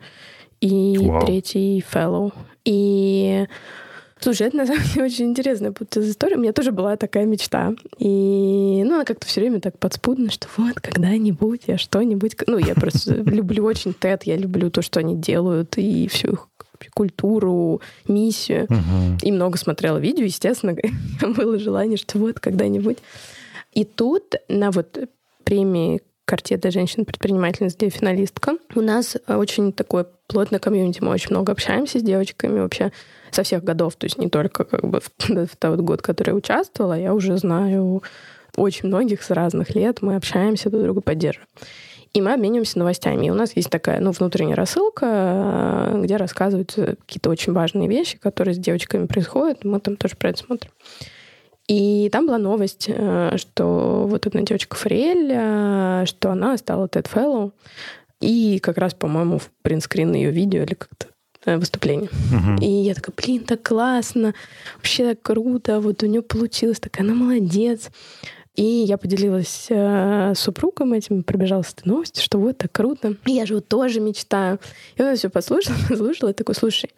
и 0.62 0.98
Вау. 0.98 1.26
третий 1.26 1.84
fellow. 1.94 2.34
И 2.64 3.46
Слушай, 4.18 4.48
это 4.48 4.58
на 4.58 4.66
самом 4.66 4.82
деле 4.82 5.06
очень 5.06 5.26
интересная 5.26 5.74
история. 5.98 6.38
У 6.38 6.40
меня 6.40 6.54
тоже 6.54 6.72
была 6.72 6.96
такая 6.96 7.26
мечта. 7.26 7.74
И 8.00 8.82
ну, 8.86 8.96
она 8.96 9.04
как-то 9.04 9.28
все 9.28 9.42
время 9.42 9.60
так 9.60 9.78
подспудно, 9.78 10.32
что 10.32 10.48
вот 10.58 10.80
когда-нибудь 10.80 11.64
я 11.68 11.78
что-нибудь... 11.78 12.36
Ну, 12.48 12.58
я 12.58 12.74
просто 12.76 13.14
люблю 13.26 13.66
очень 13.66 13.92
TED, 13.92 14.22
я 14.24 14.38
люблю 14.38 14.72
то, 14.72 14.82
что 14.82 15.02
они 15.02 15.16
делают, 15.16 15.78
и 15.78 16.08
всю 16.08 16.30
их 16.30 16.48
культуру, 16.94 17.82
миссию. 18.08 18.68
И 19.22 19.32
много 19.32 19.58
смотрела 19.58 19.98
видео, 19.98 20.24
естественно, 20.24 20.76
было 21.36 21.60
желание, 21.60 21.98
что 21.98 22.18
вот 22.18 22.40
когда-нибудь. 22.40 22.98
И 23.74 23.84
тут 23.84 24.36
на 24.48 24.72
вот 24.72 24.98
премии 25.46 26.02
Карте 26.26 26.58
для 26.58 26.72
женщин-предпринимательниц, 26.72 27.76
где 27.76 27.90
финалистка. 27.90 28.58
У 28.74 28.82
нас 28.82 29.16
очень 29.28 29.72
такое 29.72 30.08
плотное 30.28 30.60
комьюнити, 30.60 31.04
мы 31.04 31.12
очень 31.12 31.30
много 31.30 31.52
общаемся 31.52 32.00
с 32.00 32.02
девочками 32.02 32.60
вообще 32.60 32.92
со 33.30 33.44
всех 33.44 33.64
годов, 33.64 33.96
то 33.96 34.06
есть 34.06 34.18
не 34.18 34.28
только 34.28 34.64
как 34.64 34.84
бы 34.84 35.02
в, 35.02 35.56
тот 35.60 35.80
год, 35.82 36.02
который 36.02 36.30
я 36.30 36.36
участвовала, 36.36 37.00
я 37.00 37.14
уже 37.14 37.38
знаю 37.38 38.02
очень 38.58 38.88
многих 38.88 39.22
с 39.22 39.30
разных 39.30 39.76
лет, 39.76 40.02
мы 40.02 40.16
общаемся, 40.16 40.72
друг 40.72 40.84
друга 40.84 41.02
поддерживаем. 41.02 41.48
И 42.14 42.22
мы 42.22 42.34
обмениваемся 42.34 42.80
новостями. 42.80 43.26
И 43.26 43.30
у 43.30 43.34
нас 43.34 43.58
есть 43.58 43.70
такая 43.70 44.00
ну, 44.00 44.12
внутренняя 44.12 44.56
рассылка, 44.56 45.92
где 45.96 46.16
рассказываются 46.16 46.96
какие-то 46.96 47.30
очень 47.30 47.52
важные 47.52 47.90
вещи, 47.90 48.18
которые 48.18 48.56
с 48.56 48.58
девочками 48.58 49.06
происходят. 49.06 49.66
Мы 49.66 49.82
там 49.82 49.98
тоже 49.98 50.16
про 50.16 50.30
это 50.30 50.40
смотрим. 50.40 50.72
И 51.68 52.10
там 52.12 52.28
была 52.28 52.38
новость, 52.38 52.86
э, 52.88 53.38
что 53.38 54.06
вот 54.08 54.28
одна 54.28 54.42
девочка 54.42 54.76
Фриэль, 54.76 55.32
э, 55.32 56.06
что 56.06 56.32
она 56.32 56.58
стала 56.58 56.88
TED 56.88 57.08
Fellow. 57.12 57.52
И 58.22 58.60
как 58.60 58.78
раз, 58.78 58.94
по-моему, 58.94 59.40
в 59.40 59.50
принтскрин 59.62 60.14
ее 60.14 60.32
видео 60.32 60.64
или 60.64 60.76
как-то 60.76 61.08
э, 61.46 61.58
выступление. 61.58 62.10
Uh-huh. 62.10 62.64
И 62.64 62.70
я 62.70 62.94
такая, 62.94 63.16
блин, 63.16 63.44
так 63.44 63.64
классно, 63.64 64.34
вообще 64.76 65.10
так 65.10 65.22
круто, 65.22 65.80
вот 65.80 66.04
у 66.04 66.06
нее 66.06 66.22
получилось, 66.22 66.80
такая 66.80 67.06
она 67.06 67.16
молодец. 67.16 67.90
И 68.56 68.64
я 68.64 68.98
поделилась 68.98 69.68
э, 69.70 70.34
с 70.34 70.40
супругом 70.40 70.94
этим, 70.94 71.24
пробежала 71.24 71.62
с 71.64 71.74
этой 71.74 71.90
новостью, 71.90 72.24
что 72.24 72.38
вот 72.38 72.58
так 72.58 72.72
круто. 72.72 73.16
И 73.26 73.32
я 73.34 73.46
же 73.46 73.56
вот 73.56 73.68
тоже 73.68 74.00
мечтаю. 74.00 74.60
И 74.96 75.02
он 75.02 75.16
все 75.18 75.30
послушал, 75.30 75.74
послушал, 75.90 76.30
и 76.30 76.34
такой, 76.34 76.56
слушай, 76.56 76.92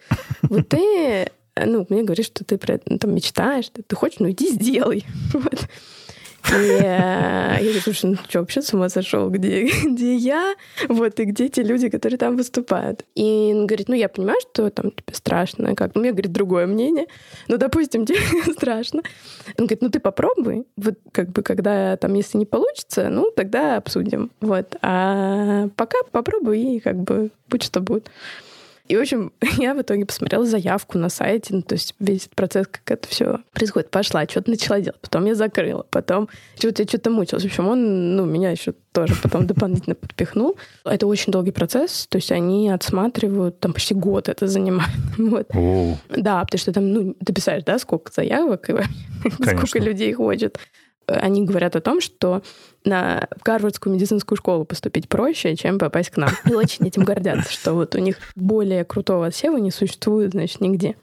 вот 0.43 0.69
ты 0.69 1.31
ну, 1.65 1.85
мне 1.89 2.03
говоришь, 2.03 2.27
что 2.27 2.43
ты 2.43 2.57
про 2.57 2.75
это 2.75 2.97
там 2.97 3.13
мечтаешь, 3.13 3.69
ты, 3.69 3.83
ты 3.83 3.95
хочешь, 3.95 4.19
ну 4.19 4.29
иди 4.29 4.49
сделай. 4.49 5.05
Вот. 5.33 5.67
И 6.49 6.53
э, 6.53 6.79
я 6.81 7.57
говорю, 7.59 7.81
слушай, 7.81 8.09
ну 8.09 8.15
что, 8.27 8.39
вообще 8.39 8.61
с 8.61 8.73
ума 8.73 8.89
сошел? 8.89 9.29
Где, 9.29 9.65
где 9.85 10.15
я? 10.15 10.55
Вот, 10.87 11.19
и 11.19 11.25
где 11.25 11.49
те 11.49 11.63
люди, 11.63 11.89
которые 11.89 12.17
там 12.17 12.37
выступают? 12.37 13.03
И 13.15 13.51
он 13.53 13.67
говорит, 13.67 13.89
ну 13.89 13.95
я 13.95 14.07
понимаю, 14.07 14.39
что 14.41 14.69
там 14.69 14.91
тебе 14.91 15.13
страшно. 15.13 15.75
Как? 15.75 15.95
У 15.95 15.99
меня, 15.99 16.11
говорит, 16.11 16.31
другое 16.31 16.67
мнение. 16.67 17.07
Ну, 17.47 17.57
допустим, 17.57 18.05
тебе 18.05 18.19
страшно. 18.53 19.01
Он 19.57 19.65
говорит, 19.65 19.81
ну 19.81 19.89
ты 19.89 19.99
попробуй. 19.99 20.65
Вот 20.77 20.95
как 21.11 21.29
бы, 21.29 21.41
когда 21.41 21.97
там, 21.97 22.13
если 22.13 22.37
не 22.37 22.45
получится, 22.45 23.09
ну 23.09 23.31
тогда 23.35 23.77
обсудим. 23.77 24.31
Вот. 24.39 24.77
А 24.81 25.67
пока 25.75 25.97
попробуй 26.11 26.61
и 26.61 26.79
как 26.79 26.95
бы 26.95 27.29
будь 27.49 27.63
что 27.63 27.81
будет. 27.81 28.09
И, 28.87 28.95
в 28.95 29.01
общем, 29.01 29.33
я 29.57 29.73
в 29.73 29.81
итоге 29.81 30.05
посмотрела 30.05 30.45
заявку 30.45 30.97
на 30.97 31.09
сайте, 31.09 31.55
ну, 31.55 31.61
то 31.61 31.75
есть 31.75 31.95
весь 31.99 32.23
этот 32.25 32.35
процесс, 32.35 32.67
как 32.67 32.81
это 32.89 33.07
все 33.07 33.39
происходит. 33.51 33.89
Пошла, 33.89 34.25
что-то 34.25 34.49
начала 34.49 34.79
делать, 34.79 34.99
потом 35.01 35.25
я 35.25 35.35
закрыла, 35.35 35.85
потом 35.89 36.29
что-то 36.57 36.83
я 36.83 36.87
что-то 36.87 37.09
мучилась. 37.09 37.43
В 37.43 37.47
общем, 37.47 37.67
он, 37.67 38.15
ну, 38.15 38.25
меня 38.25 38.51
еще 38.51 38.73
тоже 38.91 39.15
потом 39.21 39.45
дополнительно 39.45 39.95
подпихнул. 39.95 40.57
Это 40.83 41.07
очень 41.07 41.31
долгий 41.31 41.51
процесс, 41.51 42.07
то 42.09 42.17
есть 42.17 42.31
они 42.31 42.69
отсматривают, 42.69 43.59
там 43.59 43.73
почти 43.73 43.93
год 43.93 44.29
это 44.29 44.47
занимает. 44.47 44.87
Вот. 45.17 45.49
Да, 46.09 46.43
потому 46.43 46.59
что 46.59 46.71
там, 46.71 46.91
ну, 46.91 47.15
ты 47.25 47.33
писаешь, 47.33 47.63
да, 47.63 47.79
сколько 47.79 48.11
заявок 48.13 48.69
и 48.69 48.73
сколько 49.43 49.79
людей 49.79 50.13
хочет 50.13 50.57
они 51.07 51.43
говорят 51.43 51.75
о 51.75 51.81
том, 51.81 52.01
что 52.01 52.41
на 52.83 53.27
Гарвардскую 53.43 53.93
медицинскую 53.95 54.37
школу 54.37 54.65
поступить 54.65 55.09
проще, 55.09 55.55
чем 55.55 55.79
попасть 55.79 56.09
к 56.09 56.17
нам. 56.17 56.29
И 56.49 56.53
очень 56.53 56.87
этим 56.87 57.03
гордятся, 57.03 57.51
что 57.51 57.73
вот 57.73 57.95
у 57.95 57.99
них 57.99 58.17
более 58.35 58.83
крутого 58.83 59.27
отсева 59.27 59.57
не 59.57 59.71
существует, 59.71 60.31
значит, 60.31 60.61
нигде. 60.61 60.95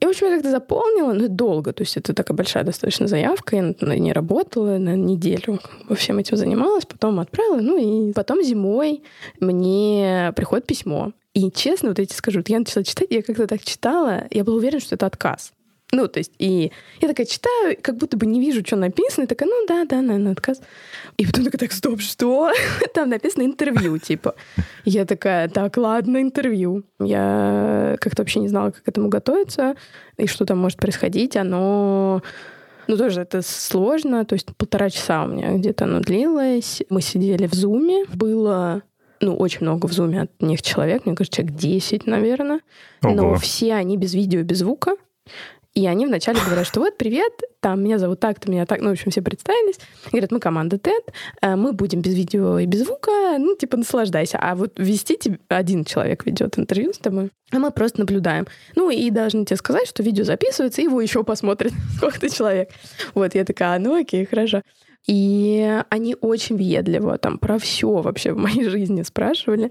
И, 0.00 0.06
в 0.06 0.08
общем, 0.08 0.28
я 0.28 0.34
как-то 0.34 0.50
заполнила, 0.50 1.12
но 1.12 1.28
долго. 1.28 1.74
То 1.74 1.82
есть 1.82 1.96
это 1.98 2.14
такая 2.14 2.34
большая 2.34 2.64
достаточно 2.64 3.06
заявка. 3.06 3.56
Я 3.56 3.74
ней 3.96 4.12
работала 4.12 4.78
на 4.78 4.96
неделю. 4.96 5.60
Во 5.88 5.94
всем 5.94 6.18
этим 6.18 6.38
занималась, 6.38 6.86
потом 6.86 7.20
отправила. 7.20 7.60
Ну 7.60 8.08
и 8.08 8.12
потом 8.14 8.42
зимой 8.42 9.02
мне 9.40 10.32
приходит 10.36 10.66
письмо. 10.66 11.12
И 11.34 11.50
честно, 11.52 11.90
вот 11.90 11.98
я 11.98 12.06
тебе 12.06 12.16
скажу, 12.16 12.42
я 12.46 12.58
начала 12.58 12.82
читать, 12.82 13.08
я 13.10 13.22
как-то 13.22 13.46
так 13.46 13.62
читала, 13.62 14.24
я 14.30 14.42
была 14.42 14.56
уверена, 14.56 14.80
что 14.80 14.94
это 14.94 15.06
отказ. 15.06 15.52
Ну, 15.92 16.06
то 16.06 16.18
есть, 16.18 16.32
и 16.38 16.70
я 17.00 17.08
такая 17.08 17.26
читаю, 17.26 17.76
как 17.82 17.96
будто 17.96 18.16
бы 18.16 18.24
не 18.24 18.38
вижу, 18.38 18.64
что 18.64 18.76
написано, 18.76 19.24
и 19.24 19.26
такая, 19.26 19.48
ну 19.48 19.66
да, 19.66 19.84
да, 19.84 20.00
наверное, 20.00 20.32
отказ. 20.32 20.60
И 21.16 21.26
потом 21.26 21.44
такая, 21.44 21.58
так, 21.58 21.72
стоп, 21.72 22.00
что? 22.00 22.52
Там 22.94 23.08
написано 23.10 23.42
интервью, 23.42 23.98
типа. 23.98 24.36
Я 24.84 25.04
такая, 25.04 25.48
так, 25.48 25.76
ладно, 25.76 26.22
интервью. 26.22 26.84
Я 27.00 27.96
как-то 28.00 28.22
вообще 28.22 28.38
не 28.38 28.48
знала, 28.48 28.70
как 28.70 28.84
к 28.84 28.88
этому 28.88 29.08
готовиться, 29.08 29.74
и 30.16 30.26
что 30.26 30.44
там 30.44 30.58
может 30.58 30.78
происходить. 30.78 31.36
Оно 31.36 32.22
ну, 32.86 32.96
тоже 32.96 33.22
это 33.22 33.42
сложно. 33.42 34.24
То 34.24 34.34
есть 34.34 34.54
полтора 34.56 34.90
часа 34.90 35.24
у 35.24 35.28
меня 35.28 35.52
где-то 35.52 35.84
оно 35.84 36.00
длилось. 36.00 36.82
Мы 36.88 37.00
сидели 37.02 37.46
в 37.46 37.54
зуме. 37.54 38.04
Было 38.12 38.82
ну, 39.20 39.36
очень 39.36 39.60
много 39.62 39.86
в 39.86 39.92
зуме 39.92 40.22
от 40.22 40.42
них 40.42 40.62
человек, 40.62 41.04
мне 41.04 41.14
кажется, 41.14 41.42
человек 41.42 41.56
10, 41.56 42.06
наверное. 42.06 42.60
Ого. 43.02 43.14
Но 43.14 43.34
все 43.36 43.74
они 43.74 43.96
без 43.96 44.14
видео, 44.14 44.42
без 44.42 44.58
звука. 44.58 44.96
И 45.74 45.86
они 45.86 46.06
вначале 46.06 46.40
говорят, 46.44 46.66
что 46.66 46.80
вот, 46.80 46.98
привет, 46.98 47.32
там, 47.60 47.84
меня 47.84 47.98
зовут 47.98 48.18
так-то, 48.18 48.50
меня 48.50 48.66
так, 48.66 48.80
ну, 48.80 48.88
в 48.88 48.92
общем, 48.92 49.12
все 49.12 49.22
представились. 49.22 49.78
Говорят, 50.10 50.32
мы 50.32 50.40
команда 50.40 50.76
TED, 50.76 51.12
э, 51.42 51.54
мы 51.54 51.72
будем 51.72 52.00
без 52.00 52.14
видео 52.14 52.58
и 52.58 52.66
без 52.66 52.84
звука, 52.84 53.38
ну, 53.38 53.54
типа, 53.54 53.76
наслаждайся. 53.76 54.38
А 54.40 54.56
вот 54.56 54.72
вести 54.78 55.16
тебе 55.16 55.38
один 55.48 55.84
человек 55.84 56.26
ведет 56.26 56.58
интервью 56.58 56.92
с 56.92 56.98
тобой, 56.98 57.30
а 57.52 57.58
мы 57.60 57.70
просто 57.70 58.00
наблюдаем. 58.00 58.48
Ну, 58.74 58.90
и 58.90 59.10
должны 59.10 59.44
тебе 59.44 59.56
сказать, 59.56 59.86
что 59.86 60.02
видео 60.02 60.24
записывается, 60.24 60.80
и 60.80 60.84
его 60.84 61.00
еще 61.00 61.22
посмотрит 61.22 61.72
сколько-то 61.96 62.28
человек. 62.28 62.70
Вот, 63.14 63.36
я 63.36 63.44
такая, 63.44 63.76
«А, 63.76 63.78
ну, 63.78 64.00
окей, 64.00 64.24
хорошо. 64.24 64.62
И 65.06 65.82
они 65.88 66.16
очень 66.20 66.56
въедливо 66.56 67.18
там 67.18 67.38
про 67.38 67.58
все 67.58 67.90
вообще 67.90 68.32
в 68.32 68.36
моей 68.36 68.64
жизни 68.68 69.02
спрашивали. 69.02 69.70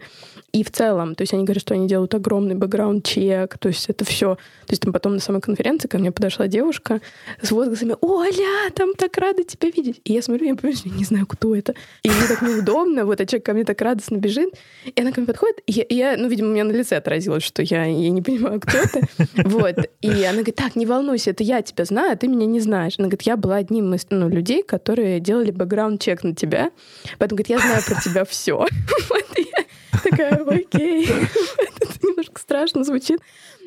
И 0.51 0.63
в 0.63 0.71
целом, 0.71 1.15
то 1.15 1.21
есть 1.21 1.33
они 1.33 1.43
говорят, 1.43 1.61
что 1.61 1.75
они 1.75 1.87
делают 1.87 2.15
огромный 2.15 2.55
бэкграунд-чек, 2.55 3.57
то 3.57 3.69
есть 3.69 3.89
это 3.89 4.03
все. 4.05 4.35
То 4.35 4.71
есть 4.71 4.81
там 4.81 4.91
потом 4.91 5.13
на 5.13 5.19
самой 5.19 5.41
конференции 5.41 5.87
ко 5.87 5.97
мне 5.97 6.11
подошла 6.11 6.47
девушка 6.47 7.01
с 7.41 7.51
возгласами 7.51 7.95
«Оля, 8.01 8.69
там 8.73 8.93
так 8.95 9.17
рада 9.17 9.43
тебя 9.43 9.69
видеть!» 9.69 10.01
И 10.03 10.13
я 10.13 10.21
смотрю, 10.21 10.47
я 10.47 10.55
понимаю, 10.55 10.77
что 10.77 10.89
я 10.89 10.95
не 10.95 11.03
знаю, 11.03 11.27
кто 11.27 11.55
это. 11.55 11.75
И 12.03 12.09
мне 12.09 12.27
так 12.27 12.41
неудобно, 12.41 13.05
вот, 13.05 13.21
а 13.21 13.25
человек 13.25 13.45
ко 13.45 13.53
мне 13.53 13.63
так 13.63 13.79
радостно 13.81 14.17
бежит, 14.17 14.53
и 14.85 14.99
она 14.99 15.11
ко 15.11 15.21
мне 15.21 15.27
подходит, 15.27 15.59
и 15.67 15.71
я, 15.73 15.83
и 15.83 15.95
я 15.95 16.17
ну, 16.17 16.27
видимо, 16.27 16.49
у 16.49 16.53
меня 16.53 16.63
на 16.63 16.71
лице 16.71 16.97
отразилось, 16.97 17.43
что 17.43 17.61
я, 17.61 17.85
я 17.85 18.09
не 18.09 18.21
понимаю, 18.21 18.59
кто 18.59 18.77
это. 18.77 19.01
Вот. 19.45 19.75
И 20.01 20.09
она 20.23 20.37
говорит, 20.37 20.55
так, 20.55 20.75
не 20.75 20.85
волнуйся, 20.85 21.31
это 21.31 21.43
я 21.43 21.61
тебя 21.61 21.85
знаю, 21.85 22.13
а 22.13 22.15
ты 22.15 22.27
меня 22.27 22.45
не 22.45 22.59
знаешь. 22.59 22.95
Она 22.97 23.07
говорит, 23.07 23.23
я 23.23 23.37
была 23.37 23.57
одним 23.57 23.93
из 23.93 24.05
ну, 24.09 24.29
людей, 24.29 24.63
которые 24.63 25.18
делали 25.19 25.51
бэкграунд-чек 25.51 26.23
на 26.23 26.35
тебя, 26.35 26.71
поэтому, 27.17 27.37
говорит, 27.37 27.49
я 27.49 27.59
знаю 27.59 27.83
про 27.85 28.01
тебя 28.01 28.25
все. 28.25 28.65
Такая, 30.03 30.43
окей. 30.45 31.05
Это 31.57 31.87
немножко 32.01 32.39
страшно 32.39 32.83
звучит. 32.83 33.19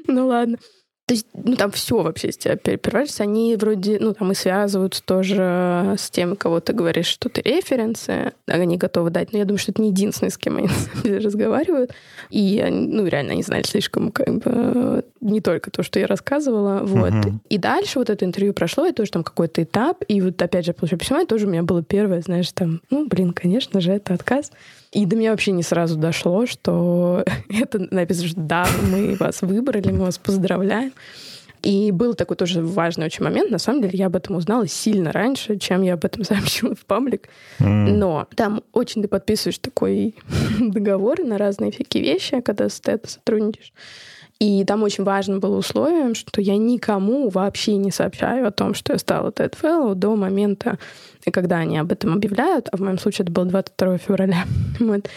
Ну 0.06 0.26
ладно. 0.26 0.58
То 1.06 1.14
есть, 1.14 1.26
ну, 1.34 1.56
там 1.56 1.72
все 1.72 2.00
вообще 2.00 2.28
из 2.28 2.36
тебя 2.36 2.56
переворачивается. 2.56 3.24
Они 3.24 3.56
вроде, 3.56 3.98
ну, 4.00 4.14
там 4.14 4.30
и 4.30 4.34
связываются 4.34 5.02
тоже 5.02 5.96
с 5.98 6.10
тем, 6.10 6.36
кого 6.36 6.60
ты 6.60 6.72
говоришь, 6.72 7.06
что 7.06 7.28
ты 7.28 7.42
референсы, 7.42 8.32
они 8.46 8.76
готовы 8.76 9.10
дать. 9.10 9.32
Но 9.32 9.38
я 9.38 9.44
думаю, 9.44 9.58
что 9.58 9.72
это 9.72 9.82
не 9.82 9.88
единственный, 9.88 10.30
с 10.30 10.38
кем 10.38 10.58
они 10.58 10.68
разговаривают. 11.04 11.90
И, 12.30 12.64
ну, 12.70 13.04
реально, 13.06 13.32
они 13.32 13.42
знали 13.42 13.64
слишком, 13.64 14.12
как 14.12 14.32
бы, 14.38 15.04
не 15.20 15.40
только 15.40 15.72
то, 15.72 15.82
что 15.82 15.98
я 15.98 16.06
рассказывала. 16.06 16.84
Вот. 16.84 17.12
Uh-huh. 17.12 17.32
И 17.48 17.58
дальше 17.58 17.98
вот 17.98 18.08
это 18.08 18.24
интервью 18.24 18.52
прошло, 18.52 18.86
и 18.86 18.92
тоже 18.92 19.10
там 19.10 19.24
какой-то 19.24 19.64
этап. 19.64 20.04
И 20.06 20.20
вот 20.20 20.40
опять 20.40 20.64
же, 20.64 20.72
получаю 20.72 21.00
письмо, 21.00 21.20
и 21.20 21.26
тоже 21.26 21.46
у 21.46 21.50
меня 21.50 21.64
было 21.64 21.82
первое, 21.82 22.22
знаешь, 22.22 22.50
там, 22.52 22.80
ну, 22.90 23.06
блин, 23.08 23.32
конечно 23.32 23.80
же, 23.80 23.92
это 23.92 24.14
отказ. 24.14 24.52
И 24.92 25.06
до 25.06 25.16
меня 25.16 25.30
вообще 25.30 25.52
не 25.52 25.62
сразу 25.62 25.96
дошло, 25.96 26.46
что 26.46 27.24
это 27.48 27.86
написано, 27.90 28.28
что 28.28 28.40
да, 28.40 28.66
мы 28.90 29.16
вас 29.16 29.42
выбрали, 29.42 29.90
мы 29.90 30.04
вас 30.04 30.18
поздравляем. 30.18 30.91
И 31.62 31.92
был 31.92 32.14
такой 32.14 32.36
тоже 32.36 32.60
важный 32.60 33.06
очень 33.06 33.22
момент. 33.22 33.50
На 33.50 33.58
самом 33.58 33.82
деле 33.82 33.96
я 33.96 34.06
об 34.06 34.16
этом 34.16 34.34
узнала 34.34 34.66
сильно 34.66 35.12
раньше, 35.12 35.58
чем 35.58 35.82
я 35.82 35.94
об 35.94 36.04
этом 36.04 36.24
сообщила 36.24 36.74
в 36.74 36.84
паблик. 36.84 37.28
Mm. 37.60 37.92
Но 37.92 38.26
там 38.34 38.62
очень 38.72 39.02
ты 39.02 39.08
подписываешь 39.08 39.58
такой 39.58 40.16
договор 40.60 41.20
на 41.20 41.38
разные 41.38 41.70
всякие 41.70 42.02
вещи, 42.02 42.40
когда 42.40 42.68
с 42.68 42.80
TED 42.80 43.08
сотрудничаешь. 43.08 43.72
И 44.40 44.64
там 44.64 44.82
очень 44.82 45.04
важным 45.04 45.38
было 45.38 45.56
условием, 45.56 46.16
что 46.16 46.40
я 46.40 46.56
никому 46.56 47.28
вообще 47.28 47.76
не 47.76 47.92
сообщаю 47.92 48.48
о 48.48 48.50
том, 48.50 48.74
что 48.74 48.92
я 48.92 48.98
стала 48.98 49.30
TED 49.30 49.54
Fellow 49.60 49.94
до 49.94 50.16
момента, 50.16 50.78
когда 51.32 51.58
они 51.58 51.78
об 51.78 51.92
этом 51.92 52.12
объявляют, 52.12 52.68
а 52.72 52.76
в 52.76 52.80
моем 52.80 52.98
случае 52.98 53.22
это 53.22 53.32
было 53.32 53.46
22 53.46 53.98
февраля. 53.98 54.44
Вот. 54.80 55.08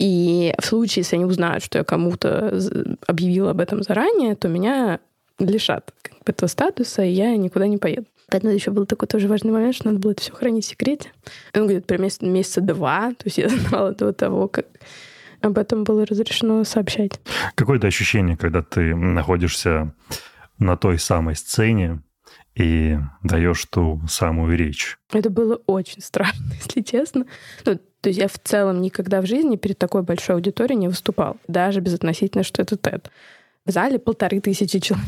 И 0.00 0.52
в 0.58 0.66
случае, 0.66 1.02
если 1.02 1.14
они 1.14 1.24
узнают, 1.24 1.62
что 1.62 1.78
я 1.78 1.84
кому-то 1.84 2.58
объявила 3.06 3.52
об 3.52 3.60
этом 3.60 3.84
заранее, 3.84 4.34
то 4.34 4.48
меня 4.48 4.98
лишат 5.38 5.92
как 6.02 6.14
бы, 6.14 6.24
этого 6.26 6.48
статуса, 6.48 7.02
и 7.02 7.10
я 7.10 7.36
никуда 7.36 7.66
не 7.66 7.78
поеду. 7.78 8.06
Поэтому 8.30 8.52
еще 8.52 8.70
был 8.70 8.86
такой 8.86 9.06
тоже 9.06 9.28
важный 9.28 9.52
момент, 9.52 9.74
что 9.74 9.86
надо 9.86 9.98
было 9.98 10.12
это 10.12 10.22
все 10.22 10.32
хранить 10.32 10.64
в 10.64 10.68
секрете. 10.68 11.10
Ну, 11.54 11.66
где-то 11.66 11.86
примерно 11.86 12.26
месяца 12.26 12.60
два, 12.60 13.10
то 13.18 13.24
есть 13.24 13.38
я 13.38 13.48
знала 13.48 13.92
до 13.92 14.12
того, 14.12 14.48
как 14.48 14.66
об 15.40 15.58
этом 15.58 15.84
было 15.84 16.06
разрешено 16.06 16.64
сообщать. 16.64 17.20
Какое-то 17.54 17.86
ощущение, 17.86 18.36
когда 18.36 18.62
ты 18.62 18.94
находишься 18.94 19.94
на 20.58 20.76
той 20.76 20.98
самой 20.98 21.36
сцене 21.36 22.02
и 22.54 22.96
даешь 23.22 23.64
ту 23.66 24.00
самую 24.08 24.56
речь? 24.56 24.98
Это 25.12 25.28
было 25.28 25.60
очень 25.66 26.00
страшно, 26.00 26.52
если 26.64 26.80
честно. 26.80 27.26
Ну, 27.66 27.78
то 28.00 28.08
есть 28.08 28.18
я 28.18 28.28
в 28.28 28.38
целом 28.38 28.80
никогда 28.80 29.20
в 29.20 29.26
жизни 29.26 29.56
перед 29.56 29.78
такой 29.78 30.02
большой 30.02 30.36
аудиторией 30.36 30.78
не 30.78 30.88
выступал, 30.88 31.36
даже 31.48 31.80
безотносительно, 31.80 32.44
что 32.44 32.62
это 32.62 32.76
TED. 32.76 33.06
В 33.66 33.70
зале 33.70 33.98
полторы 33.98 34.40
тысячи 34.40 34.78
человек. 34.78 35.06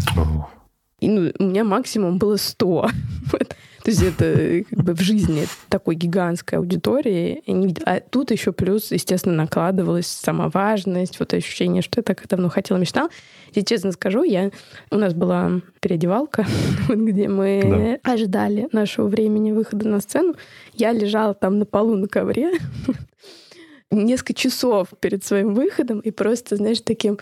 И 1.01 1.11
ну, 1.11 1.31
у 1.39 1.45
меня 1.45 1.63
максимум 1.63 2.17
было 2.17 2.37
сто. 2.37 2.89
То 3.31 3.91
есть 3.91 4.03
это 4.03 4.65
как 4.69 4.83
бы 4.83 4.95
в 4.95 5.01
жизни 5.01 5.47
такой 5.69 5.95
гигантской 5.95 6.59
аудитории. 6.59 7.43
А 7.85 8.01
тут 8.01 8.31
еще 8.31 8.53
плюс, 8.53 8.91
естественно, 8.93 9.37
накладывалась 9.37 10.07
сама 10.07 10.49
важность, 10.49 11.21
вот 11.21 11.35
ощущение, 11.35 11.83
что 11.83 11.99
я 11.99 12.03
так 12.03 12.27
давно 12.27 12.49
хотела, 12.49 12.79
мечтала. 12.79 13.11
И 13.53 13.63
честно 13.63 13.93
скажу, 13.93 14.23
я... 14.23 14.51
у 14.91 14.97
нас 14.97 15.13
была 15.13 15.61
переодевалка, 15.81 16.47
где 16.89 17.29
мы 17.29 17.99
да. 18.03 18.13
ожидали 18.13 18.69
нашего 18.73 19.07
времени 19.07 19.53
выхода 19.53 19.87
на 19.87 20.01
сцену. 20.01 20.35
Я 20.73 20.93
лежала 20.93 21.35
там 21.35 21.59
на 21.59 21.67
полу 21.67 21.95
на 21.97 22.09
ковре 22.09 22.53
несколько 23.91 24.33
часов 24.33 24.89
перед 24.99 25.25
своим 25.25 25.55
выходом 25.55 26.01
и 26.01 26.11
просто, 26.11 26.57
знаешь, 26.57 26.81
таким 26.81 27.19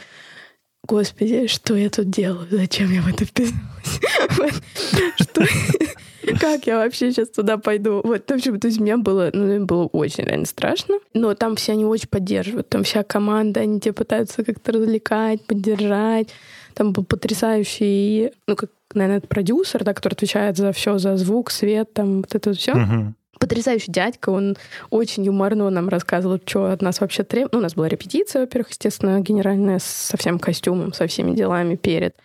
Господи, 0.86 1.46
что 1.46 1.74
я 1.74 1.88
тут 1.88 2.10
делаю? 2.10 2.46
Зачем 2.50 2.92
я 2.92 3.00
в 3.00 3.08
это 3.08 3.24
вписалась? 3.24 4.60
Как 6.40 6.66
я 6.66 6.76
вообще 6.76 7.10
сейчас 7.10 7.30
туда 7.30 7.56
пойду? 7.58 8.00
Вот, 8.04 8.28
в 8.28 8.32
общем, 8.32 8.60
то 8.60 8.68
есть 8.68 8.80
мне 8.80 8.96
было, 8.96 9.30
ну, 9.32 9.64
было 9.64 9.86
очень 9.86 10.24
реально 10.24 10.46
страшно. 10.46 10.96
Но 11.14 11.34
там 11.34 11.56
все 11.56 11.72
они 11.72 11.84
очень 11.84 12.08
поддерживают. 12.08 12.68
Там 12.68 12.84
вся 12.84 13.02
команда, 13.02 13.60
они 13.60 13.80
тебя 13.80 13.94
пытаются 13.94 14.44
как-то 14.44 14.72
развлекать, 14.72 15.42
поддержать. 15.44 16.28
Там 16.74 16.92
был 16.92 17.04
потрясающий, 17.04 18.32
ну, 18.46 18.56
как, 18.56 18.70
наверное, 18.94 19.20
продюсер, 19.20 19.84
да, 19.84 19.94
который 19.94 20.14
отвечает 20.14 20.56
за 20.56 20.72
все, 20.72 20.98
за 20.98 21.16
звук, 21.16 21.50
свет, 21.50 21.92
там, 21.92 22.18
вот 22.18 22.34
это 22.34 22.52
все. 22.52 22.72
Uh-huh 22.72 23.12
потрясающий 23.44 23.92
дядька, 23.92 24.30
он 24.30 24.56
очень 24.88 25.24
юморно 25.26 25.68
нам 25.68 25.90
рассказывал, 25.90 26.40
что 26.46 26.72
от 26.72 26.80
нас 26.80 27.02
вообще 27.02 27.24
требует. 27.24 27.52
Ну, 27.52 27.58
у 27.58 27.62
нас 27.62 27.74
была 27.74 27.88
репетиция, 27.88 28.40
во-первых, 28.40 28.70
естественно, 28.70 29.20
генеральная, 29.20 29.78
со 29.80 30.16
всем 30.16 30.38
костюмом, 30.38 30.94
со 30.94 31.06
всеми 31.06 31.36
делами 31.36 31.76
перед. 31.76 32.16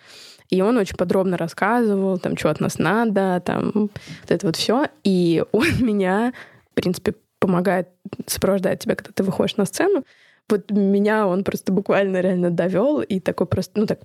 И 0.49 0.61
он 0.61 0.77
очень 0.77 0.95
подробно 0.95 1.35
рассказывал, 1.35 2.19
там, 2.19 2.37
что 2.37 2.49
от 2.49 2.61
нас 2.61 2.79
надо, 2.79 3.41
там, 3.45 3.71
вот 3.73 3.91
это 4.29 4.45
вот 4.47 4.55
все. 4.55 4.87
И 5.03 5.43
он 5.51 5.67
меня, 5.81 6.31
в 6.71 6.75
принципе, 6.75 7.15
помогает, 7.39 7.89
сопровождает 8.25 8.79
тебя, 8.79 8.95
когда 8.95 9.11
ты 9.13 9.23
выходишь 9.23 9.57
на 9.57 9.65
сцену. 9.65 10.05
Вот 10.49 10.71
меня 10.71 11.27
он 11.27 11.43
просто 11.43 11.71
буквально 11.71 12.21
реально 12.21 12.49
довел 12.49 13.01
и 13.01 13.19
такой 13.19 13.47
просто, 13.47 13.79
ну 13.79 13.85
так, 13.85 13.99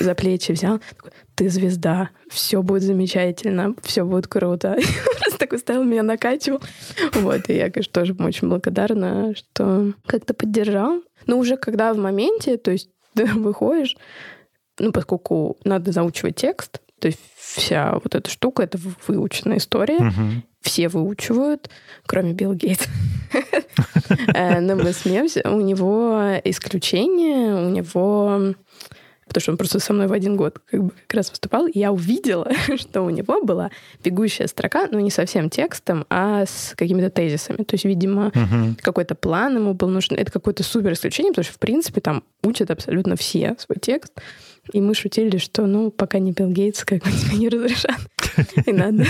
за 0.00 0.14
плечи 0.14 0.52
взял. 0.52 0.80
Такой, 0.96 1.12
ты 1.34 1.48
звезда, 1.48 2.10
все 2.28 2.62
будет 2.62 2.82
замечательно, 2.82 3.74
все 3.82 4.04
будет 4.04 4.26
круто. 4.26 4.76
Просто 5.20 5.38
такой 5.38 5.58
стоял, 5.58 5.84
меня 5.84 6.02
накачивал. 6.02 6.60
Вот, 7.14 7.48
и 7.48 7.54
я, 7.54 7.70
конечно, 7.70 7.92
тоже 7.92 8.16
очень 8.18 8.48
благодарна, 8.48 9.34
что 9.34 9.92
как-то 10.06 10.34
поддержал. 10.34 11.02
Но 11.26 11.38
уже 11.38 11.56
когда 11.56 11.92
в 11.92 11.98
моменте, 11.98 12.56
то 12.56 12.70
есть 12.70 12.90
ты 13.14 13.26
выходишь, 13.34 13.96
ну, 14.78 14.92
поскольку 14.92 15.56
надо 15.64 15.92
заучивать 15.92 16.36
текст, 16.36 16.80
то 17.00 17.08
есть 17.08 17.20
вся 17.36 17.98
вот 18.02 18.14
эта 18.14 18.30
штука— 18.30 18.62
это 18.64 18.78
выученная 19.06 19.58
история. 19.58 19.96
Угу. 19.96 20.42
Все 20.62 20.88
выучивают, 20.88 21.68
кроме 22.06 22.32
Билла 22.32 22.54
Гейтса. 22.54 22.88
Э, 24.34 24.60
но 24.60 24.76
мы 24.76 24.92
смеемся. 24.92 25.42
У 25.50 25.60
него 25.60 26.38
исключение, 26.44 27.54
у 27.54 27.70
него 27.70 28.54
потому 29.26 29.42
что 29.42 29.50
он 29.52 29.56
просто 29.56 29.80
со 29.80 29.92
мной 29.92 30.06
в 30.06 30.12
один 30.12 30.36
год 30.36 30.60
как, 30.70 30.84
бы 30.84 30.90
как 30.90 31.14
раз 31.14 31.30
выступал, 31.30 31.66
и 31.66 31.78
я 31.78 31.90
увидела, 31.92 32.48
что 32.76 33.02
у 33.02 33.10
него 33.10 33.42
была 33.42 33.70
бегущая 34.04 34.46
строка, 34.46 34.86
ну, 34.90 35.00
не 35.00 35.10
совсем 35.10 35.50
текстом, 35.50 36.06
а 36.08 36.44
с 36.46 36.74
какими-то 36.76 37.10
тезисами. 37.10 37.64
То 37.64 37.74
есть, 37.74 37.84
видимо, 37.84 38.30
Мгм. 38.34 38.76
какой-то 38.80 39.14
план 39.14 39.56
ему 39.56 39.74
был 39.74 39.88
нужен. 39.88 40.16
Это 40.16 40.30
какое-то 40.30 40.62
супер 40.62 40.92
исключение, 40.92 41.32
потому 41.32 41.44
что, 41.44 41.54
в 41.54 41.58
принципе, 41.58 42.00
там 42.00 42.22
учат 42.42 42.70
абсолютно 42.70 43.16
все 43.16 43.56
свой 43.58 43.78
текст. 43.80 44.12
И 44.72 44.80
мы 44.80 44.94
шутили, 44.94 45.38
что, 45.38 45.66
ну, 45.66 45.90
пока 45.90 46.18
не 46.18 46.32
Билл 46.32 46.50
Гейтс, 46.50 46.84
как 46.84 47.02
бы 47.02 47.10
тебе 47.10 47.38
не 47.38 47.48
разрешат. 47.48 48.00
И 48.66 48.72
надо, 48.72 49.04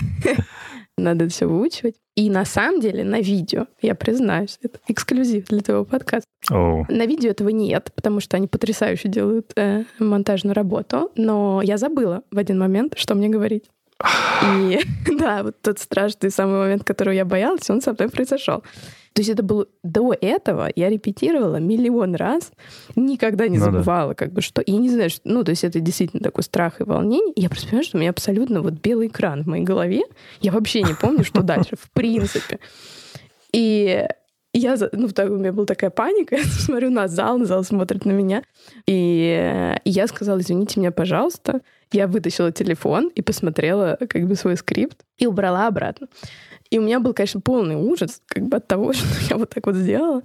надо 0.99 1.29
все 1.29 1.47
выучивать. 1.47 1.97
И 2.17 2.31
на 2.31 2.45
самом 2.45 2.81
деле 2.81 3.03
на 3.05 3.21
видео, 3.21 3.67
я 3.83 3.95
признаюсь, 3.95 4.59
это 4.63 4.79
эксклюзив 4.89 5.47
для 5.47 5.61
твоего 5.61 5.85
подкаста. 5.85 6.29
Оу. 6.51 6.87
На 6.89 7.07
видео 7.07 7.31
этого 7.31 7.49
нет, 7.49 7.91
потому 7.95 8.21
что 8.21 8.37
они 8.37 8.47
потрясающе 8.47 9.09
делают 9.09 9.53
э, 9.57 9.85
монтажную 9.99 10.55
работу. 10.55 11.11
Но 11.17 11.61
я 11.63 11.77
забыла 11.77 12.23
в 12.31 12.39
один 12.39 12.59
момент, 12.59 12.95
что 12.97 13.15
мне 13.15 13.29
говорить. 13.29 13.65
И 14.43 14.81
да, 15.19 15.43
вот 15.43 15.61
тот 15.63 15.79
страшный 15.79 16.31
самый 16.31 16.59
момент, 16.59 16.85
которого 16.85 17.15
я 17.15 17.25
боялась, 17.25 17.69
он 17.71 17.81
со 17.81 17.93
мной 17.93 18.09
произошел. 18.09 18.63
То 19.15 19.21
есть 19.21 19.31
это 19.31 19.45
было 19.45 19.67
до 19.85 20.13
этого, 20.21 20.69
я 20.75 20.91
репетировала 20.91 21.57
миллион 21.57 22.17
раз, 22.17 22.51
никогда 22.97 23.47
не 23.47 23.59
Ну 23.59 23.65
да. 23.67 23.71
забывала, 23.71 24.15
как 24.15 24.33
бы 24.33 24.43
что. 24.43 24.61
И 24.61 24.73
я 24.73 24.79
не 24.79 24.91
знаю, 24.91 25.09
что, 25.09 25.21
ну, 25.25 25.45
то 25.45 25.51
есть 25.51 25.63
это 25.63 25.79
действительно 25.79 26.21
такой 26.21 26.43
страх 26.43 26.81
и 26.81 26.85
волнение. 26.85 27.33
И 27.35 27.41
я 27.41 27.49
просто 27.49 27.67
понимаю, 27.69 27.85
что 27.85 27.97
у 27.97 28.01
меня 28.01 28.11
абсолютно 28.11 28.61
вот 28.61 28.75
белый 28.75 29.07
экран 29.07 29.45
в 29.45 29.47
моей 29.47 29.63
голове. 29.63 30.03
Я 30.41 30.51
вообще 30.51 30.83
не 30.83 30.95
помню, 30.95 31.25
что 31.25 31.43
дальше, 31.43 31.77
в 31.81 31.91
принципе. 31.93 32.59
И 33.53 34.05
я, 34.53 34.77
ну, 34.93 35.09
так, 35.09 35.31
у 35.31 35.37
меня 35.37 35.53
была 35.53 35.67
такая 35.67 35.91
паника, 35.91 36.35
я 36.37 36.43
смотрю 36.45 36.91
на 36.91 37.07
зал, 37.07 37.45
зал 37.45 37.63
смотрит 37.63 38.05
на 38.05 38.11
меня. 38.13 38.43
И 38.87 39.77
я 39.85 40.07
сказала, 40.09 40.41
извините 40.41 40.81
меня, 40.81 40.91
пожалуйста. 40.91 41.61
Я 41.93 42.09
вытащила 42.09 42.51
телефон 42.51 43.13
и 43.15 43.23
посмотрела 43.23 43.97
как 44.09 44.27
бы 44.27 44.35
свой 44.35 44.57
скрипт 44.57 45.05
и 45.19 45.27
убрала 45.27 45.69
обратно. 45.69 46.09
И 46.75 46.79
у 46.79 46.83
меня 46.83 46.99
был, 46.99 47.15
конечно, 47.15 47.41
полный 47.41 47.77
ужас 47.77 48.21
как 48.27 48.49
бы 48.49 48.57
от 48.57 48.67
того, 48.67 48.93
что 48.93 49.07
я 49.31 49.37
вот 49.37 49.51
так 49.51 49.65
вот 49.65 49.77
сделала. 49.77 50.25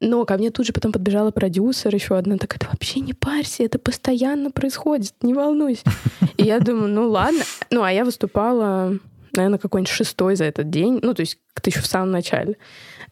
Но 0.00 0.24
ко 0.24 0.36
мне 0.36 0.50
тут 0.50 0.66
же 0.66 0.72
потом 0.72 0.90
подбежала 0.90 1.30
продюсер 1.30 1.94
еще 1.94 2.18
одна, 2.18 2.36
такая, 2.36 2.58
да 2.58 2.66
вообще 2.72 2.98
не 2.98 3.14
парься, 3.14 3.62
это 3.62 3.78
постоянно 3.78 4.50
происходит, 4.50 5.12
не 5.22 5.34
волнуйся. 5.34 5.84
И 6.36 6.42
я 6.42 6.58
думаю, 6.58 6.88
ну 6.88 7.08
ладно. 7.08 7.44
Ну, 7.70 7.84
а 7.84 7.92
я 7.92 8.04
выступала, 8.04 8.98
наверное, 9.36 9.60
какой-нибудь 9.60 9.92
шестой 9.92 10.34
за 10.34 10.46
этот 10.46 10.68
день. 10.68 10.98
Ну, 11.00 11.14
то 11.14 11.20
есть 11.20 11.38
как-то 11.54 11.70
еще 11.70 11.80
в 11.80 11.86
самом 11.86 12.10
начале. 12.10 12.56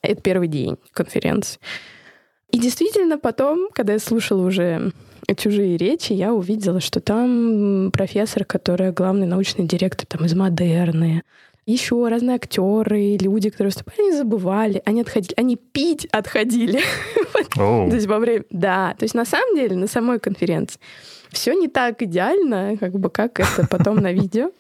Это 0.01 0.21
первый 0.21 0.49
день 0.49 0.77
конференции. 0.91 1.61
И 2.51 2.59
действительно 2.59 3.17
потом, 3.17 3.69
когда 3.73 3.93
я 3.93 4.01
слушала 4.01 4.45
уже 4.45 4.91
чужие 5.37 5.77
речи, 5.77 6.15
я 6.15 6.35
увидела, 6.35 6.81
что 6.81 7.01
там 7.01 7.93
профессор, 7.93 8.45
которая 8.45 8.91
главный 8.91 9.29
научный 9.29 9.69
директор 9.69 10.05
там, 10.05 10.27
из 10.27 10.35
Модерны, 10.35 11.23
еще 11.67 12.09
разные 12.09 12.37
актеры, 12.37 13.17
люди, 13.21 13.51
которые 13.51 13.69
выступали, 13.69 14.09
они 14.09 14.17
забывали, 14.17 14.83
они 14.85 15.03
отходили, 15.03 15.35
они 15.37 15.57
пить 15.57 16.07
отходили. 16.07 16.81
То 17.55 17.91
есть 17.93 18.07
во 18.07 18.19
время... 18.19 18.45
Да, 18.51 18.95
то 18.99 19.05
есть 19.05 19.15
на 19.15 19.25
самом 19.25 19.55
деле 19.55 19.77
на 19.77 19.87
самой 19.87 20.19
конференции 20.19 20.81
все 21.31 21.55
не 21.55 21.69
так 21.69 22.03
идеально, 22.03 22.77
как 22.79 22.93
бы 22.93 23.11
как 23.11 23.41
это 23.41 23.67
потом 23.69 23.97
на 23.97 24.13
видео. 24.13 24.51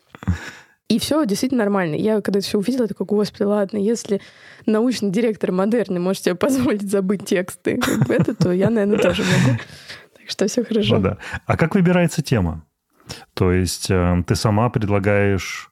И 0.88 0.98
все 0.98 1.24
действительно 1.24 1.64
нормально. 1.64 1.94
Я 1.94 2.20
когда 2.20 2.38
это 2.38 2.48
все 2.48 2.59
увидела, 2.59 2.86
такой, 2.86 3.07
господи, 3.07 3.44
ладно, 3.44 3.78
если 3.78 4.20
научный 4.66 5.11
директор 5.11 5.53
модерны 5.53 6.00
может 6.00 6.24
себе 6.24 6.34
позволить 6.34 6.90
забыть 6.90 7.24
тексты, 7.24 7.78
как 7.78 8.07
бы 8.07 8.14
это, 8.14 8.34
то 8.34 8.53
я, 8.53 8.68
наверное, 8.68 8.98
тоже 8.98 9.22
могу. 9.22 9.59
Так 10.18 10.28
что 10.30 10.46
все 10.46 10.64
хорошо. 10.64 10.96
Ну 10.96 11.03
да. 11.03 11.18
А 11.46 11.57
как 11.57 11.74
выбирается 11.74 12.22
тема? 12.22 12.64
То 13.34 13.53
есть 13.53 13.90
э, 13.90 14.22
ты 14.26 14.36
сама 14.36 14.70
предлагаешь 14.70 15.71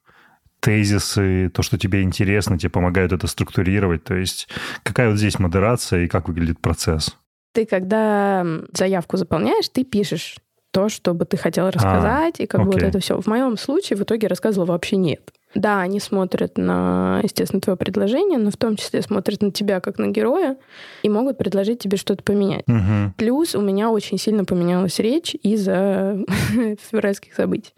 тезисы, 0.61 1.51
то, 1.51 1.63
что 1.63 1.79
тебе 1.79 2.03
интересно, 2.03 2.59
тебе 2.59 2.71
помогают 2.71 3.13
это 3.13 3.27
структурировать. 3.27 4.05
То 4.05 4.15
есть 4.15 4.49
какая 4.83 5.11
вот 5.11 5.19
здесь 5.19 5.39
модерация 5.39 6.05
и 6.05 6.09
как 6.09 6.29
выглядит 6.29 6.61
процесс? 6.61 7.17
Ты, 7.53 7.67
когда 7.67 8.47
заявку 8.73 9.17
заполняешь, 9.17 9.69
ты 9.69 9.85
пишешь 9.85 10.37
то, 10.71 10.89
что 10.89 11.15
бы 11.15 11.25
ты 11.25 11.37
хотела 11.37 11.71
рассказать, 11.73 12.41
и 12.41 12.47
как 12.47 12.65
бы 12.65 12.71
вот 12.71 12.83
это 12.83 13.01
все. 13.01 13.21
В 13.21 13.27
моем 13.27 13.57
случае 13.57 13.97
в 13.97 14.03
итоге 14.03 14.29
рассказывала 14.29 14.67
вообще 14.67 14.97
нет. 14.97 15.33
Да, 15.55 15.81
они 15.81 15.99
смотрят 15.99 16.57
на, 16.59 17.21
естественно, 17.25 17.61
твое 17.61 17.77
предложение, 17.77 18.39
но 18.39 18.51
в 18.51 18.57
том 18.57 18.77
числе 18.77 19.03
смотрят 19.03 19.43
на 19.43 19.51
тебя 19.51 19.81
как 19.81 19.99
на 19.99 20.07
героя 20.07 20.57
и 21.03 21.09
могут 21.09 21.39
предложить 21.39 21.81
тебе 21.81 21.97
что-то 21.97 22.23
поменять. 22.23 22.67
Мгм. 22.69 23.15
Плюс 23.17 23.55
у 23.57 23.61
меня 23.61 23.91
очень 23.91 24.17
сильно 24.17 24.45
поменялась 24.45 24.99
речь 25.01 25.35
из-за 25.43 26.19
февральских 26.91 27.35
событий. 27.35 27.73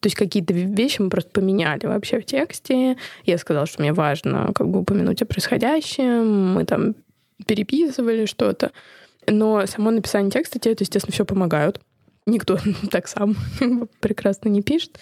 То 0.00 0.06
есть 0.06 0.16
какие-то 0.16 0.54
вещи 0.54 1.02
мы 1.02 1.10
просто 1.10 1.30
поменяли 1.30 1.86
вообще 1.86 2.18
в 2.18 2.24
тексте. 2.24 2.96
Я 3.24 3.38
сказала, 3.38 3.66
что 3.66 3.82
мне 3.82 3.92
важно 3.92 4.50
как 4.54 4.68
бы 4.68 4.80
упомянуть 4.80 5.20
о 5.20 5.26
происходящем. 5.26 6.54
Мы 6.54 6.64
там 6.64 6.94
переписывали 7.46 8.24
что-то. 8.24 8.72
Но 9.26 9.66
само 9.66 9.90
написание 9.90 10.30
текста 10.30 10.58
тебе, 10.58 10.72
это, 10.72 10.84
естественно, 10.84 11.12
все 11.12 11.24
помогают. 11.26 11.78
Никто 12.24 12.58
так 12.90 13.06
сам 13.06 13.36
прекрасно 14.00 14.48
не 14.48 14.62
пишет. 14.62 14.98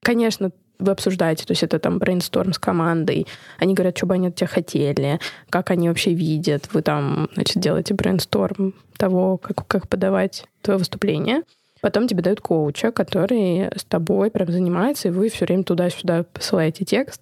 Конечно, 0.00 0.50
вы 0.82 0.92
обсуждаете, 0.92 1.44
то 1.44 1.52
есть 1.52 1.62
это 1.62 1.78
там 1.78 1.98
брейнсторм 1.98 2.52
с 2.52 2.58
командой, 2.58 3.26
они 3.58 3.74
говорят, 3.74 3.96
что 3.96 4.06
бы 4.06 4.14
они 4.14 4.28
от 4.28 4.34
тебя 4.34 4.46
хотели, 4.46 5.20
как 5.50 5.70
они 5.70 5.88
вообще 5.88 6.12
видят, 6.12 6.68
вы 6.72 6.82
там, 6.82 7.28
значит, 7.34 7.62
делаете 7.62 7.94
брейнсторм 7.94 8.74
того, 8.96 9.38
как, 9.38 9.66
как 9.66 9.88
подавать 9.88 10.44
твое 10.62 10.78
выступление. 10.78 11.42
Потом 11.80 12.06
тебе 12.06 12.22
дают 12.22 12.40
коуча, 12.40 12.92
который 12.92 13.68
с 13.76 13.84
тобой 13.84 14.30
прям 14.30 14.50
занимается, 14.52 15.08
и 15.08 15.10
вы 15.10 15.28
все 15.28 15.44
время 15.44 15.64
туда-сюда 15.64 16.24
посылаете 16.32 16.84
текст. 16.84 17.20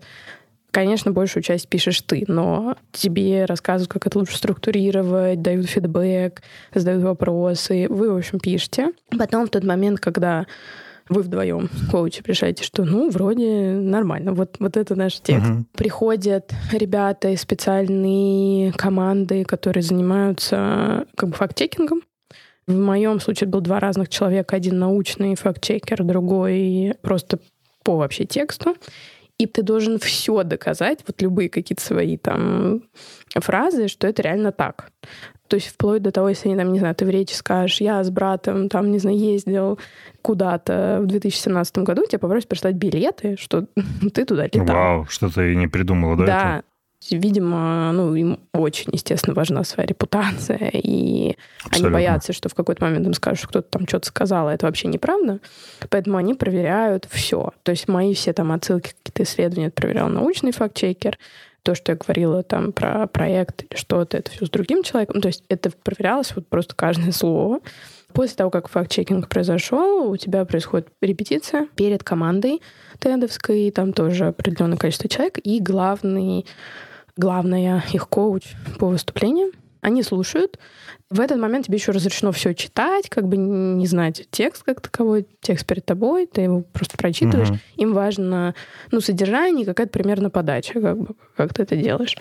Конечно, 0.71 1.11
большую 1.11 1.43
часть 1.43 1.67
пишешь 1.67 2.03
ты, 2.03 2.25
но 2.29 2.77
тебе 2.93 3.45
рассказывают, 3.47 3.91
как 3.91 4.07
это 4.07 4.19
лучше 4.19 4.37
структурировать, 4.37 5.43
дают 5.43 5.67
фидбэк, 5.67 6.43
задают 6.75 7.03
вопросы. 7.03 7.87
Вы, 7.89 8.13
в 8.13 8.19
общем, 8.19 8.39
пишете. 8.39 8.93
Потом 9.19 9.47
в 9.47 9.51
тот 9.51 9.65
момент, 9.65 9.99
когда 9.99 10.47
вы 11.11 11.23
вдвоем 11.23 11.69
с 11.73 11.91
коучем 11.91 12.23
решаете, 12.27 12.65
что 12.65 12.85
ну, 12.85 13.11
вроде 13.11 13.73
нормально, 13.73 14.33
вот, 14.33 14.57
вот 14.61 14.77
это 14.77 14.95
наш 14.95 15.21
текст. 15.21 15.51
Мгм. 15.51 15.67
Приходят 15.75 16.55
ребята 16.73 17.29
из 17.31 17.41
специальной 17.41 18.73
команды, 18.77 19.45
которые 19.45 19.83
занимаются 19.83 21.07
как 21.17 21.31
бы 21.31 21.35
факт-чекингом. 21.35 22.03
В 22.67 22.79
моем 22.79 23.19
случае 23.19 23.49
был 23.49 23.61
два 23.61 23.81
разных 23.81 24.09
человека. 24.09 24.55
Один 24.55 24.79
научный 24.79 25.35
факт-чекер, 25.35 26.05
другой 26.05 26.95
просто 27.03 27.41
по 27.83 27.97
вообще 27.97 28.25
тексту. 28.25 28.77
И 29.41 29.47
ты 29.47 29.62
должен 29.62 29.99
все 29.99 30.43
доказать, 30.43 31.01
вот 31.07 31.22
любые 31.22 31.49
какие-то 31.49 31.82
свои 31.82 32.18
там 32.18 32.82
фразы, 33.34 33.88
что 33.88 34.07
это 34.07 34.20
реально 34.20 34.53
так. 34.53 34.91
То 35.49 35.57
есть 35.57 35.68
вплоть 35.68 36.03
до 36.03 36.12
того, 36.12 36.28
если 36.28 36.49
они 36.49 36.59
там, 36.59 36.72
не 36.72 36.78
знаю, 36.78 36.95
ты 36.95 37.07
в 37.07 37.11
речи 37.11 37.32
скажешь, 37.32 37.80
я 37.80 38.05
с 38.05 38.11
братом 38.11 38.68
там, 38.68 38.91
не 38.93 38.99
знаю, 38.99 39.18
ездил 39.18 39.78
куда-то 40.22 40.99
в 41.01 41.07
2017 41.07 41.78
году, 41.78 42.05
тебе 42.07 42.18
попросят 42.18 42.49
прислать 42.49 42.74
билеты, 42.74 43.36
что 43.38 43.66
ты 44.14 44.26
туда 44.26 44.45
летал. 44.45 44.66
Вау, 44.66 45.07
что 45.07 45.28
ты 45.28 45.55
не 45.57 45.68
придумала 45.68 46.12
этого? 46.12 46.26
Да. 46.26 46.62
Видимо, 47.11 47.93
ну, 47.93 48.15
им 48.15 48.41
очень, 48.53 48.91
естественно, 48.93 49.35
важна 49.35 49.65
своя 49.65 49.87
репутация, 49.87 50.71
и 50.73 50.81
они 51.23 51.37
Абсолютно. 51.65 51.93
боятся, 51.93 52.33
что 52.35 52.49
в 52.51 52.55
какой-то 52.55 52.85
момент 52.85 53.07
им 53.07 53.15
скажут, 53.15 53.39
что 53.39 53.49
кто-то 53.49 53.69
там 53.71 53.89
что-то 53.89 54.07
сказал, 54.09 54.49
а 54.49 54.55
это 54.55 54.67
вообще 54.67 54.87
неправда. 54.87 55.41
Поэтому 55.89 56.19
они 56.19 56.35
проверяют 56.35 57.09
все. 57.11 57.53
То 57.63 57.73
есть 57.73 57.89
мои 57.89 58.13
все 58.13 58.35
там 58.35 58.53
отсылки, 58.53 58.91
какие-то 58.91 59.23
исследования 59.23 59.69
это 59.69 59.81
проверял 59.81 60.09
научный 60.09 60.53
факт-чекер, 60.53 61.19
то, 61.63 61.75
что 61.75 61.93
я 61.93 61.97
говорила 61.97 62.43
там 62.43 62.73
про 62.73 63.07
проект 63.07 63.65
или 63.65 63.79
что-то, 63.79 64.17
это 64.17 64.31
все 64.31 64.47
с 64.47 64.51
другим 64.51 64.83
человеком. 64.83 65.17
Ну, 65.17 65.21
То 65.23 65.29
есть 65.29 65.45
это 65.49 65.71
проверялось 65.71 66.35
вот 66.35 66.47
просто 66.49 66.75
каждое 66.75 67.13
слово. 67.13 67.61
После 68.13 68.37
того, 68.37 68.51
как 68.51 68.69
факт-чекинг 68.69 69.29
произошел, 69.29 70.11
у 70.11 70.17
тебя 70.17 70.45
происходит 70.45 70.89
репетиция 71.01 71.69
перед 71.77 72.03
командой 72.03 72.61
тедовской, 72.99 73.71
там 73.71 73.93
тоже 73.93 74.29
определенное 74.29 74.79
количество 74.79 75.09
человек, 75.09 75.39
и 75.43 75.61
главный, 75.61 76.45
главная 77.17 77.85
их 77.93 78.09
коуч 78.09 78.45
по 78.79 78.87
выступлению. 78.87 79.53
Они 79.81 80.03
слушают. 80.03 80.59
В 81.09 81.21
этот 81.21 81.39
момент 81.39 81.67
тебе 81.67 81.79
еще 81.79 81.93
разрешено 81.93 82.33
все 82.33 82.55
читать, 82.55 83.09
как 83.09 83.27
бы 83.27 83.37
не 83.37 83.87
знать 83.87 84.29
текст 84.31 84.63
как 84.63 84.81
таковой, 84.81 85.27
текст 85.41 85.67
перед 85.67 85.85
тобой, 85.87 86.27
ты 86.27 86.43
его 86.43 86.61
просто 86.61 86.99
прочитываешь. 86.99 87.49
Мгм. 87.49 87.61
Им 87.77 87.93
важно 87.95 88.55
ну, 88.91 89.01
содержание, 89.01 89.63
и 89.63 89.67
какая-то 89.67 89.91
примерно 89.91 90.29
подача, 90.29 90.81
как, 90.81 90.99
бы, 90.99 91.15
как 91.37 91.55
ты 91.55 91.63
это 91.63 91.77
делаешь. 91.77 92.17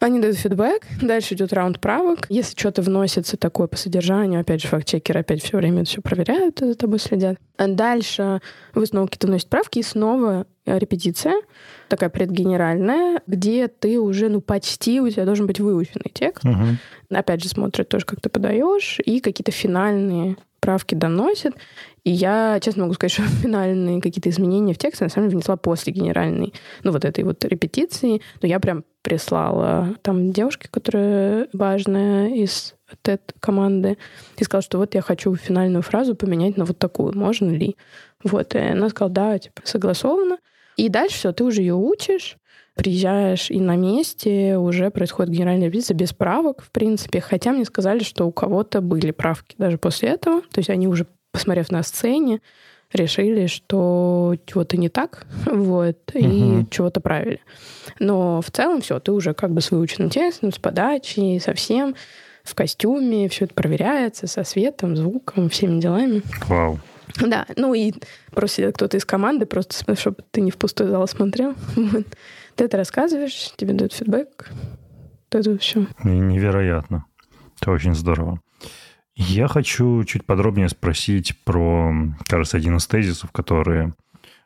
Они 0.00 0.20
дают 0.20 0.36
фидбэк, 0.36 0.82
дальше 1.00 1.32
идет 1.32 1.54
раунд 1.54 1.80
правок. 1.80 2.26
Если 2.28 2.58
что-то 2.58 2.82
вносится 2.82 3.38
такое 3.38 3.68
по 3.68 3.76
содержанию, 3.76 4.40
опять 4.40 4.60
же, 4.60 4.68
факт-чекеры 4.68 5.20
опять 5.20 5.42
все 5.42 5.56
время 5.56 5.80
это 5.80 5.90
все 5.90 6.02
проверяют 6.02 6.60
и 6.60 6.66
за 6.66 6.74
тобой 6.74 6.98
следят. 6.98 7.38
А 7.56 7.68
дальше 7.68 8.42
вы 8.74 8.84
снова 8.84 9.06
какие-то 9.06 9.28
вносите 9.28 9.48
правки, 9.48 9.78
и 9.78 9.82
снова 9.82 10.46
репетиция, 10.66 11.34
такая 11.88 12.10
предгенеральная, 12.10 13.20
где 13.26 13.68
ты 13.68 13.98
уже, 13.98 14.28
ну, 14.28 14.40
почти 14.40 15.00
у 15.00 15.08
тебя 15.08 15.24
должен 15.24 15.46
быть 15.46 15.60
выученный 15.60 16.10
текст. 16.12 16.44
Мгм. 16.44 16.78
Опять 17.10 17.42
же, 17.42 17.48
смотрят 17.48 17.88
тоже, 17.88 18.06
как 18.06 18.20
ты 18.20 18.28
подаешь, 18.28 18.98
и 19.04 19.20
какие-то 19.20 19.52
финальные 19.52 20.36
правки 20.60 20.94
доносят. 20.94 21.54
И 22.04 22.10
я, 22.10 22.58
честно 22.60 22.82
могу 22.82 22.94
сказать, 22.94 23.12
что 23.12 23.22
финальные 23.22 24.00
какие-то 24.00 24.30
изменения 24.30 24.72
в 24.72 24.78
тексте 24.78 25.04
на 25.04 25.10
самом 25.10 25.28
деле 25.28 25.38
внесла 25.38 25.56
после 25.56 25.92
генеральной, 25.92 26.54
ну, 26.82 26.92
вот 26.92 27.04
этой 27.04 27.24
вот 27.24 27.44
репетиции. 27.44 28.22
Но 28.40 28.48
я 28.48 28.58
прям 28.60 28.84
прислала 29.02 29.94
там 30.00 30.32
девушке, 30.32 30.68
которая 30.70 31.48
важная 31.52 32.30
из 32.30 32.74
TED-команды, 33.02 33.98
и 34.38 34.44
сказала, 34.44 34.62
что 34.62 34.78
вот 34.78 34.94
я 34.94 35.02
хочу 35.02 35.34
финальную 35.34 35.82
фразу 35.82 36.14
поменять 36.14 36.56
на 36.56 36.64
вот 36.64 36.78
такую, 36.78 37.16
можно 37.16 37.50
ли? 37.50 37.76
Вот, 38.22 38.54
и 38.54 38.58
она 38.58 38.88
сказала, 38.88 39.12
да, 39.12 39.38
типа, 39.38 39.60
согласовано. 39.64 40.38
И 40.76 40.88
дальше 40.88 41.16
все, 41.16 41.32
ты 41.32 41.44
уже 41.44 41.60
ее 41.60 41.74
учишь, 41.74 42.36
приезжаешь, 42.74 43.50
и 43.50 43.60
на 43.60 43.76
месте 43.76 44.56
уже 44.58 44.90
происходит 44.90 45.32
генеральная 45.32 45.68
репетиция 45.68 45.94
без 45.94 46.12
правок, 46.12 46.62
в 46.62 46.70
принципе. 46.70 47.20
Хотя 47.20 47.52
мне 47.52 47.64
сказали, 47.64 48.02
что 48.02 48.26
у 48.26 48.32
кого-то 48.32 48.80
были 48.80 49.12
правки 49.12 49.54
даже 49.58 49.78
после 49.78 50.10
этого. 50.10 50.40
То 50.40 50.58
есть 50.58 50.70
они 50.70 50.88
уже, 50.88 51.06
посмотрев 51.32 51.70
на 51.70 51.82
сцене, 51.82 52.40
решили, 52.92 53.46
что 53.46 54.36
чего-то 54.46 54.76
не 54.76 54.88
так, 54.88 55.26
вот, 55.46 55.98
угу. 56.14 56.18
и 56.18 56.66
чего-то 56.70 57.00
правили. 57.00 57.40
Но 57.98 58.40
в 58.40 58.50
целом 58.50 58.80
все, 58.80 58.98
ты 59.00 59.12
уже 59.12 59.34
как 59.34 59.52
бы 59.52 59.60
с 59.60 59.70
выученным 59.70 60.10
текстом, 60.10 60.52
с 60.52 60.58
подачей, 60.58 61.40
со 61.40 61.54
всем, 61.54 61.94
в 62.42 62.54
костюме, 62.54 63.28
все 63.28 63.46
это 63.46 63.54
проверяется 63.54 64.26
со 64.26 64.44
светом, 64.44 64.96
звуком, 64.96 65.48
всеми 65.48 65.80
делами. 65.80 66.22
Вау. 66.46 66.78
Да, 67.20 67.46
ну 67.56 67.74
и 67.74 67.92
просто 68.32 68.72
кто-то 68.72 68.96
из 68.96 69.04
команды, 69.04 69.46
просто 69.46 69.96
чтобы 69.96 70.16
ты 70.30 70.40
не 70.40 70.50
в 70.50 70.56
пустой 70.56 70.88
зал 70.88 71.06
смотрел. 71.06 71.54
Ты 72.56 72.64
это 72.64 72.76
рассказываешь, 72.76 73.52
тебе 73.56 73.74
дают 73.74 73.92
фидбэк. 73.92 74.52
Это 75.30 75.58
все. 75.58 75.88
Невероятно. 76.04 77.06
Это 77.60 77.72
очень 77.72 77.96
здорово. 77.96 78.40
Я 79.16 79.48
хочу 79.48 80.04
чуть 80.04 80.24
подробнее 80.24 80.68
спросить 80.68 81.36
про, 81.44 81.92
кажется, 82.28 82.56
один 82.56 82.76
из 82.76 82.86
тезисов, 82.86 83.32
который 83.32 83.92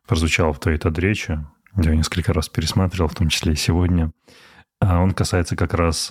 прозвучал 0.07 0.55
в 0.55 0.61
твоей 0.61 0.79
речи. 0.79 1.39
Я 1.77 1.95
несколько 1.95 2.33
раз 2.33 2.49
пересматривал, 2.49 3.09
в 3.09 3.15
том 3.15 3.29
числе 3.29 3.53
и 3.53 3.57
сегодня. 3.57 4.11
А 4.81 5.01
он 5.01 5.13
касается 5.13 5.55
как 5.55 5.75
раз 5.75 6.11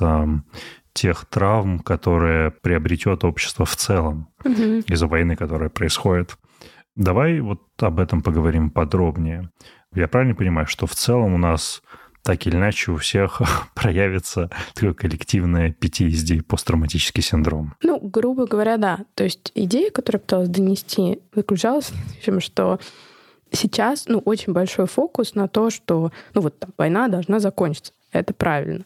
тех 0.94 1.26
травм, 1.26 1.80
которые 1.80 2.52
приобретет 2.52 3.24
общество 3.24 3.66
в 3.66 3.76
целом 3.76 4.30
угу. 4.44 4.84
из-за 4.88 5.08
войны, 5.08 5.36
которая 5.36 5.70
происходит. 5.70 6.38
Давай 6.98 7.40
вот 7.40 7.62
об 7.80 8.00
этом 8.00 8.22
поговорим 8.22 8.72
подробнее. 8.72 9.52
Я 9.94 10.08
правильно 10.08 10.36
понимаю, 10.36 10.68
что 10.68 10.88
в 10.88 10.96
целом 10.96 11.36
у 11.36 11.38
нас 11.38 11.82
так 12.24 12.46
или 12.46 12.56
иначе 12.56 12.92
у 12.92 12.98
всех 12.98 13.42
проявится 13.76 14.50
такое 14.74 14.94
коллективное 14.94 15.76
PTSD, 15.80 16.44
посттравматический 16.44 17.24
синдром? 17.24 17.76
Ну, 17.84 18.00
грубо 18.00 18.48
говоря, 18.48 18.78
да. 18.78 19.00
То 19.14 19.24
есть 19.24 19.52
идея, 19.56 19.92
которую 19.92 20.20
я 20.20 20.24
пыталась 20.24 20.50
донести, 20.50 21.22
заключалась 21.34 21.92
в 22.22 22.26
том, 22.26 22.42
что 22.42 22.80
сейчас 23.52 24.08
ну, 24.08 24.20
очень 24.20 24.52
большой 24.52 24.88
фокус 24.88 25.36
на 25.36 25.48
то, 25.48 25.70
что 25.70 26.12
ну, 26.34 26.42
вот, 26.42 26.60
там, 26.60 26.72
война 26.78 27.08
должна 27.08 27.40
закончиться. 27.40 27.94
Это 28.12 28.34
правильно 28.34 28.84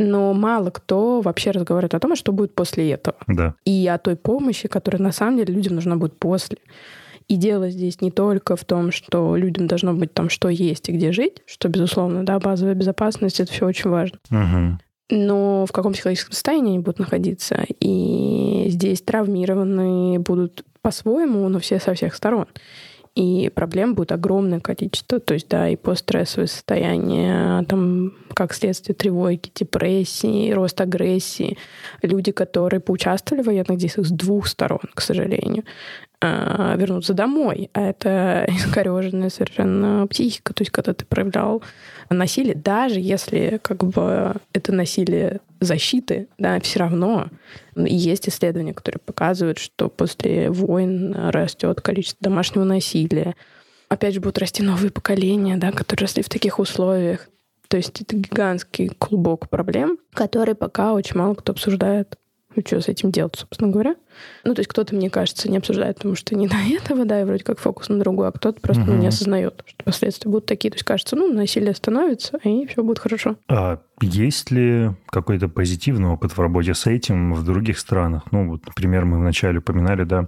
но 0.00 0.32
мало 0.32 0.70
кто 0.70 1.20
вообще 1.20 1.50
разговаривает 1.50 1.94
о 1.94 1.98
том, 2.00 2.12
а 2.12 2.16
что 2.16 2.32
будет 2.32 2.54
после 2.54 2.92
этого. 2.92 3.16
Да. 3.26 3.54
И 3.64 3.86
о 3.88 3.98
той 3.98 4.14
помощи, 4.16 4.68
которая 4.68 5.02
на 5.02 5.12
самом 5.12 5.38
деле 5.38 5.52
людям 5.52 5.74
нужна 5.74 5.96
будет 5.96 6.16
после. 6.18 6.58
И 7.28 7.36
дело 7.36 7.68
здесь 7.68 8.00
не 8.00 8.10
только 8.10 8.56
в 8.56 8.64
том, 8.64 8.90
что 8.90 9.36
людям 9.36 9.66
должно 9.66 9.92
быть 9.92 10.14
там 10.14 10.30
что 10.30 10.48
есть 10.48 10.88
и 10.88 10.92
где 10.92 11.12
жить, 11.12 11.42
что, 11.46 11.68
безусловно, 11.68 12.24
да, 12.24 12.38
базовая 12.38 12.74
безопасность— 12.74 13.40
это 13.40 13.52
все 13.52 13.66
очень 13.66 13.90
важно. 13.90 14.18
Угу. 14.30 14.78
Но 15.10 15.66
в 15.66 15.72
каком 15.72 15.92
психологическом 15.92 16.32
состоянии 16.32 16.70
они 16.70 16.78
будут 16.78 16.98
находиться. 16.98 17.64
И 17.80 18.66
здесь 18.68 19.02
травмированные 19.02 20.18
будут 20.18 20.64
по-своему, 20.80 21.48
но 21.48 21.58
все 21.58 21.78
со 21.78 21.94
всех 21.94 22.14
сторон 22.14 22.46
и 23.18 23.50
проблем 23.52 23.96
будет 23.96 24.12
огромное 24.12 24.60
количество. 24.60 25.18
То 25.18 25.34
есть, 25.34 25.48
да, 25.48 25.68
и 25.68 25.74
постстрессовое 25.74 26.46
состояние, 26.46 27.64
там, 27.64 28.12
как 28.32 28.54
следствие 28.54 28.94
тревоги, 28.94 29.50
депрессии, 29.52 30.52
рост 30.52 30.80
агрессии. 30.80 31.58
Люди, 32.00 32.30
которые 32.30 32.78
поучаствовали 32.78 33.42
в 33.42 33.46
военных 33.46 33.76
действиях 33.76 34.06
с 34.06 34.10
двух 34.10 34.46
сторон, 34.46 34.82
к 34.94 35.00
сожалению, 35.00 35.64
вернуться 36.20 37.14
домой. 37.14 37.70
А 37.74 37.82
это 37.82 38.44
искореженная 38.48 39.30
совершенно 39.30 40.06
психика. 40.06 40.52
То 40.52 40.62
есть, 40.62 40.70
когда 40.70 40.94
ты 40.94 41.04
проявлял 41.04 41.62
насилие, 42.10 42.54
даже 42.54 43.00
если 43.00 43.60
как 43.62 43.84
бы 43.84 44.34
это 44.52 44.72
насилие 44.72 45.40
защиты, 45.60 46.28
да, 46.38 46.60
все 46.60 46.80
равно 46.80 47.28
есть 47.76 48.28
исследования, 48.28 48.74
которые 48.74 49.00
показывают, 49.00 49.58
что 49.58 49.88
после 49.88 50.50
войн 50.50 51.14
растет 51.14 51.80
количество 51.80 52.18
домашнего 52.20 52.64
насилия. 52.64 53.34
Опять 53.88 54.14
же, 54.14 54.20
будут 54.20 54.38
расти 54.38 54.62
новые 54.62 54.90
поколения, 54.90 55.56
да, 55.56 55.72
которые 55.72 56.06
росли 56.06 56.22
в 56.22 56.28
таких 56.28 56.58
условиях. 56.58 57.28
То 57.68 57.76
есть 57.76 58.00
это 58.00 58.16
гигантский 58.16 58.88
клубок 58.88 59.48
проблем, 59.50 59.98
которые 60.14 60.54
пока 60.54 60.94
очень 60.94 61.16
мало 61.16 61.34
кто 61.34 61.52
обсуждает 61.52 62.16
ну, 62.58 62.62
что 62.66 62.80
с 62.80 62.88
этим 62.88 63.10
делать, 63.12 63.36
собственно 63.36 63.70
говоря. 63.70 63.94
Ну, 64.44 64.54
то 64.54 64.60
есть 64.60 64.68
кто-то, 64.68 64.94
мне 64.94 65.10
кажется, 65.10 65.48
не 65.50 65.58
обсуждает, 65.58 65.96
потому 65.96 66.16
что 66.16 66.34
не 66.34 66.48
до 66.48 66.56
этого, 66.56 67.04
да, 67.04 67.20
и 67.20 67.24
вроде 67.24 67.44
как 67.44 67.58
фокус 67.58 67.88
на 67.88 67.98
другую, 67.98 68.28
а 68.28 68.32
кто-то 68.32 68.60
просто 68.60 68.82
угу. 68.82 68.92
ну, 68.92 68.98
не 68.98 69.06
осознает, 69.06 69.62
что 69.66 69.84
последствия 69.84 70.30
будут 70.30 70.46
такие. 70.46 70.70
То 70.70 70.76
есть 70.76 70.84
кажется, 70.84 71.16
ну, 71.16 71.32
насилие 71.32 71.70
остановится, 71.70 72.38
и 72.42 72.66
все 72.66 72.82
будет 72.82 72.98
хорошо. 72.98 73.36
А 73.48 73.80
есть 74.00 74.50
ли 74.50 74.90
какой-то 75.10 75.48
позитивный 75.48 76.08
опыт 76.08 76.32
в 76.32 76.40
работе 76.40 76.74
с 76.74 76.86
этим 76.86 77.34
в 77.34 77.44
других 77.44 77.78
странах? 77.78 78.24
Ну, 78.32 78.50
вот, 78.50 78.66
например, 78.66 79.04
мы 79.04 79.18
вначале 79.18 79.58
упоминали, 79.58 80.04
да, 80.04 80.26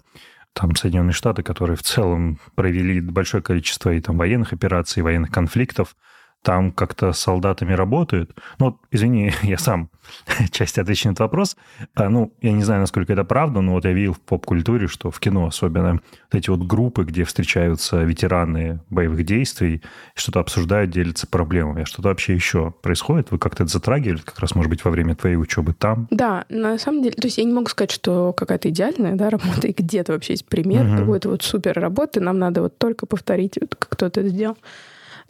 там 0.52 0.74
Соединенные 0.74 1.12
Штаты, 1.12 1.42
которые 1.42 1.76
в 1.76 1.82
целом 1.82 2.38
провели 2.54 3.00
большое 3.00 3.42
количество 3.42 3.90
и 3.90 4.00
там 4.00 4.18
военных 4.18 4.52
операций, 4.52 5.02
военных 5.02 5.30
конфликтов, 5.30 5.96
там 6.42 6.72
как-то 6.72 7.12
с 7.12 7.18
солдатами 7.18 7.72
работают. 7.72 8.34
Ну, 8.58 8.80
извини, 8.90 9.32
я 9.42 9.58
сам 9.58 9.90
часть 10.50 10.78
отвечу 10.78 11.08
на 11.08 11.12
этот 11.12 11.20
вопрос. 11.20 11.56
А, 11.94 12.08
ну, 12.08 12.32
я 12.40 12.52
не 12.52 12.62
знаю, 12.62 12.80
насколько 12.80 13.12
это 13.12 13.24
правда, 13.24 13.60
но 13.60 13.72
вот 13.72 13.84
я 13.84 13.92
видел 13.92 14.14
в 14.14 14.20
поп-культуре, 14.20 14.88
что 14.88 15.10
в 15.10 15.20
кино 15.20 15.46
особенно 15.46 15.92
вот 15.92 16.02
эти 16.32 16.50
вот 16.50 16.60
группы, 16.60 17.04
где 17.04 17.24
встречаются 17.24 18.02
ветераны 18.02 18.80
боевых 18.88 19.24
действий, 19.24 19.82
что-то 20.14 20.40
обсуждают, 20.40 20.90
делятся 20.90 21.26
проблемами. 21.26 21.82
А 21.82 21.86
что-то 21.86 22.08
вообще 22.08 22.34
еще 22.34 22.72
происходит? 22.82 23.30
Вы 23.30 23.38
как-то 23.38 23.64
это 23.64 23.72
затрагивали 23.72 24.18
как 24.18 24.38
раз, 24.38 24.54
может 24.54 24.70
быть, 24.70 24.84
во 24.84 24.90
время 24.90 25.14
твоей 25.14 25.36
учебы 25.36 25.74
там? 25.74 26.08
Да, 26.10 26.46
на 26.48 26.78
самом 26.78 27.02
деле, 27.02 27.14
то 27.14 27.26
есть 27.26 27.38
я 27.38 27.44
не 27.44 27.52
могу 27.52 27.68
сказать, 27.68 27.90
что 27.90 28.32
какая-то 28.32 28.70
идеальная 28.70 29.14
да, 29.14 29.30
работа, 29.30 29.68
и 29.68 29.72
где-то 29.72 30.12
вообще 30.12 30.34
есть 30.34 30.46
пример 30.46 30.86
угу. 30.86 30.96
какой-то 30.96 31.28
вот 31.28 31.42
супер 31.42 31.78
работы, 31.78 32.20
нам 32.20 32.38
надо 32.38 32.62
вот 32.62 32.78
только 32.78 33.06
повторить, 33.06 33.58
вот, 33.60 33.74
как 33.74 33.90
кто-то 33.90 34.20
это 34.20 34.28
сделал. 34.30 34.56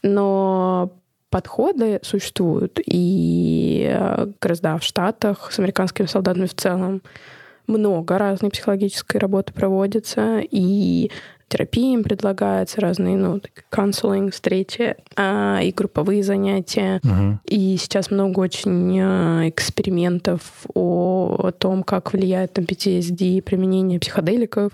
Но 0.03 1.00
подходы 1.31 2.01
существуют. 2.03 2.79
И 2.85 3.89
э, 3.91 4.27
как 4.39 4.51
раз, 4.51 4.61
да, 4.61 4.77
в 4.77 4.83
Штатах 4.83 5.53
с 5.53 5.59
американскими 5.59 6.07
солдатами 6.07 6.47
в 6.47 6.55
целом 6.55 7.03
много 7.67 8.19
разной 8.19 8.51
психологической 8.51 9.21
работы 9.21 9.53
проводится, 9.53 10.41
и 10.41 11.11
терапии 11.51 11.95
им 11.95 12.05
предлагается, 12.05 12.81
разные, 12.81 13.17
ну, 13.17 13.41
counseling, 13.71 14.31
встречи, 14.31 14.97
а, 15.17 15.61
и 15.63 15.73
групповые 15.73 16.23
занятия. 16.23 17.01
Uh-huh. 17.03 17.39
И 17.45 17.77
сейчас 17.77 18.11
много 18.11 18.41
очень 18.41 18.99
э, 18.99 19.49
экспериментов 19.49 20.43
о 20.75 21.51
том, 21.59 21.83
как 21.83 22.13
влияет 22.13 22.57
на 22.57 22.63
PTSD 22.63 23.43
применение 23.43 23.99
психоделиков. 23.99 24.73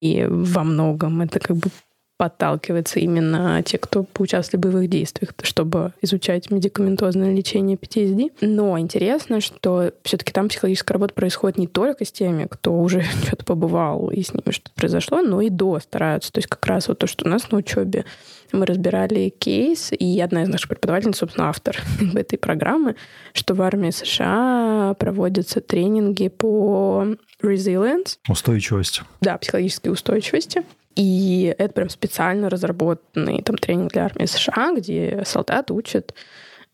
И 0.00 0.26
во 0.28 0.64
многом 0.64 1.20
это 1.20 1.40
как 1.40 1.56
бы 1.56 1.70
подталкивается 2.18 2.98
именно 2.98 3.62
те, 3.62 3.78
кто 3.78 4.02
поучаствовали 4.02 4.60
в 4.60 4.64
боевых 4.64 4.90
действиях, 4.90 5.30
чтобы 5.42 5.92
изучать 6.02 6.50
медикаментозное 6.50 7.32
лечение 7.32 7.76
PTSD. 7.76 8.32
Но 8.40 8.78
интересно, 8.78 9.40
что 9.40 9.92
все-таки 10.02 10.32
там 10.32 10.48
психологическая 10.48 10.94
работа 10.94 11.14
происходит 11.14 11.58
не 11.58 11.68
только 11.68 12.04
с 12.04 12.10
теми, 12.12 12.46
кто 12.50 12.76
уже 12.78 13.02
что-то 13.26 13.44
побывал 13.44 14.10
и 14.10 14.22
с 14.22 14.34
ними 14.34 14.50
что-то 14.50 14.72
произошло, 14.74 15.22
но 15.22 15.40
и 15.40 15.48
до 15.48 15.78
стараются. 15.78 16.32
То 16.32 16.38
есть 16.38 16.48
как 16.48 16.66
раз 16.66 16.88
вот 16.88 16.98
то, 16.98 17.06
что 17.06 17.24
у 17.24 17.28
нас 17.28 17.50
на 17.52 17.58
учебе 17.58 18.04
мы 18.50 18.66
разбирали 18.66 19.28
кейс, 19.28 19.92
и 19.92 20.20
одна 20.20 20.42
из 20.42 20.48
наших 20.48 20.70
преподавательниц, 20.70 21.18
собственно, 21.18 21.48
автор 21.48 21.80
этой 22.14 22.36
программы, 22.36 22.96
что 23.32 23.54
в 23.54 23.62
армии 23.62 23.90
США 23.90 24.96
проводятся 24.98 25.60
тренинги 25.60 26.28
по 26.28 27.06
resilience. 27.42 28.18
Устойчивость. 28.28 29.02
Да, 29.20 29.38
психологической 29.38 29.92
устойчивости. 29.92 30.64
И 30.98 31.54
это 31.56 31.72
прям 31.72 31.88
специально 31.90 32.50
разработанный 32.50 33.40
там 33.42 33.56
тренинг 33.56 33.92
для 33.92 34.06
армии 34.06 34.26
США, 34.26 34.74
где 34.76 35.22
солдат 35.24 35.70
учат 35.70 36.12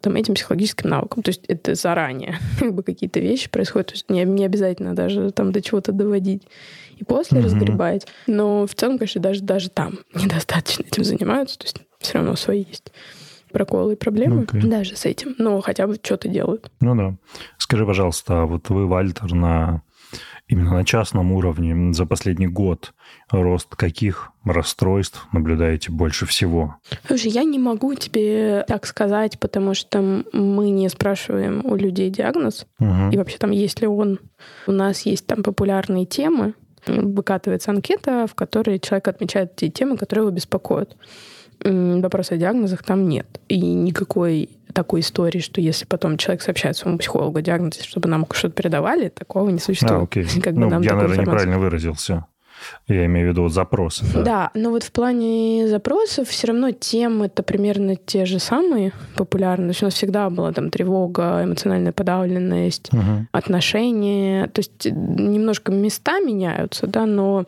там, 0.01 0.17
этим 0.17 0.35
психологическим 0.35 0.89
навыкам. 0.89 1.23
То 1.23 1.29
есть 1.29 1.45
это 1.47 1.75
заранее 1.75 2.39
как 2.59 2.73
бы 2.73 2.83
какие-то 2.83 3.21
вещи 3.21 3.51
происходят. 3.51 3.89
То 3.89 3.93
есть 3.93 4.09
не, 4.09 4.25
не 4.25 4.47
обязательно 4.47 4.97
даже 4.97 5.31
там 5.31 5.53
до 5.53 5.61
чего-то 5.61 5.93
доводить 5.93 6.49
и 6.97 7.05
после 7.05 7.41
mm-hmm. 7.41 7.45
разгребать. 7.45 8.07
Но 8.27 8.67
в 8.67 8.75
целом, 8.75 8.97
конечно, 8.97 9.21
даже, 9.21 9.43
даже 9.43 9.69
там 9.69 9.99
недостаточно 10.15 10.85
этим 10.85 11.05
занимаются. 11.05 11.59
То 11.59 11.65
есть 11.67 11.77
все 11.99 12.15
равно 12.15 12.35
свои 12.35 12.65
есть 12.67 12.93
проколы 13.53 13.93
и 13.93 13.97
проблемы 13.97 14.45
okay. 14.45 14.67
даже 14.67 14.97
с 14.97 15.05
этим. 15.05 15.35
Но 15.37 15.61
хотя 15.61 15.87
бы 15.87 15.99
что-то 16.03 16.29
делают. 16.29 16.71
Ну 16.81 16.95
да. 16.95 17.15
Скажи, 17.59 17.85
пожалуйста, 17.85 18.45
а 18.45 18.47
вот 18.47 18.71
вы, 18.71 18.87
Вальтер, 18.87 19.35
на 19.35 19.83
именно 20.49 20.73
на 20.73 20.85
частном 20.85 21.33
уровне 21.33 21.93
за 21.95 22.07
последний 22.07 22.47
год 22.47 22.93
рост 23.31 23.75
каких 23.75 24.31
расстройств 24.45 25.27
наблюдаете 25.33 25.91
больше 25.91 26.27
всего? 26.27 26.77
Слушай, 27.07 27.31
я 27.31 27.45
не 27.45 27.59
могу 27.59 27.95
тебе 27.95 28.65
так 28.69 28.87
сказать, 28.87 29.39
потому 29.39 29.75
что 29.75 30.25
мы 30.33 30.71
не 30.71 30.89
спрашиваем 30.89 31.65
у 31.65 31.77
людей 31.77 32.11
диагноз. 32.11 32.67
Угу. 32.79 33.11
И 33.13 33.17
вообще 33.17 33.39
там 33.39 33.51
есть 33.51 33.81
ли 33.81 33.87
он. 33.87 34.21
У 34.67 34.73
нас 34.73 35.03
есть 35.03 35.27
там 35.27 35.43
популярные 35.43 36.07
темы, 36.07 36.55
выкатывается 36.87 37.71
анкета, 37.71 38.27
в 38.27 38.35
которой 38.35 38.79
человек 38.79 39.09
отмечает 39.09 39.57
те 39.57 39.69
темы, 39.71 39.97
которые 39.97 40.25
его 40.25 40.35
беспокоят. 40.35 40.97
Вопроса 41.63 42.35
о 42.35 42.39
диагнозах 42.39 42.83
там 42.83 43.09
нет. 43.09 43.41
И 43.49 43.59
никакой 43.61 44.51
такой 44.75 45.01
истории, 45.01 45.41
что 45.41 45.61
если 45.61 45.87
потом 45.87 46.19
человек 46.19 46.43
сообщает 46.43 46.77
своему 46.77 46.99
психологу 46.99 47.41
диагноз, 47.41 47.81
чтобы 47.83 48.09
нам 48.09 48.27
что-то 48.33 48.55
передавали, 48.55 49.09
такого 49.09 49.49
не 49.51 49.59
существует. 49.59 50.01
А, 50.01 50.05
окей. 50.05 50.25
Как 50.43 50.55
ну, 50.55 50.67
бы 50.67 50.71
нам 50.73 50.83
я, 50.83 50.93
наверное, 50.93 51.17
информацию. 51.17 51.23
неправильно 51.23 51.59
выразился. 51.59 52.27
Я 52.89 53.07
имею 53.07 53.29
в 53.29 53.31
виду 53.31 53.43
вот 53.43 53.53
запросы. 53.53 54.05
Да. 54.15 54.23
да, 54.23 54.51
но 54.55 54.71
вот 54.71 54.83
в 54.85 54.93
плане 54.93 55.69
запросов 55.69 56.29
все 56.29 56.49
равно 56.49 56.71
темы 56.71 57.27
это 57.27 57.43
примерно 57.43 57.97
те 57.97 58.25
же 58.25 58.39
самые 58.39 58.93
популярные. 59.17 59.69
То 59.69 59.71
есть 59.73 59.83
у 59.83 59.87
нас 59.87 59.95
всегда 59.95 60.31
была 60.31 60.53
там 60.53 60.71
тревога, 60.71 61.43
эмоциональная 61.45 61.93
подавленность, 61.93 62.93
угу. 62.93 63.27
отношения. 63.33 64.47
То 64.49 64.61
есть 64.61 64.87
немножко 64.87 65.73
места 65.73 66.21
меняются, 66.21 66.87
да, 66.87 67.07
но 67.07 67.45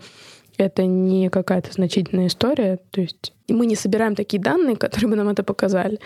это 0.59 0.87
не 0.87 1.29
какая-то 1.29 1.73
значительная 1.73 2.29
история. 2.29 2.79
То 2.91 3.01
есть 3.01 3.33
мы 3.49 3.67
не 3.67 3.77
собираем 3.77 4.15
такие 4.15 4.43
данные, 4.43 4.77
которые 4.77 5.09
бы 5.09 5.17
нам 5.17 5.29
это 5.29 5.43
показали. 5.43 6.01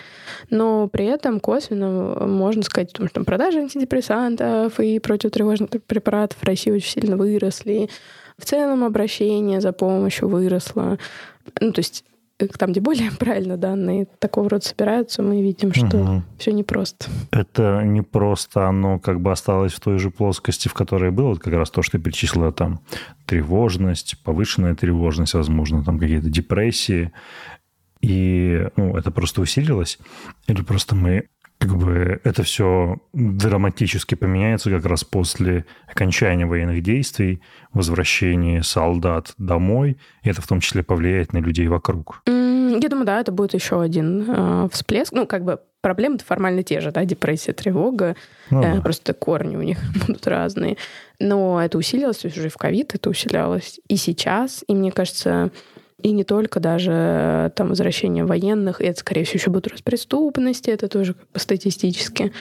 Но 0.49 0.87
при 0.87 1.05
этом 1.05 1.39
косвенно 1.39 2.25
можно 2.25 2.63
сказать, 2.63 2.91
что 2.91 3.07
там 3.07 3.25
продажи 3.25 3.59
антидепрессантов 3.59 4.79
и 4.79 4.99
противотревожных 4.99 5.69
препаратов 5.85 6.39
в 6.39 6.45
России 6.45 6.71
очень 6.71 7.01
сильно 7.01 7.17
выросли. 7.17 7.89
В 8.37 8.45
целом 8.45 8.83
обращение 8.83 9.61
за 9.61 9.71
помощью 9.71 10.27
выросло. 10.27 10.97
Ну, 11.59 11.71
то 11.71 11.79
есть 11.79 12.03
э, 12.07 12.10
там, 12.47 12.71
где 12.71 12.81
более 12.81 13.11
правильно 13.19 13.57
данные 13.57 14.07
такого 14.19 14.49
рода 14.49 14.65
собираются, 14.65 15.21
мы 15.21 15.41
видим, 15.41 15.73
что 15.73 15.97
угу. 15.97 16.23
все 16.37 16.51
непросто. 16.51 17.07
Это 17.31 17.81
не 17.83 18.01
просто, 18.01 18.67
оно 18.67 18.99
как 18.99 19.21
бы 19.21 19.31
осталось 19.31 19.73
в 19.73 19.79
той 19.79 19.97
же 19.97 20.11
плоскости, 20.11 20.67
в 20.67 20.73
которой 20.73 21.11
было, 21.11 21.29
вот 21.29 21.39
как 21.39 21.53
раз 21.53 21.69
то, 21.69 21.81
что 21.81 21.97
ты 21.97 22.03
перечислила, 22.03 22.51
там 22.51 22.81
тревожность, 23.25 24.17
повышенная 24.23 24.75
тревожность, 24.75 25.33
возможно, 25.33 25.83
там 25.83 25.99
какие-то 25.99 26.29
депрессии, 26.29 27.11
и 28.01 28.67
ну, 28.75 28.97
это 28.97 29.11
просто 29.11 29.41
усилилось, 29.41 29.99
или 30.47 30.61
просто 30.61 30.95
мы 30.95 31.27
как 31.61 31.77
бы 31.77 32.19
это 32.23 32.41
все 32.41 32.97
драматически 33.13 34.15
поменяется 34.15 34.71
как 34.71 34.83
раз 34.83 35.03
после 35.03 35.65
окончания 35.87 36.47
военных 36.47 36.81
действий, 36.81 37.39
возвращения 37.71 38.63
солдат 38.63 39.35
домой, 39.37 39.99
и 40.23 40.29
это 40.29 40.41
в 40.41 40.47
том 40.47 40.59
числе 40.59 40.81
повлияет 40.81 41.33
на 41.33 41.37
людей 41.37 41.67
вокруг. 41.67 42.23
Я 42.25 42.89
думаю, 42.89 43.05
да, 43.05 43.19
это 43.19 43.31
будет 43.31 43.53
еще 43.53 43.79
один 43.79 44.25
э, 44.27 44.69
всплеск. 44.71 45.13
Ну, 45.13 45.27
как 45.27 45.43
бы 45.43 45.59
проблемы-то 45.81 46.25
формально 46.25 46.63
те 46.63 46.79
же, 46.79 46.91
да, 46.91 47.05
депрессия, 47.05 47.53
тревога, 47.53 48.15
ну, 48.49 48.63
э, 48.63 48.75
да. 48.77 48.81
просто 48.81 49.13
корни 49.13 49.55
у 49.55 49.61
них 49.61 49.77
будут 50.07 50.25
разные. 50.25 50.77
Но 51.19 51.63
это 51.63 51.77
усилилось 51.77 52.25
уже 52.25 52.49
в 52.49 52.57
ковид, 52.57 52.95
это 52.95 53.11
усилялось 53.11 53.79
и 53.87 53.97
сейчас, 53.97 54.63
и 54.67 54.73
мне 54.73 54.91
кажется, 54.91 55.51
и 56.01 56.11
не 56.11 56.23
только 56.23 56.59
даже 56.59 56.91
э, 56.93 57.49
там 57.55 57.69
возвращение 57.69 58.25
военных, 58.25 58.81
и 58.81 58.85
это, 58.85 58.99
скорее 58.99 59.23
всего, 59.23 59.39
еще 59.39 59.49
будет 59.49 59.67
рост 59.67 59.83
преступности, 59.83 60.69
это 60.69 60.87
тоже 60.87 61.13
как 61.13 61.29
бы 61.31 61.39
статистически. 61.39 62.31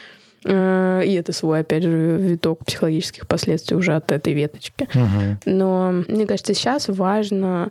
Э, 0.45 1.03
и 1.05 1.13
это 1.15 1.33
свой, 1.33 1.61
опять 1.61 1.83
же, 1.83 2.17
виток 2.19 2.65
психологических 2.65 3.27
последствий 3.27 3.77
уже 3.77 3.95
от 3.95 4.11
этой 4.13 4.33
веточки. 4.33 4.89
Угу. 4.95 5.39
Но 5.47 6.05
мне 6.09 6.27
кажется, 6.27 6.55
сейчас 6.55 6.89
важно, 6.89 7.71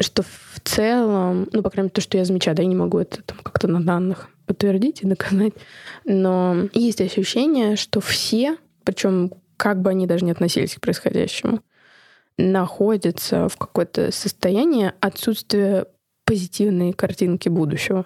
что 0.00 0.22
в 0.22 0.60
целом, 0.64 1.48
ну, 1.52 1.62
по 1.62 1.70
крайней 1.70 1.86
мере, 1.86 1.94
то, 1.94 2.00
что 2.00 2.18
я 2.18 2.24
замечаю, 2.24 2.56
да, 2.56 2.62
я 2.62 2.68
не 2.68 2.76
могу 2.76 2.98
это 2.98 3.22
там 3.22 3.38
как-то 3.42 3.68
на 3.68 3.82
данных 3.82 4.28
подтвердить 4.46 5.02
и 5.02 5.06
доказать, 5.06 5.54
но 6.04 6.68
есть 6.72 7.00
ощущение, 7.00 7.76
что 7.76 8.00
все, 8.00 8.56
причем 8.84 9.32
как 9.56 9.80
бы 9.80 9.90
они 9.90 10.06
даже 10.06 10.24
не 10.24 10.30
относились 10.30 10.74
к 10.74 10.80
происходящему, 10.80 11.60
находится 12.38 13.48
в 13.48 13.56
какое-то 13.56 14.12
состояние 14.12 14.94
отсутствия 15.00 15.86
позитивной 16.24 16.92
картинки 16.92 17.48
будущего. 17.48 18.04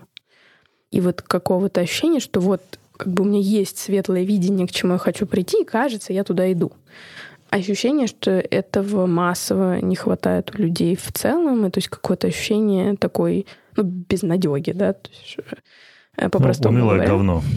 И 0.90 1.00
вот 1.00 1.22
какого-то 1.22 1.80
ощущения, 1.80 2.20
что 2.20 2.40
вот 2.40 2.62
как 2.96 3.12
бы 3.12 3.22
у 3.22 3.26
меня 3.26 3.40
есть 3.40 3.78
светлое 3.78 4.24
видение, 4.24 4.66
к 4.66 4.72
чему 4.72 4.94
я 4.94 4.98
хочу 4.98 5.26
прийти, 5.26 5.62
и 5.62 5.64
кажется, 5.64 6.12
я 6.12 6.22
туда 6.22 6.52
иду. 6.52 6.72
Ощущение, 7.48 8.06
что 8.06 8.30
этого 8.30 9.06
массово 9.06 9.80
не 9.80 9.96
хватает 9.96 10.54
у 10.54 10.58
людей 10.58 10.94
в 10.96 11.10
целом, 11.12 11.66
и 11.66 11.70
то 11.70 11.78
есть 11.78 11.88
какое-то 11.88 12.28
ощущение 12.28 12.96
такой 12.96 13.46
ну, 13.76 13.84
безнадеги, 13.84 14.72
да, 14.72 14.92
то 14.92 15.10
есть 15.10 15.38
по-простому 16.28 16.78
ну, 16.78 16.84
унылое 16.84 17.06
говоря. 17.06 17.10
говно. 17.12 17.42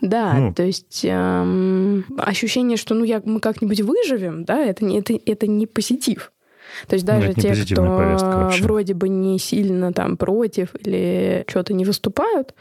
Да, 0.00 0.34
ну. 0.34 0.54
то 0.54 0.62
есть 0.62 1.00
эм, 1.04 2.04
ощущение, 2.18 2.76
что 2.76 2.94
ну 2.94 3.04
я, 3.04 3.20
мы 3.24 3.40
как-нибудь 3.40 3.80
выживем, 3.80 4.44
да, 4.44 4.58
это 4.58 4.84
не, 4.84 5.00
это, 5.00 5.18
это 5.26 5.46
не 5.46 5.66
позитив. 5.66 6.32
То 6.86 6.94
есть 6.94 7.04
даже 7.04 7.34
те, 7.34 7.54
кто 7.54 8.50
вроде 8.60 8.94
бы 8.94 9.08
не 9.08 9.38
сильно 9.38 9.92
там 9.92 10.16
против 10.16 10.74
или 10.78 11.44
что-то 11.48 11.72
не 11.72 11.84
выступают, 11.84 12.54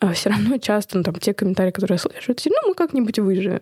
а 0.00 0.12
все 0.12 0.30
равно 0.30 0.58
часто 0.58 0.98
ну, 0.98 1.04
там 1.04 1.14
те 1.14 1.32
комментарии, 1.32 1.70
которые 1.70 1.94
я 1.94 1.98
слышу, 1.98 2.34
ну 2.46 2.68
мы 2.68 2.74
как-нибудь 2.74 3.18
выживем. 3.18 3.60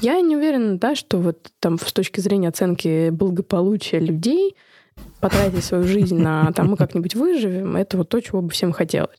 Я 0.00 0.20
не 0.20 0.36
уверена, 0.36 0.78
да, 0.78 0.94
что 0.94 1.18
вот 1.18 1.50
там 1.60 1.78
с 1.78 1.92
точки 1.92 2.20
зрения 2.20 2.48
оценки 2.48 3.10
благополучия 3.10 3.98
людей 3.98 4.56
потратить 5.20 5.64
свою 5.64 5.84
жизнь 5.84 6.18
на 6.18 6.52
там 6.52 6.70
мы 6.70 6.76
как-нибудь 6.76 7.14
выживем, 7.14 7.76
это 7.76 7.96
вот 7.96 8.08
то, 8.08 8.20
чего 8.20 8.42
бы 8.42 8.50
всем 8.50 8.72
хотелось. 8.72 9.18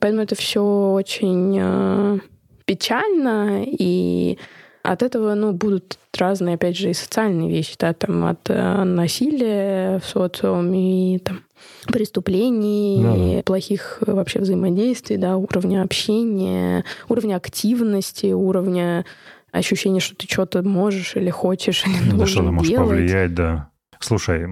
Поэтому 0.00 0.22
это 0.22 0.34
все 0.34 0.62
очень 0.92 1.58
э, 1.60 2.18
печально, 2.66 3.64
и 3.66 4.38
от 4.82 5.02
этого 5.02 5.34
ну, 5.34 5.52
будут 5.52 5.98
разные, 6.16 6.56
опять 6.56 6.76
же, 6.76 6.90
и 6.90 6.94
социальные 6.94 7.48
вещи, 7.48 7.74
да, 7.78 7.94
там 7.94 8.24
от 8.26 8.50
э, 8.50 8.84
насилия 8.84 9.98
в 10.00 10.04
социуме, 10.04 11.16
и 11.16 11.18
там, 11.18 11.40
преступлений, 11.86 13.00
да. 13.02 13.16
и 13.16 13.42
плохих 13.42 13.98
вообще 14.06 14.40
взаимодействий, 14.40 15.16
да, 15.16 15.36
уровня 15.36 15.82
общения, 15.82 16.84
уровня 17.08 17.36
активности, 17.36 18.32
уровня 18.32 19.04
ощущения, 19.52 20.00
что 20.00 20.16
ты 20.16 20.26
что-то 20.26 20.62
можешь 20.62 21.16
или 21.16 21.30
хочешь, 21.30 21.84
или 21.86 22.10
должен 22.10 22.18
да, 22.18 22.26
что-то 22.26 22.52
можешь 22.52 22.74
повлиять, 22.74 23.34
да. 23.34 23.70
Слушай, 24.00 24.48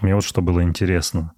мне 0.00 0.14
вот 0.14 0.24
что 0.24 0.42
было 0.42 0.62
интересно. 0.62 1.32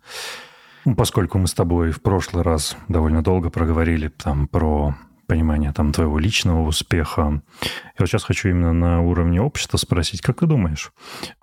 Ну, 0.85 0.95
поскольку 0.95 1.39
мы 1.39 1.47
с 1.47 1.55
тобой 1.55 1.91
в 1.91 2.01
прошлый 2.01 2.43
раз 2.43 2.77
довольно 2.89 3.23
долго 3.23 3.51
проговорили 3.51 4.09
там 4.09 4.49
про 4.49 4.95
понимание 5.27 5.73
там 5.73 5.93
твоего 5.93 6.19
личного 6.19 6.67
успеха, 6.67 7.43
я 7.63 7.97
вот 7.99 8.09
сейчас 8.09 8.25
хочу 8.25 8.49
именно 8.49 8.73
на 8.73 9.01
уровне 9.01 9.41
общества 9.41 9.77
спросить, 9.77 10.23
как 10.23 10.41
ты 10.41 10.47
думаешь, 10.47 10.93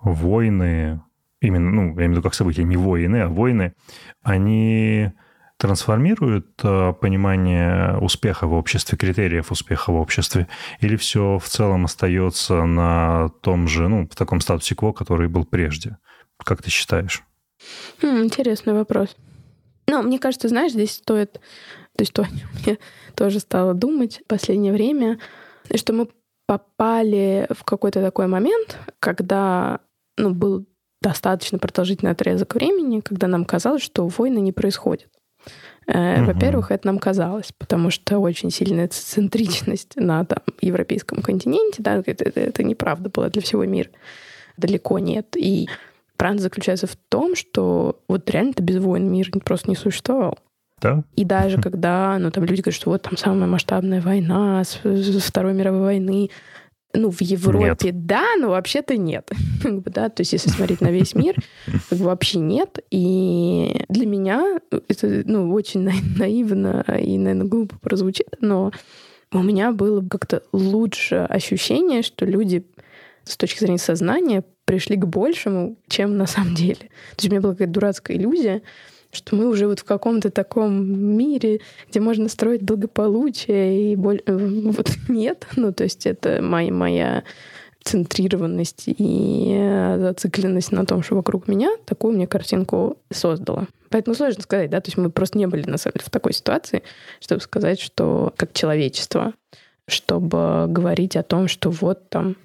войны, 0.00 1.00
именно, 1.40 1.70
ну, 1.70 1.82
я 1.90 1.92
имею 1.92 2.08
в 2.08 2.12
виду 2.12 2.22
как 2.22 2.34
события, 2.34 2.64
не 2.64 2.76
войны, 2.76 3.22
а 3.22 3.28
войны, 3.28 3.72
они 4.22 5.12
трансформируют 5.56 6.60
э, 6.62 6.92
понимание 7.00 7.96
успеха 7.98 8.46
в 8.46 8.52
обществе, 8.52 8.98
критериев 8.98 9.50
успеха 9.50 9.90
в 9.90 9.96
обществе, 9.96 10.48
или 10.80 10.96
все 10.96 11.38
в 11.38 11.48
целом 11.48 11.84
остается 11.84 12.64
на 12.64 13.30
том 13.40 13.68
же, 13.68 13.88
ну, 13.88 14.08
в 14.08 14.14
таком 14.14 14.40
статусе-кво, 14.40 14.92
который 14.92 15.28
был 15.28 15.44
прежде? 15.44 15.96
Как 16.44 16.62
ты 16.62 16.70
считаешь? 16.70 17.22
Хм, 18.02 18.24
интересный 18.24 18.72
вопрос. 18.72 19.16
Ну, 19.88 20.02
мне 20.02 20.18
кажется, 20.18 20.48
знаешь, 20.48 20.72
здесь 20.72 20.92
стоит, 20.92 21.40
то 21.96 22.02
есть 22.02 22.12
то, 22.12 22.26
мне 22.64 22.78
тоже 23.16 23.40
стало 23.40 23.74
думать 23.74 24.20
в 24.24 24.26
последнее 24.28 24.72
время, 24.72 25.18
что 25.74 25.92
мы 25.92 26.08
попали 26.46 27.46
в 27.50 27.64
какой-то 27.64 28.02
такой 28.02 28.26
момент, 28.26 28.78
когда 29.00 29.80
ну, 30.16 30.30
был 30.30 30.66
достаточно 31.00 31.58
продолжительный 31.58 32.12
отрезок 32.12 32.54
времени, 32.54 33.00
когда 33.00 33.26
нам 33.26 33.44
казалось, 33.44 33.82
что 33.82 34.06
войны 34.08 34.38
не 34.38 34.52
происходят. 34.52 35.08
Угу. 35.86 36.24
Во-первых, 36.24 36.70
это 36.70 36.86
нам 36.86 36.98
казалось, 36.98 37.52
потому 37.56 37.90
что 37.90 38.18
очень 38.18 38.50
сильная 38.50 38.88
центричность 38.88 39.96
на 39.96 40.24
там, 40.24 40.40
европейском 40.60 41.22
континенте, 41.22 41.82
да, 41.82 41.96
это, 41.96 42.24
это, 42.24 42.40
это 42.40 42.62
неправда 42.62 43.08
было 43.08 43.30
для 43.30 43.40
всего 43.40 43.64
мира. 43.64 43.90
Далеко 44.58 44.98
нет. 44.98 45.34
И 45.36 45.68
Правда 46.18 46.42
заключается 46.42 46.86
в 46.86 46.96
том, 47.08 47.34
что 47.34 48.02
вот 48.08 48.28
реально-то 48.28 48.62
без 48.62 48.76
войн 48.78 49.10
мир 49.10 49.30
просто 49.44 49.70
не 49.70 49.76
существовал. 49.76 50.36
Да. 50.82 51.04
И 51.16 51.24
даже 51.24 51.60
когда, 51.60 52.18
ну, 52.18 52.30
там 52.30 52.44
люди 52.44 52.60
говорят, 52.60 52.74
что 52.74 52.90
вот 52.90 53.02
там 53.02 53.16
самая 53.16 53.48
масштабная 53.48 54.00
война 54.00 54.62
с, 54.64 54.80
с 54.84 55.22
Второй 55.22 55.54
мировой 55.54 55.80
войны, 55.80 56.30
ну, 56.94 57.10
в 57.10 57.20
Европе 57.20 57.88
нет. 57.92 58.06
да, 58.06 58.24
но 58.38 58.50
вообще-то 58.50 58.96
нет. 58.96 59.30
да, 59.64 60.08
то 60.08 60.22
есть 60.22 60.32
если 60.32 60.50
смотреть 60.50 60.80
на 60.80 60.90
весь 60.90 61.14
мир, 61.14 61.36
вообще 61.90 62.40
нет. 62.40 62.80
И 62.90 63.84
для 63.88 64.06
меня 64.06 64.58
это, 64.70 65.22
ну, 65.24 65.52
очень 65.52 65.88
наивно 66.18 66.84
и, 67.00 67.16
наверное, 67.16 67.46
глупо 67.46 67.78
прозвучит, 67.78 68.36
но 68.40 68.72
у 69.32 69.42
меня 69.42 69.72
было 69.72 70.06
как-то 70.06 70.42
лучше 70.52 71.16
ощущение, 71.28 72.02
что 72.02 72.24
люди 72.24 72.66
с 73.24 73.36
точки 73.36 73.60
зрения 73.60 73.78
сознания 73.78 74.42
пришли 74.68 74.96
к 74.96 75.06
большему, 75.06 75.76
чем 75.88 76.18
на 76.18 76.26
самом 76.26 76.54
деле. 76.54 76.74
То 76.76 77.16
есть 77.16 77.28
у 77.28 77.30
меня 77.30 77.40
была 77.40 77.54
какая-то 77.54 77.72
дурацкая 77.72 78.18
иллюзия, 78.18 78.60
что 79.10 79.34
мы 79.34 79.48
уже 79.48 79.66
вот 79.66 79.80
в 79.80 79.84
каком-то 79.84 80.30
таком 80.30 81.16
мире, 81.16 81.60
где 81.88 82.00
можно 82.00 82.28
строить 82.28 82.62
благополучие, 82.62 83.92
и 83.92 83.96
боль... 83.96 84.20
Э, 84.26 84.36
вот 84.36 84.90
нет. 85.08 85.46
Ну, 85.56 85.72
то 85.72 85.84
есть 85.84 86.04
это 86.04 86.42
моя, 86.42 86.70
моя 86.70 87.24
центрированность 87.82 88.84
и 88.86 89.56
э, 89.58 89.98
зацикленность 90.00 90.70
на 90.70 90.84
том, 90.84 91.02
что 91.02 91.14
вокруг 91.14 91.48
меня, 91.48 91.70
такую 91.86 92.14
мне 92.14 92.26
картинку 92.26 92.98
создала. 93.10 93.68
Поэтому 93.88 94.14
сложно 94.14 94.42
сказать, 94.42 94.68
да, 94.68 94.82
то 94.82 94.88
есть 94.88 94.98
мы 94.98 95.08
просто 95.08 95.38
не 95.38 95.46
были, 95.46 95.62
на 95.62 95.78
самом 95.78 95.94
деле, 95.94 96.04
в 96.04 96.10
такой 96.10 96.34
ситуации, 96.34 96.82
чтобы 97.20 97.40
сказать, 97.40 97.80
что 97.80 98.34
как 98.36 98.52
человечество, 98.52 99.32
чтобы 99.86 100.66
говорить 100.68 101.16
о 101.16 101.22
том, 101.22 101.48
что 101.48 101.70
вот 101.70 102.10
там 102.10 102.36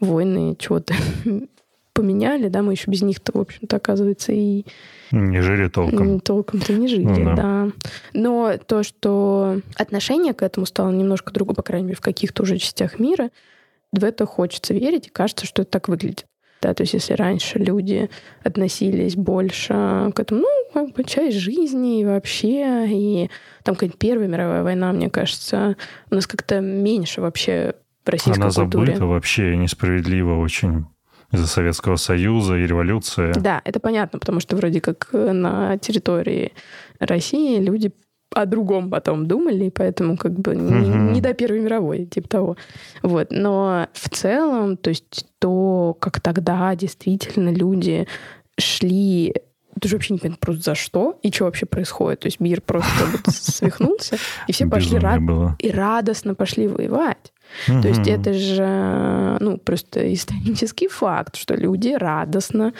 войны 0.00 0.56
чего-то 0.58 0.94
поменяли, 1.96 2.48
да, 2.48 2.60
мы 2.60 2.74
еще 2.74 2.90
без 2.90 3.02
них-то, 3.02 3.32
в 3.32 3.40
общем-то, 3.40 3.76
оказывается, 3.76 4.32
и... 4.32 4.66
Не 5.12 5.40
жили 5.40 5.68
толком. 5.68 6.20
Толком-то 6.20 6.74
не 6.74 6.88
жили, 6.88 7.04
ну, 7.04 7.24
да. 7.24 7.34
да. 7.34 7.68
Но 8.12 8.56
то, 8.58 8.82
что 8.82 9.60
отношение 9.76 10.34
к 10.34 10.42
этому 10.42 10.66
стало 10.66 10.90
немножко 10.90 11.32
другое, 11.32 11.54
по 11.54 11.62
крайней 11.62 11.86
мере, 11.86 11.96
в 11.96 12.02
каких-то 12.02 12.42
уже 12.42 12.58
частях 12.58 12.98
мира, 12.98 13.30
в 13.92 14.04
это 14.04 14.26
хочется 14.26 14.74
верить, 14.74 15.06
и 15.06 15.10
кажется, 15.10 15.46
что 15.46 15.62
это 15.62 15.70
так 15.70 15.88
выглядит. 15.88 16.26
Да, 16.60 16.74
то 16.74 16.82
есть 16.82 16.94
если 16.94 17.14
раньше 17.14 17.58
люди 17.58 18.10
относились 18.42 19.14
больше 19.14 20.10
к 20.14 20.20
этому, 20.20 20.40
ну, 20.40 20.48
как 20.72 20.94
бы 20.94 21.04
часть 21.04 21.38
жизни 21.38 22.00
и 22.00 22.04
вообще, 22.04 22.86
и 22.88 23.30
там 23.62 23.74
какая-нибудь 23.74 23.98
Первая 23.98 24.28
мировая 24.28 24.62
война, 24.62 24.92
мне 24.92 25.08
кажется, 25.08 25.76
у 26.10 26.14
нас 26.14 26.26
как-то 26.26 26.60
меньше 26.60 27.20
вообще 27.20 27.74
в 28.04 28.08
российской 28.08 28.40
Она 28.40 28.50
культуре. 28.50 28.86
забыта 28.86 29.06
вообще 29.06 29.56
несправедливо 29.56 30.38
очень 30.38 30.86
из-за 31.32 31.46
Советского 31.46 31.96
Союза 31.96 32.56
и 32.56 32.66
революции. 32.66 33.32
Да, 33.36 33.60
это 33.64 33.80
понятно, 33.80 34.18
потому 34.18 34.40
что 34.40 34.56
вроде 34.56 34.80
как 34.80 35.08
на 35.12 35.78
территории 35.78 36.52
России 36.98 37.58
люди 37.58 37.92
о 38.34 38.44
другом 38.44 38.90
потом 38.90 39.26
думали, 39.26 39.66
и 39.66 39.70
поэтому 39.70 40.16
как 40.16 40.38
бы 40.38 40.54
не, 40.54 40.88
угу. 40.88 41.12
не 41.12 41.20
до 41.20 41.32
Первой 41.32 41.60
мировой, 41.60 42.06
типа 42.06 42.28
того. 42.28 42.56
Вот. 43.02 43.28
Но 43.30 43.86
в 43.92 44.10
целом, 44.10 44.76
то 44.76 44.90
есть 44.90 45.26
то, 45.38 45.96
как 46.00 46.20
тогда 46.20 46.74
действительно 46.74 47.50
люди 47.50 48.06
шли 48.58 49.34
ты 49.80 49.88
же 49.88 49.96
вообще 49.96 50.14
не 50.14 50.18
понимаешь 50.18 50.40
просто 50.40 50.62
за 50.62 50.74
что 50.74 51.18
и 51.22 51.30
что 51.30 51.44
вообще 51.44 51.66
происходит. 51.66 52.20
То 52.20 52.26
есть 52.28 52.40
мир 52.40 52.62
просто 52.62 53.04
вот 53.12 53.20
свихнулся, 53.34 54.16
и 54.46 54.52
все 54.52 54.66
пошли 54.66 54.98
рад... 54.98 55.20
и 55.58 55.70
радостно 55.70 56.34
пошли 56.34 56.66
воевать. 56.66 57.32
Угу. 57.68 57.82
То 57.82 57.88
есть 57.88 58.06
это 58.06 58.32
же 58.32 59.36
ну, 59.40 59.58
просто 59.58 60.12
исторический 60.12 60.88
факт, 60.88 61.36
что 61.36 61.54
люди 61.54 61.90
радостно 61.90 62.72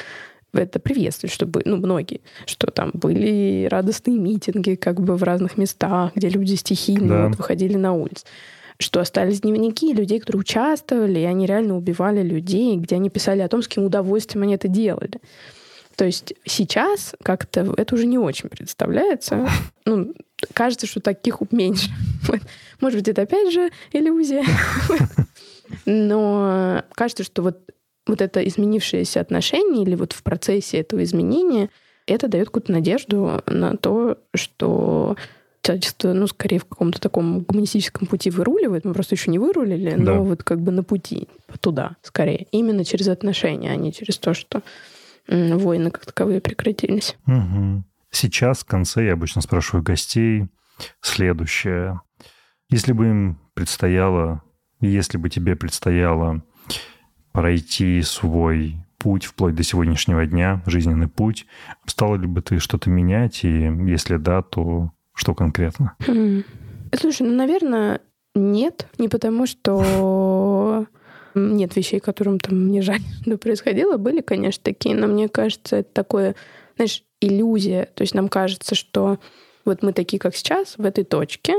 это 0.53 0.79
приветствуют, 0.79 1.33
чтобы, 1.33 1.61
ну, 1.67 1.77
многие, 1.77 2.23
что 2.47 2.69
там 2.69 2.91
были 2.95 3.69
радостные 3.71 4.19
митинги 4.19 4.75
как 4.75 5.01
бы 5.01 5.17
в 5.17 5.23
разных 5.23 5.59
местах, 5.59 6.13
где 6.15 6.31
люди 6.31 6.55
стихийно 6.55 7.09
да. 7.09 7.29
вот, 7.29 7.37
выходили 7.37 7.77
на 7.77 7.93
улицу 7.93 8.25
что 8.79 9.01
остались 9.01 9.41
дневники 9.41 9.95
людей, 9.95 10.21
которые 10.21 10.41
участвовали, 10.41 11.21
и 11.21 11.25
они 11.25 11.47
реально 11.47 11.79
убивали 11.79 12.23
людей, 12.23 12.77
где 12.77 12.97
они 12.97 13.09
писали 13.09 13.41
о 13.41 13.49
том, 13.49 13.63
с 13.63 13.69
каким 13.69 13.85
удовольствием 13.85 14.43
они 14.43 14.55
это 14.55 14.69
делали. 14.69 15.19
То 15.97 16.05
есть 16.05 16.35
сейчас 16.45 17.15
как-то 17.23 17.75
это 17.77 17.95
уже 17.95 18.05
не 18.05 18.19
очень 18.19 18.51
представляется. 18.51 19.49
Ну, 19.87 20.13
кажется, 20.53 20.87
что 20.87 21.01
таких 21.01 21.41
меньше. 21.53 21.89
Может 22.81 23.01
быть, 23.01 23.09
это 23.09 23.23
опять 23.23 23.53
же 23.53 23.71
иллюзия. 23.93 24.45
Но 25.85 26.85
кажется, 26.95 27.25
что 27.25 27.43
вот, 27.43 27.59
вот 28.07 28.21
это 28.21 28.47
изменившееся 28.47 29.21
отношение 29.21 29.83
или 29.83 29.95
вот 29.95 30.13
в 30.13 30.23
процессе 30.23 30.79
этого 30.79 31.03
изменения, 31.03 31.71
это 32.07 32.29
дает 32.29 32.47
какую-то 32.47 32.73
надежду 32.73 33.43
на 33.47 33.77
то, 33.77 34.19
что 34.35 35.17
человечество, 35.63 36.13
ну, 36.13 36.29
скорее 36.29 36.61
в 36.61 36.65
каком-то 36.67 37.01
таком 37.01 37.41
гуманистическом 37.41 38.07
пути 38.07 38.31
выруливает. 38.31 38.85
Мы 38.85 38.95
просто 38.95 39.17
еще 39.17 39.31
не 39.31 39.39
вырулили, 39.39 39.91
да. 39.97 40.15
но 40.15 40.23
вот 40.23 40.45
как 40.45 40.61
бы 40.61 40.71
на 40.71 40.85
пути 40.85 41.29
туда, 41.61 41.97
скорее. 42.03 42.47
Именно 42.53 42.85
через 42.85 43.09
отношения, 43.09 43.73
а 43.73 43.77
не 43.77 43.93
через 43.93 44.19
то, 44.19 44.33
что 44.35 44.63
войны 45.27 45.91
как 45.91 46.07
таковые 46.07 46.41
прекратились. 46.41 47.17
Угу. 47.27 47.83
Сейчас 48.13 48.61
в 48.61 48.65
конце 48.65 49.07
я 49.07 49.15
обычно 49.15 49.43
спрашиваю 49.43 49.83
гостей 49.83 50.47
следующее. 51.01 52.01
Если 52.69 52.93
бы 52.93 53.07
им 53.07 53.39
предстояло, 53.55 54.43
если 54.81 55.19
бы 55.19 55.31
тебе 55.31 55.55
предстояло 55.55 56.43
пройти 57.33 58.03
свой 58.03 58.77
путь 58.99 59.25
вплоть 59.25 59.55
до 59.55 59.63
сегодняшнего 59.63 60.27
дня, 60.27 60.63
жизненный 60.67 61.09
путь, 61.09 61.47
стала 61.87 62.17
ли 62.17 62.27
бы 62.27 62.43
ты 62.43 62.59
что-то 62.59 62.91
менять? 62.91 63.45
И 63.45 63.49
если 63.49 64.17
да, 64.17 64.43
то 64.43 64.91
что 65.15 65.35
конкретно? 65.35 65.95
Хм. 66.07 66.43
Слушай, 66.93 67.27
ну, 67.27 67.37
наверное, 67.37 68.01
нет. 68.35 68.89
Не 68.99 69.09
потому, 69.09 69.47
что 69.47 70.87
нет 71.35 71.77
вещей, 71.77 72.01
которым 72.01 72.41
там 72.41 72.67
мне 72.67 72.83
жаль, 72.83 73.01
что 73.23 73.39
происходило. 73.39 73.97
Были, 73.97 74.23
конечно, 74.23 74.63
такие, 74.65 74.97
но 74.97 75.07
мне 75.07 75.29
кажется, 75.29 75.77
это 75.77 75.93
такое, 75.93 76.35
знаешь, 76.75 77.05
иллюзия. 77.21 77.89
То 77.95 78.03
есть 78.03 78.15
нам 78.15 78.29
кажется, 78.29 78.75
что 78.75 79.19
вот 79.65 79.83
мы 79.83 79.93
такие, 79.93 80.19
как 80.19 80.35
сейчас, 80.35 80.79
в 80.79 80.85
этой 80.85 81.05
точке, 81.05 81.55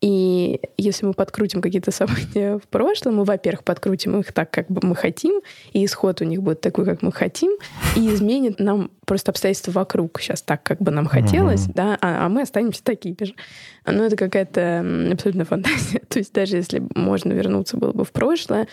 и 0.00 0.60
если 0.76 1.06
мы 1.06 1.14
подкрутим 1.14 1.60
какие-то 1.60 1.90
события 1.90 2.58
в 2.58 2.68
прошлом, 2.68 3.16
мы, 3.16 3.24
во-первых, 3.24 3.64
подкрутим 3.64 4.18
их 4.20 4.32
так, 4.32 4.50
как 4.50 4.68
бы 4.68 4.86
мы 4.86 4.94
хотим, 4.94 5.40
и 5.72 5.84
исход 5.84 6.20
у 6.20 6.24
них 6.24 6.42
будет 6.42 6.60
такой, 6.60 6.84
как 6.84 7.02
мы 7.02 7.12
хотим, 7.12 7.52
и 7.96 8.08
изменит 8.08 8.60
нам 8.60 8.90
просто 9.06 9.30
обстоятельства 9.30 9.72
вокруг 9.72 10.20
сейчас 10.20 10.42
так, 10.42 10.62
как 10.62 10.80
бы 10.80 10.90
нам 10.90 11.06
хотелось, 11.06 11.66
uh-huh. 11.66 11.74
да, 11.74 11.98
а, 12.00 12.26
а 12.26 12.28
мы 12.28 12.42
останемся 12.42 12.84
такими 12.84 13.16
же. 13.20 13.34
Ну, 13.86 14.04
это 14.04 14.16
какая-то 14.16 14.84
абсолютно 15.12 15.44
фантазия. 15.44 16.00
То 16.08 16.18
есть 16.18 16.32
даже 16.32 16.56
если 16.56 16.82
можно 16.94 17.32
вернуться 17.32 17.76
было 17.76 17.92
бы 17.92 18.04
в 18.04 18.12
прошлое, 18.12 18.68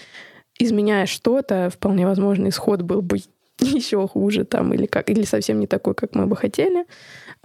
изменяя 0.59 1.05
что-то, 1.05 1.69
вполне 1.69 2.05
возможно, 2.05 2.49
исход 2.49 2.81
был 2.81 3.01
бы 3.01 3.19
еще 3.59 4.07
хуже 4.07 4.43
там, 4.43 4.73
или, 4.73 4.85
как, 4.85 5.09
или 5.09 5.23
совсем 5.23 5.59
не 5.59 5.67
такой, 5.67 5.93
как 5.95 6.15
мы 6.15 6.25
бы 6.25 6.35
хотели, 6.35 6.85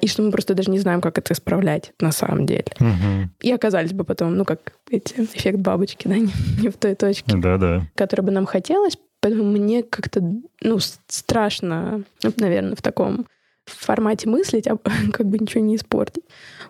и 0.01 0.07
что 0.07 0.22
мы 0.22 0.30
просто 0.30 0.55
даже 0.55 0.70
не 0.70 0.78
знаем, 0.78 1.01
как 1.01 1.18
это 1.18 1.34
исправлять 1.34 1.92
на 2.01 2.12
самом 2.12 2.46
деле. 2.46 2.66
Угу. 2.78 3.30
И 3.40 3.53
оказались 3.53 3.92
бы 3.92 4.05
потом, 4.05 4.36
ну, 4.36 4.44
как 4.44 4.74
эти 4.90 5.20
эффект 5.20 5.59
бабочки, 5.59 6.07
да, 6.09 6.16
не, 6.18 6.32
не 6.61 6.68
в 6.68 6.76
той 6.76 6.94
точке, 6.94 7.36
да-да. 7.36 7.82
которой 7.94 8.22
бы 8.22 8.30
нам 8.30 8.46
хотелось. 8.46 8.99
Поэтому 9.20 9.44
мне 9.44 9.82
как-то, 9.82 10.22
ну, 10.62 10.78
страшно, 10.78 12.05
наверное, 12.36 12.76
в 12.76 12.82
таком 12.82 13.26
формате 13.66 14.28
мыслить, 14.28 14.68
а 14.68 14.78
как 15.12 15.26
бы 15.26 15.38
ничего 15.38 15.62
не 15.62 15.76
испортить. 15.76 16.24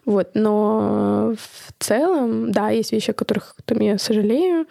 Вот. 0.04 0.30
Но 0.34 1.34
в 1.36 1.72
целом, 1.78 2.50
да, 2.50 2.70
есть 2.70 2.92
вещи, 2.92 3.10
о 3.10 3.14
которых 3.14 3.54
там 3.66 3.78
я 3.80 3.98
сожалею, 3.98 4.66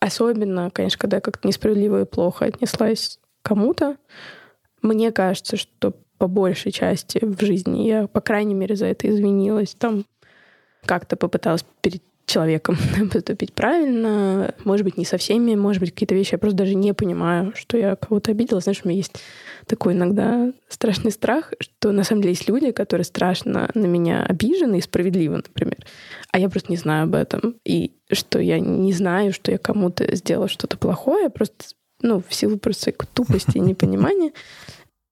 Особенно, 0.00 0.70
конечно, 0.70 0.98
когда 0.98 1.16
я 1.16 1.20
как-то 1.20 1.46
несправедливо 1.46 2.02
и 2.02 2.06
плохо 2.06 2.44
отнеслась 2.44 3.18
к 3.42 3.48
кому-то. 3.48 3.96
Мне 4.80 5.10
кажется, 5.10 5.56
что 5.56 5.94
по 6.18 6.26
большей 6.26 6.72
части 6.72 7.18
в 7.22 7.40
жизни 7.40 7.86
я, 7.86 8.06
по 8.06 8.20
крайней 8.20 8.54
мере, 8.54 8.76
за 8.76 8.86
это 8.86 9.08
извинилась. 9.08 9.74
Там 9.78 10.04
как-то 10.84 11.16
попыталась 11.16 11.64
перед 11.80 12.02
человеком 12.28 12.76
поступить 13.12 13.52
правильно. 13.52 14.54
Может 14.64 14.84
быть, 14.84 14.96
не 14.96 15.04
со 15.04 15.16
всеми, 15.16 15.54
может 15.54 15.80
быть, 15.80 15.92
какие-то 15.92 16.14
вещи 16.14 16.34
я 16.34 16.38
просто 16.38 16.58
даже 16.58 16.74
не 16.74 16.92
понимаю, 16.92 17.52
что 17.56 17.76
я 17.76 17.96
кого-то 17.96 18.30
обидела. 18.30 18.60
Знаешь, 18.60 18.80
у 18.84 18.88
меня 18.88 18.98
есть 18.98 19.18
такой 19.66 19.94
иногда 19.94 20.52
страшный 20.68 21.10
страх, 21.10 21.52
что 21.58 21.92
на 21.92 22.04
самом 22.04 22.22
деле 22.22 22.34
есть 22.34 22.48
люди, 22.48 22.70
которые 22.70 23.04
страшно 23.04 23.70
на 23.74 23.86
меня 23.86 24.24
обижены 24.24 24.78
и 24.78 24.82
справедливо, 24.82 25.36
например. 25.36 25.78
А 26.30 26.38
я 26.38 26.48
просто 26.48 26.70
не 26.70 26.76
знаю 26.76 27.04
об 27.04 27.14
этом. 27.14 27.56
И 27.64 27.92
что 28.12 28.38
я 28.38 28.60
не 28.60 28.92
знаю, 28.92 29.32
что 29.32 29.50
я 29.50 29.58
кому-то 29.58 30.14
сделала 30.14 30.48
что-то 30.48 30.76
плохое, 30.76 31.30
просто 31.30 31.64
ну, 32.00 32.22
в 32.26 32.34
силу 32.34 32.58
просто 32.58 32.92
тупости 33.14 33.56
и 33.56 33.60
непонимания. 33.60 34.32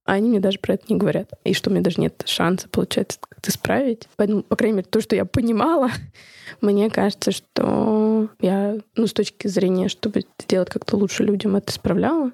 А 0.06 0.12
они 0.14 0.28
мне 0.30 0.40
даже 0.40 0.58
про 0.58 0.74
это 0.74 0.84
не 0.88 0.96
говорят. 0.96 1.30
И 1.44 1.52
что 1.52 1.68
у 1.68 1.72
меня 1.72 1.82
даже 1.82 2.00
нет 2.00 2.22
шанса, 2.26 2.68
получается, 2.68 3.18
как-то 3.20 3.50
исправить. 3.50 4.08
Поэтому, 4.16 4.42
по 4.44 4.54
крайней 4.54 4.76
мере, 4.76 4.88
то, 4.88 5.00
что 5.00 5.16
я 5.16 5.24
понимала, 5.24 5.90
мне 6.60 6.88
кажется, 6.90 7.32
что 7.32 8.28
я, 8.40 8.76
ну, 8.94 9.06
с 9.06 9.12
точки 9.12 9.48
зрения, 9.48 9.88
чтобы 9.88 10.24
сделать 10.40 10.70
как-то 10.70 10.96
лучше 10.96 11.24
людям, 11.24 11.56
это 11.56 11.72
исправляла. 11.72 12.30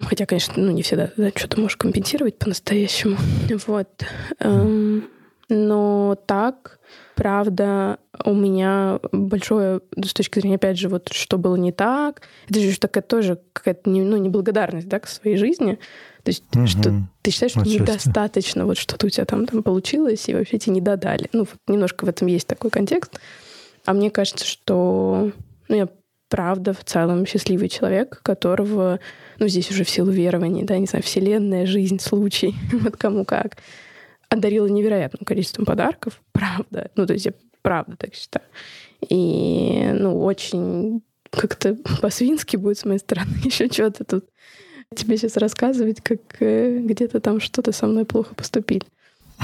Хотя, 0.00 0.24
конечно, 0.24 0.54
ну, 0.56 0.70
не 0.70 0.82
всегда 0.82 1.10
да, 1.16 1.30
что-то 1.34 1.60
можешь 1.60 1.76
компенсировать 1.76 2.38
по-настоящему. 2.38 3.16
Вот. 3.66 3.88
Эм, 4.38 5.08
но 5.48 6.16
так, 6.26 6.80
правда, 7.14 7.98
у 8.24 8.34
меня 8.34 8.98
большое, 9.12 9.80
с 10.04 10.12
точки 10.12 10.40
зрения, 10.40 10.56
опять 10.56 10.78
же, 10.78 10.88
вот 10.88 11.10
что 11.12 11.38
было 11.38 11.56
не 11.56 11.72
так, 11.72 12.22
это 12.48 12.60
же 12.60 12.78
такая 12.80 13.02
тоже 13.02 13.40
какая-то 13.52 13.88
ну, 13.88 14.16
неблагодарность 14.16 14.88
да, 14.88 14.98
к 14.98 15.06
своей 15.06 15.36
жизни. 15.36 15.78
То 16.24 16.30
есть, 16.30 16.44
угу. 16.56 16.66
что 16.66 16.92
ты 17.22 17.30
считаешь, 17.30 17.52
что 17.52 17.60
Отчасти. 17.60 17.80
недостаточно, 17.80 18.66
вот 18.66 18.78
что-то 18.78 19.06
у 19.06 19.10
тебя 19.10 19.24
там, 19.24 19.46
там 19.46 19.62
получилось, 19.62 20.28
и 20.28 20.34
вообще 20.34 20.58
тебе 20.58 20.74
не 20.74 20.80
додали. 20.80 21.28
Ну, 21.32 21.40
вот 21.40 21.56
немножко 21.68 22.04
в 22.04 22.08
этом 22.08 22.26
есть 22.26 22.48
такой 22.48 22.70
контекст. 22.70 23.20
А 23.84 23.92
мне 23.92 24.10
кажется, 24.10 24.44
что 24.44 25.30
ну, 25.68 25.76
я 25.76 25.88
правда 26.28 26.72
в 26.72 26.84
целом 26.84 27.24
счастливый 27.24 27.68
человек, 27.68 28.20
которого, 28.22 28.98
ну, 29.38 29.46
здесь 29.46 29.70
уже 29.70 29.84
в 29.84 29.90
силу 29.90 30.10
верований, 30.10 30.64
да, 30.64 30.76
не 30.78 30.86
знаю, 30.86 31.04
вселенная, 31.04 31.66
жизнь, 31.66 32.00
случай, 32.00 32.54
вот 32.72 32.96
кому 32.96 33.24
как, 33.24 33.58
одарила 34.28 34.66
невероятным 34.66 35.24
количеством 35.24 35.64
подарков, 35.64 36.22
правда. 36.32 36.90
Ну, 36.96 37.06
то 37.06 37.12
есть 37.12 37.26
я 37.26 37.32
правда 37.62 37.96
так 37.96 38.14
считаю. 38.14 38.46
И, 39.08 39.90
ну, 39.92 40.24
очень 40.24 41.02
как-то 41.30 41.76
по-свински 42.00 42.56
будет 42.56 42.78
с 42.78 42.84
моей 42.84 42.98
стороны 42.98 43.34
еще 43.44 43.66
что-то 43.68 44.04
тут 44.04 44.24
тебе 44.94 45.16
сейчас 45.16 45.36
рассказывать, 45.36 46.00
как 46.00 46.20
э, 46.40 46.78
где-то 46.78 47.20
там 47.20 47.40
что-то 47.40 47.72
со 47.72 47.86
мной 47.86 48.04
плохо 48.04 48.34
поступили. 48.34 48.84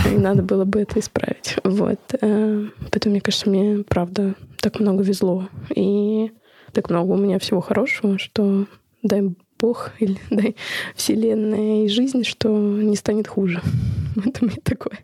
И 0.07 0.17
надо 0.17 0.43
было 0.43 0.65
бы 0.65 0.81
это 0.81 1.01
исправить. 1.01 1.57
Вот. 1.65 1.99
Э, 2.21 2.67
поэтому, 2.91 3.13
мне 3.13 3.21
кажется, 3.21 3.51
мне, 3.51 3.83
правда, 3.83 4.35
так 4.61 4.81
много 4.81 5.03
везло. 5.03 5.49
И 5.75 6.31
так 6.73 6.91
много 6.91 7.13
у 7.13 7.17
меня 7.17 7.39
всего 7.39 7.61
хорошего, 7.61 8.19
что 8.19 8.67
дай 9.03 9.35
Бог 9.63 9.93
или 10.01 10.19
дай 10.31 10.57
Вселенная 10.95 11.87
и 11.87 11.89
жизнь, 11.89 12.25
что 12.25 12.49
не 12.49 12.97
станет 12.97 13.29
хуже. 13.29 13.63
Это 14.27 14.45
мне 14.45 14.57
такое 14.63 14.99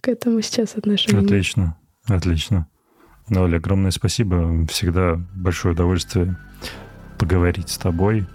к 0.00 0.08
этому 0.08 0.40
сейчас 0.40 0.76
отношение. 0.76 1.22
Отлично, 1.22 1.76
отлично. 2.06 2.68
Ну, 3.28 3.42
Оля, 3.42 3.56
огромное 3.56 3.90
спасибо. 3.90 4.66
Всегда 4.66 5.20
большое 5.34 5.74
удовольствие 5.74 6.36
поговорить 7.18 7.68
с 7.68 7.78
тобой. 7.78 8.26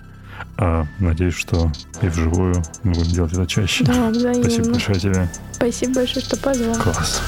А, 0.57 0.85
надеюсь, 0.99 1.33
что 1.33 1.71
и 2.01 2.07
вживую 2.07 2.55
мы 2.83 2.93
будем 2.93 3.11
делать 3.11 3.33
это 3.33 3.47
чаще. 3.47 3.83
Да, 3.83 4.09
взаимно. 4.09 4.43
Спасибо 4.43 4.71
большое 4.71 4.99
тебе. 4.99 5.29
Спасибо 5.53 5.93
большое, 5.95 6.25
что 6.25 6.37
позвал. 6.37 6.75
Класс. 6.75 7.21